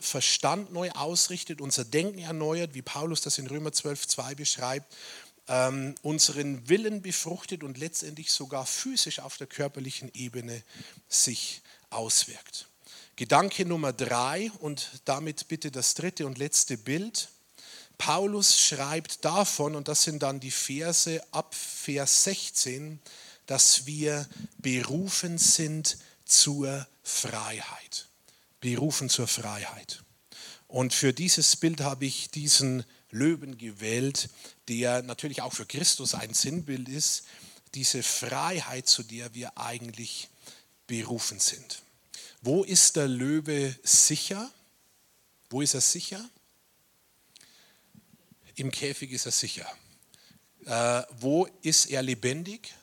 Verstand 0.00 0.72
neu 0.72 0.92
ausrichtet, 0.92 1.60
unser 1.60 1.84
Denken 1.84 2.20
erneuert, 2.20 2.74
wie 2.74 2.82
Paulus 2.82 3.20
das 3.22 3.38
in 3.38 3.48
Römer 3.48 3.72
12, 3.72 4.06
2 4.06 4.34
beschreibt 4.36 4.94
ähm, 5.48 5.94
unseren 6.02 6.68
Willen 6.68 7.02
befruchtet 7.02 7.64
und 7.64 7.78
letztendlich 7.78 8.30
sogar 8.30 8.66
physisch 8.66 9.20
auf 9.20 9.36
der 9.36 9.46
körperlichen 9.46 10.10
Ebene 10.14 10.62
sich 11.08 11.62
auswirkt. 11.90 12.68
Gedanke 13.16 13.64
Nummer 13.64 13.92
drei 13.92 14.50
und 14.60 15.00
damit 15.04 15.48
bitte 15.48 15.70
das 15.70 15.94
dritte 15.94 16.26
und 16.26 16.38
letzte 16.38 16.78
Bild. 16.78 17.28
Paulus 17.96 18.60
schreibt 18.60 19.24
davon, 19.24 19.74
und 19.74 19.88
das 19.88 20.04
sind 20.04 20.22
dann 20.22 20.38
die 20.38 20.52
Verse 20.52 21.20
ab 21.32 21.54
Vers 21.54 22.24
16, 22.24 23.00
dass 23.46 23.86
wir 23.86 24.28
berufen 24.58 25.38
sind 25.38 25.98
zur 26.24 26.86
Freiheit. 27.02 28.06
Berufen 28.60 29.08
zur 29.08 29.26
Freiheit. 29.26 30.04
Und 30.68 30.92
für 30.92 31.12
dieses 31.12 31.56
Bild 31.56 31.80
habe 31.80 32.04
ich 32.04 32.30
diesen 32.30 32.84
Löwen 33.10 33.56
gewählt, 33.58 34.28
der 34.68 35.02
natürlich 35.02 35.42
auch 35.42 35.52
für 35.52 35.66
Christus 35.66 36.14
ein 36.14 36.34
Sinnbild 36.34 36.88
ist, 36.88 37.24
diese 37.74 38.02
Freiheit, 38.02 38.88
zu 38.88 39.02
der 39.02 39.34
wir 39.34 39.58
eigentlich 39.58 40.28
berufen 40.86 41.38
sind. 41.38 41.82
Wo 42.40 42.64
ist 42.64 42.96
der 42.96 43.08
Löwe 43.08 43.74
sicher? 43.82 44.50
Wo 45.50 45.60
ist 45.60 45.74
er 45.74 45.80
sicher? 45.80 46.28
Im 48.54 48.70
Käfig 48.70 49.12
ist 49.12 49.26
er 49.26 49.32
sicher. 49.32 49.66
Äh, 50.64 51.02
wo 51.20 51.46
ist 51.62 51.86
er 51.86 52.02
lebendig? 52.02 52.74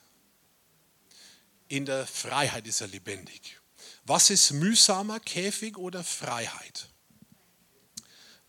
In 1.68 1.86
der 1.86 2.06
Freiheit 2.06 2.68
ist 2.68 2.82
er 2.82 2.88
lebendig. 2.88 3.60
Was 4.06 4.30
ist 4.30 4.52
mühsamer, 4.52 5.20
Käfig 5.20 5.78
oder 5.78 6.04
Freiheit? 6.04 6.90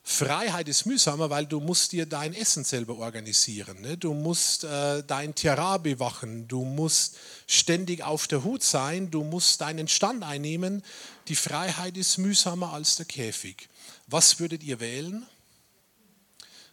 Freiheit 0.09 0.69
ist 0.69 0.87
mühsamer, 0.87 1.31
weil 1.31 1.47
du 1.47 1.59
musst 1.59 1.91
dir 1.91 2.07
dein 2.07 2.33
Essen 2.33 2.63
selber 2.63 2.97
organisieren. 2.97 3.81
Ne? 3.81 3.97
Du 3.97 4.15
musst 4.15 4.63
äh, 4.63 5.03
dein 5.03 5.35
Terrain 5.35 5.83
bewachen. 5.83 6.47
Du 6.47 6.65
musst 6.65 7.17
ständig 7.49 8.05
auf 8.05 8.29
der 8.29 8.45
Hut 8.45 8.63
sein. 8.63 9.11
Du 9.11 9.25
musst 9.25 9.63
deinen 9.63 9.89
Stand 9.89 10.23
einnehmen. 10.23 10.85
Die 11.27 11.35
Freiheit 11.35 11.97
ist 11.97 12.19
mühsamer 12.19 12.73
als 12.73 12.95
der 12.95 13.07
Käfig. 13.07 13.69
Was 14.07 14.39
würdet 14.39 14.63
ihr 14.63 14.79
wählen? 14.79 15.27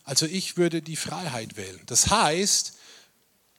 Also 0.04 0.28
ich 0.28 0.56
würde 0.56 0.84
die 0.84 0.96
Freiheit 0.96 1.58
wählen. 1.58 1.82
Das 1.88 2.12
heißt, 2.12 2.74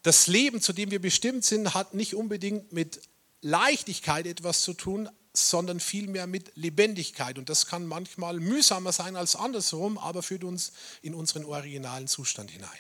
das 0.05 0.29
Leben, 0.29 0.61
zu 0.61 0.73
dem 0.73 0.93
wir 0.93 1.01
bestimmt 1.01 1.45
sind, 1.45 1.75
hat 1.75 1.95
nicht 1.95 2.15
unbedingt 2.15 2.73
mit 2.73 3.01
Leichtigkeit 3.41 4.29
etwas 4.29 4.61
zu 4.61 4.73
tun, 4.73 5.09
sondern 5.35 5.81
vielmehr 5.81 6.27
mit 6.27 6.53
Lebendigkeit. 6.57 7.39
Und 7.39 7.49
das 7.49 7.67
kann 7.67 7.87
manchmal 7.87 8.39
mühsamer 8.39 8.93
sein 8.93 9.17
als 9.17 9.37
andersrum, 9.37 9.99
aber 9.99 10.23
führt 10.23 10.45
uns 10.45 10.73
in 11.03 11.15
unseren 11.15 11.45
originalen 11.45 12.07
Zustand 12.07 12.51
hinein. 12.51 12.71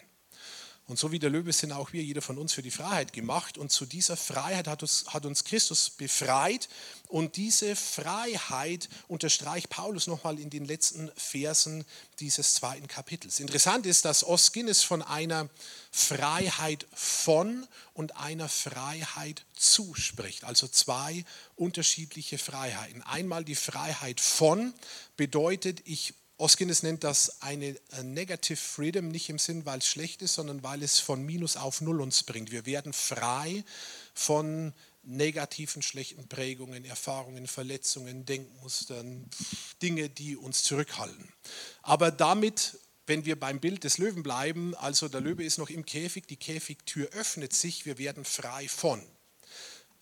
Und 0.86 0.98
so 0.98 1.12
wie 1.12 1.18
der 1.18 1.30
Löwe 1.30 1.50
sind 1.52 1.72
auch 1.72 1.94
wir, 1.94 2.02
jeder 2.02 2.20
von 2.20 2.36
uns, 2.36 2.52
für 2.52 2.62
die 2.62 2.70
Freiheit 2.70 3.14
gemacht. 3.14 3.56
Und 3.56 3.72
zu 3.72 3.86
dieser 3.86 4.18
Freiheit 4.18 4.68
hat 4.68 4.82
uns, 4.82 5.06
hat 5.08 5.24
uns 5.24 5.44
Christus 5.44 5.88
befreit. 5.88 6.68
Und 7.08 7.36
diese 7.36 7.74
Freiheit 7.74 8.90
unterstreicht 9.08 9.70
Paulus 9.70 10.06
nochmal 10.06 10.38
in 10.38 10.50
den 10.50 10.66
letzten 10.66 11.10
Versen 11.16 11.86
dieses 12.20 12.54
zweiten 12.54 12.86
Kapitels. 12.86 13.40
Interessant 13.40 13.86
ist, 13.86 14.04
dass 14.04 14.24
Oskinnes 14.24 14.82
von 14.82 15.00
einer 15.00 15.48
Freiheit 15.90 16.86
von 16.92 17.66
und 17.94 18.16
einer 18.16 18.50
Freiheit 18.50 19.46
zuspricht. 19.54 20.44
Also 20.44 20.68
zwei 20.68 21.24
unterschiedliche 21.56 22.36
Freiheiten. 22.36 23.00
Einmal 23.02 23.44
die 23.44 23.54
Freiheit 23.54 24.20
von 24.20 24.74
bedeutet, 25.16 25.80
ich 25.86 26.12
Oskines 26.36 26.82
nennt 26.82 27.04
das 27.04 27.42
eine 27.42 27.76
Negative 28.02 28.56
Freedom, 28.56 29.08
nicht 29.08 29.28
im 29.28 29.38
Sinn, 29.38 29.64
weil 29.66 29.78
es 29.78 29.86
schlecht 29.86 30.20
ist, 30.20 30.34
sondern 30.34 30.64
weil 30.64 30.82
es 30.82 30.98
von 30.98 31.24
Minus 31.24 31.56
auf 31.56 31.80
Null 31.80 32.00
uns 32.00 32.24
bringt. 32.24 32.50
Wir 32.50 32.66
werden 32.66 32.92
frei 32.92 33.64
von 34.14 34.72
negativen, 35.04 35.80
schlechten 35.82 36.26
Prägungen, 36.26 36.84
Erfahrungen, 36.84 37.46
Verletzungen, 37.46 38.26
Denkmustern, 38.26 39.28
Dinge, 39.80 40.08
die 40.08 40.36
uns 40.36 40.64
zurückhalten. 40.64 41.32
Aber 41.82 42.10
damit, 42.10 42.78
wenn 43.06 43.24
wir 43.24 43.38
beim 43.38 43.60
Bild 43.60 43.84
des 43.84 43.98
Löwen 43.98 44.24
bleiben, 44.24 44.74
also 44.74 45.08
der 45.08 45.20
Löwe 45.20 45.44
ist 45.44 45.58
noch 45.58 45.70
im 45.70 45.84
Käfig, 45.84 46.26
die 46.26 46.36
Käfigtür 46.36 47.08
öffnet 47.12 47.52
sich, 47.52 47.86
wir 47.86 47.98
werden 47.98 48.24
frei 48.24 48.68
von. 48.68 49.06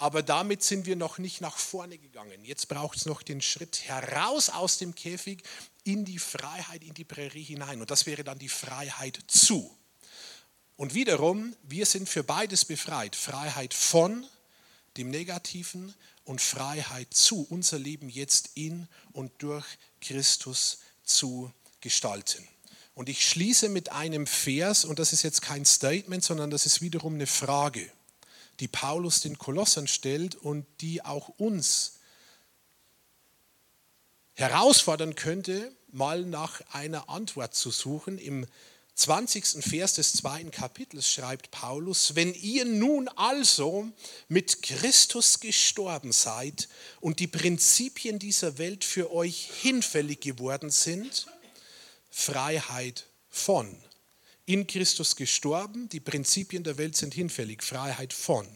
Aber 0.03 0.25
damit 0.25 0.65
sind 0.65 0.87
wir 0.87 0.97
noch 0.97 1.19
nicht 1.19 1.41
nach 1.41 1.57
vorne 1.57 1.97
gegangen. 1.97 2.45
Jetzt 2.45 2.67
braucht 2.67 2.97
es 2.97 3.07
noch 3.07 3.23
den 3.23 3.41
Schritt 3.41 3.83
heraus 3.85 4.51
aus 4.51 4.79
dem 4.79 4.97
Käfig 4.97 5.45
in 5.85 6.05
die 6.05 6.19
Freiheit, 6.19 6.83
in 6.83 6.93
die 6.93 7.05
Prärie 7.05 7.45
hinein. 7.45 7.81
Und 7.81 7.89
das 7.89 8.05
wäre 8.05 8.25
dann 8.25 8.41
die 8.41 8.49
Freiheit 8.49 9.21
zu. 9.29 9.73
Und 10.75 10.95
wiederum, 10.95 11.55
wir 11.63 11.87
sind 11.87 12.09
für 12.09 12.25
beides 12.25 12.65
befreit. 12.65 13.15
Freiheit 13.15 13.75
von 13.75 14.27
dem 14.97 15.09
Negativen 15.09 15.95
und 16.25 16.41
Freiheit 16.41 17.15
zu, 17.15 17.47
unser 17.49 17.79
Leben 17.79 18.09
jetzt 18.09 18.51
in 18.55 18.89
und 19.13 19.31
durch 19.39 19.67
Christus 20.01 20.81
zu 21.05 21.53
gestalten. 21.81 22.49
Und 22.97 23.09
ich 23.09 23.25
schließe 23.25 23.69
mit 23.69 23.93
einem 23.93 24.27
Vers, 24.27 24.85
und 24.85 24.99
das 24.99 25.13
ist 25.13 25.23
jetzt 25.23 25.43
kein 25.43 25.65
Statement, 25.65 26.25
sondern 26.25 26.51
das 26.51 26.67
ist 26.67 26.81
wiederum 26.81 27.15
eine 27.15 27.29
Frage, 27.29 27.89
die 28.63 28.69
Paulus 28.69 29.23
den 29.23 29.39
Kolossern 29.39 29.89
stellt 29.89 30.37
und 30.37 30.65
die 30.81 31.05
auch 31.05 31.31
uns 31.31 31.99
herausfordern 34.35 35.17
könnte, 35.17 35.75
mal 35.89 36.23
nach 36.23 36.61
einer 36.73 37.09
Antwort 37.09 37.57
zu 37.57 37.73
suchen. 37.73 38.19
Im 38.19 38.47
20. 38.95 39.65
Vers 39.65 39.95
des 39.95 40.13
zweiten 40.13 40.53
Kapitels 40.53 41.11
schreibt 41.11 41.51
Paulus, 41.51 42.15
wenn 42.15 42.35
ihr 42.35 42.65
nun 42.65 43.09
also 43.09 43.91
mit 44.29 44.63
Christus 44.63 45.41
gestorben 45.41 46.13
seid 46.13 46.69
und 47.01 47.19
die 47.19 47.27
Prinzipien 47.27 48.21
dieser 48.21 48.59
Welt 48.59 48.85
für 48.85 49.11
euch 49.11 49.51
hinfällig 49.61 50.21
geworden 50.21 50.71
sind, 50.71 51.27
Freiheit 52.11 53.09
von. 53.29 53.77
In 54.45 54.67
Christus 54.67 55.17
gestorben, 55.17 55.89
die 55.89 56.01
Prinzipien 56.01 56.65
der 56.65 56.79
Welt 56.79 56.97
sind 56.97 57.15
hinfällig, 57.15 57.63
Freiheit 57.63 58.13
von. 58.13 58.47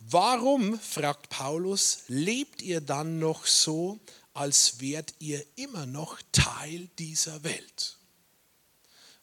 Warum, 0.00 0.78
fragt 0.78 1.28
Paulus, 1.28 2.04
lebt 2.08 2.62
ihr 2.62 2.80
dann 2.80 3.18
noch 3.18 3.46
so, 3.46 3.98
als 4.34 4.80
wärt 4.80 5.14
ihr 5.18 5.44
immer 5.56 5.86
noch 5.86 6.20
Teil 6.32 6.88
dieser 6.98 7.42
Welt. 7.42 7.98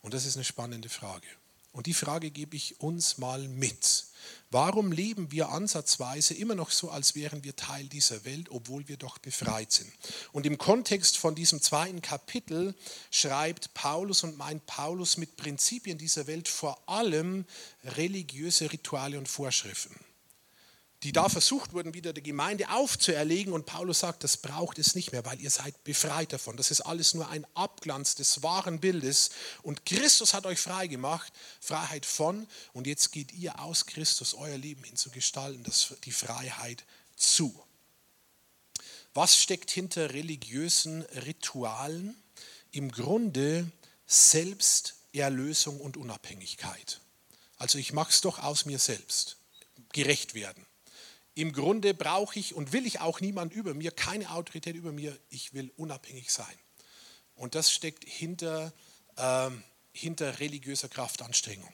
Und 0.02 0.14
das 0.14 0.26
ist 0.26 0.36
eine 0.36 0.44
spannende 0.44 0.90
Frage. 0.90 1.28
Und 1.72 1.88
die 1.88 1.94
Frage 1.94 2.30
gebe 2.30 2.56
ich 2.56 2.80
uns 2.82 3.18
mal 3.18 3.48
mit. 3.48 4.06
Warum 4.54 4.92
leben 4.92 5.32
wir 5.32 5.50
ansatzweise 5.50 6.36
immer 6.36 6.54
noch 6.54 6.70
so, 6.70 6.92
als 6.92 7.16
wären 7.16 7.44
wir 7.44 7.56
Teil 7.56 7.88
dieser 7.88 8.24
Welt, 8.24 8.52
obwohl 8.52 8.88
wir 8.88 8.98
doch 8.98 9.18
befreit 9.18 9.72
sind? 9.72 9.92
Und 10.32 10.46
im 10.46 10.60
Kontext 10.60 11.18
von 11.18 11.34
diesem 11.34 11.60
zweiten 11.60 12.04
Kapitel 12.04 12.76
schreibt 13.10 13.74
Paulus 13.74 14.24
und 14.24 14.38
meint 14.38 14.64
Paulus 14.68 15.18
mit 15.18 15.38
Prinzipien 15.38 15.98
dieser 15.98 16.28
Welt 16.28 16.48
vor 16.48 16.78
allem 16.88 17.46
religiöse 17.84 18.72
Rituale 18.72 19.18
und 19.18 19.28
Vorschriften 19.28 19.96
die 21.04 21.12
da 21.12 21.28
versucht 21.28 21.74
wurden, 21.74 21.94
wieder 21.94 22.14
der 22.14 22.24
Gemeinde 22.24 22.70
aufzuerlegen. 22.70 23.52
Und 23.52 23.66
Paulus 23.66 24.00
sagt, 24.00 24.24
das 24.24 24.38
braucht 24.38 24.80
es 24.80 24.96
nicht 24.96 25.12
mehr, 25.12 25.26
weil 25.26 25.40
ihr 25.42 25.50
seid 25.50 25.84
befreit 25.84 26.32
davon. 26.32 26.56
Das 26.56 26.72
ist 26.72 26.82
alles 26.82 27.14
nur 27.14 27.28
ein 27.28 27.46
Abglanz 27.56 28.16
des 28.16 28.42
wahren 28.42 28.80
Bildes. 28.80 29.32
Und 29.64 29.86
Christus 29.86 30.34
hat 30.34 30.46
euch 30.46 30.60
frei 30.60 30.88
gemacht, 30.88 31.34
Freiheit 31.60 32.06
von. 32.06 32.48
Und 32.72 32.88
jetzt 32.88 33.12
geht 33.12 33.34
ihr 33.34 33.60
aus 33.60 33.86
Christus 33.86 34.34
euer 34.34 34.58
Leben 34.58 34.84
hin 34.84 34.96
zu 34.96 35.10
gestalten, 35.10 35.64
das, 35.64 35.94
die 36.06 36.14
Freiheit 36.14 36.86
zu. 37.18 37.54
Was 39.14 39.38
steckt 39.38 39.72
hinter 39.72 40.14
religiösen 40.14 41.02
Ritualen? 41.26 42.16
Im 42.72 42.92
Grunde 42.92 43.70
Selbsterlösung 44.08 45.80
und 45.80 45.98
Unabhängigkeit. 45.98 47.02
Also 47.58 47.78
ich 47.78 47.94
mache 47.94 48.12
es 48.12 48.22
doch 48.22 48.40
aus 48.40 48.66
mir 48.66 48.80
selbst. 48.80 49.38
Gerecht 49.92 50.34
werden 50.34 50.66
im 51.36 51.52
Grunde 51.52 51.94
brauche 51.94 52.38
ich 52.38 52.54
und 52.54 52.74
will 52.74 52.86
ich 52.86 53.00
auch 53.00 53.20
niemand 53.20 53.54
über 53.54 53.74
mir, 53.74 53.92
keine 53.92 54.32
Autorität 54.32 54.76
über 54.76 54.92
mir. 54.92 55.18
Ich 55.30 55.54
will 55.54 55.72
unabhängig 55.78 56.32
sein. 56.32 56.56
Und 57.36 57.56
das 57.56 57.72
steckt 57.72 58.06
hinter, 58.08 58.72
äh, 59.16 59.50
hinter 59.92 60.40
religiöser 60.40 60.90
Kraftanstrengung. 60.90 61.74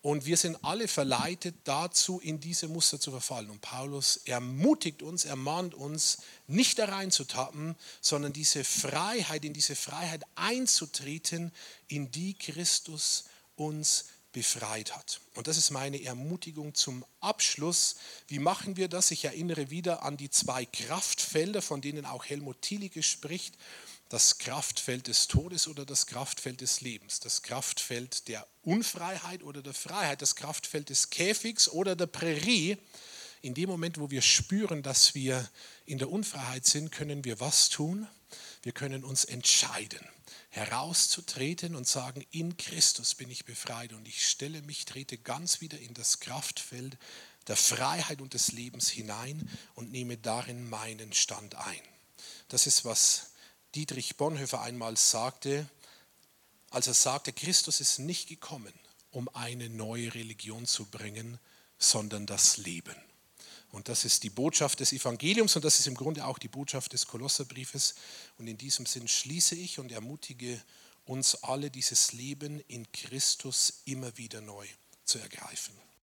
Und 0.00 0.26
wir 0.26 0.36
sind 0.36 0.62
alle 0.64 0.86
verleitet 0.86 1.56
dazu, 1.64 2.20
in 2.20 2.38
diese 2.38 2.68
Muster 2.68 3.00
zu 3.00 3.10
verfallen. 3.10 3.50
Und 3.50 3.60
Paulus 3.60 4.18
ermutigt 4.18 5.02
uns, 5.02 5.24
ermahnt 5.24 5.74
uns, 5.74 6.18
nicht 6.46 6.78
da 6.78 6.84
reinzutappen, 6.84 7.74
sondern 8.00 8.32
diese 8.32 8.62
Freiheit, 8.62 9.44
in 9.44 9.52
diese 9.52 9.74
Freiheit 9.74 10.22
einzutreten, 10.36 11.52
in 11.88 12.12
die 12.12 12.34
Christus 12.34 13.24
uns 13.56 14.04
befreit 14.38 14.94
hat. 14.94 15.20
Und 15.34 15.48
das 15.48 15.56
ist 15.56 15.72
meine 15.72 16.00
Ermutigung 16.00 16.72
zum 16.72 17.04
Abschluss. 17.18 17.96
Wie 18.28 18.38
machen 18.38 18.76
wir 18.76 18.86
das? 18.86 19.10
Ich 19.10 19.24
erinnere 19.24 19.70
wieder 19.70 20.04
an 20.04 20.16
die 20.16 20.30
zwei 20.30 20.64
Kraftfelder, 20.64 21.60
von 21.60 21.80
denen 21.80 22.06
auch 22.06 22.24
Helmut 22.24 22.62
Thielicke 22.62 23.02
spricht. 23.02 23.58
Das 24.08 24.38
Kraftfeld 24.38 25.08
des 25.08 25.26
Todes 25.26 25.66
oder 25.66 25.84
das 25.84 26.06
Kraftfeld 26.06 26.60
des 26.60 26.82
Lebens. 26.82 27.18
Das 27.18 27.42
Kraftfeld 27.42 28.28
der 28.28 28.46
Unfreiheit 28.62 29.42
oder 29.42 29.60
der 29.60 29.74
Freiheit. 29.74 30.22
Das 30.22 30.36
Kraftfeld 30.36 30.88
des 30.88 31.10
Käfigs 31.10 31.68
oder 31.68 31.96
der 31.96 32.06
Prärie. 32.06 32.76
In 33.42 33.54
dem 33.54 33.68
Moment, 33.68 33.98
wo 33.98 34.08
wir 34.08 34.22
spüren, 34.22 34.84
dass 34.84 35.16
wir 35.16 35.50
in 35.84 35.98
der 35.98 36.10
Unfreiheit 36.10 36.64
sind, 36.64 36.92
können 36.92 37.24
wir 37.24 37.40
was 37.40 37.70
tun? 37.70 38.06
Wir 38.62 38.70
können 38.70 39.02
uns 39.02 39.24
entscheiden 39.24 40.08
herauszutreten 40.58 41.74
und 41.74 41.86
sagen, 41.86 42.26
in 42.30 42.56
Christus 42.56 43.14
bin 43.14 43.30
ich 43.30 43.44
befreit 43.44 43.92
und 43.92 44.06
ich 44.06 44.26
stelle 44.28 44.62
mich, 44.62 44.84
trete 44.84 45.16
ganz 45.16 45.60
wieder 45.60 45.78
in 45.78 45.94
das 45.94 46.20
Kraftfeld 46.20 46.98
der 47.46 47.56
Freiheit 47.56 48.20
und 48.20 48.34
des 48.34 48.52
Lebens 48.52 48.88
hinein 48.88 49.48
und 49.74 49.90
nehme 49.90 50.18
darin 50.18 50.68
meinen 50.68 51.12
Stand 51.12 51.54
ein. 51.54 51.80
Das 52.48 52.66
ist, 52.66 52.84
was 52.84 53.30
Dietrich 53.74 54.16
Bonhoeffer 54.16 54.60
einmal 54.60 54.96
sagte, 54.96 55.68
als 56.70 56.86
er 56.86 56.94
sagte, 56.94 57.32
Christus 57.32 57.80
ist 57.80 57.98
nicht 57.98 58.28
gekommen, 58.28 58.72
um 59.10 59.28
eine 59.30 59.70
neue 59.70 60.14
Religion 60.14 60.66
zu 60.66 60.84
bringen, 60.86 61.38
sondern 61.78 62.26
das 62.26 62.58
Leben. 62.58 62.96
Und 63.70 63.88
das 63.88 64.04
ist 64.04 64.22
die 64.22 64.30
Botschaft 64.30 64.80
des 64.80 64.92
Evangeliums 64.92 65.54
und 65.56 65.64
das 65.64 65.78
ist 65.78 65.86
im 65.86 65.94
Grunde 65.94 66.26
auch 66.26 66.38
die 66.38 66.48
Botschaft 66.48 66.92
des 66.92 67.06
Kolosserbriefes. 67.06 67.94
Und 68.38 68.46
in 68.46 68.56
diesem 68.56 68.86
Sinn 68.86 69.08
schließe 69.08 69.54
ich 69.54 69.78
und 69.78 69.92
ermutige 69.92 70.62
uns 71.04 71.42
alle, 71.42 71.70
dieses 71.70 72.12
Leben 72.12 72.60
in 72.68 72.90
Christus 72.92 73.82
immer 73.84 74.16
wieder 74.16 74.40
neu 74.40 74.66
zu 75.04 75.18
ergreifen. 75.18 75.74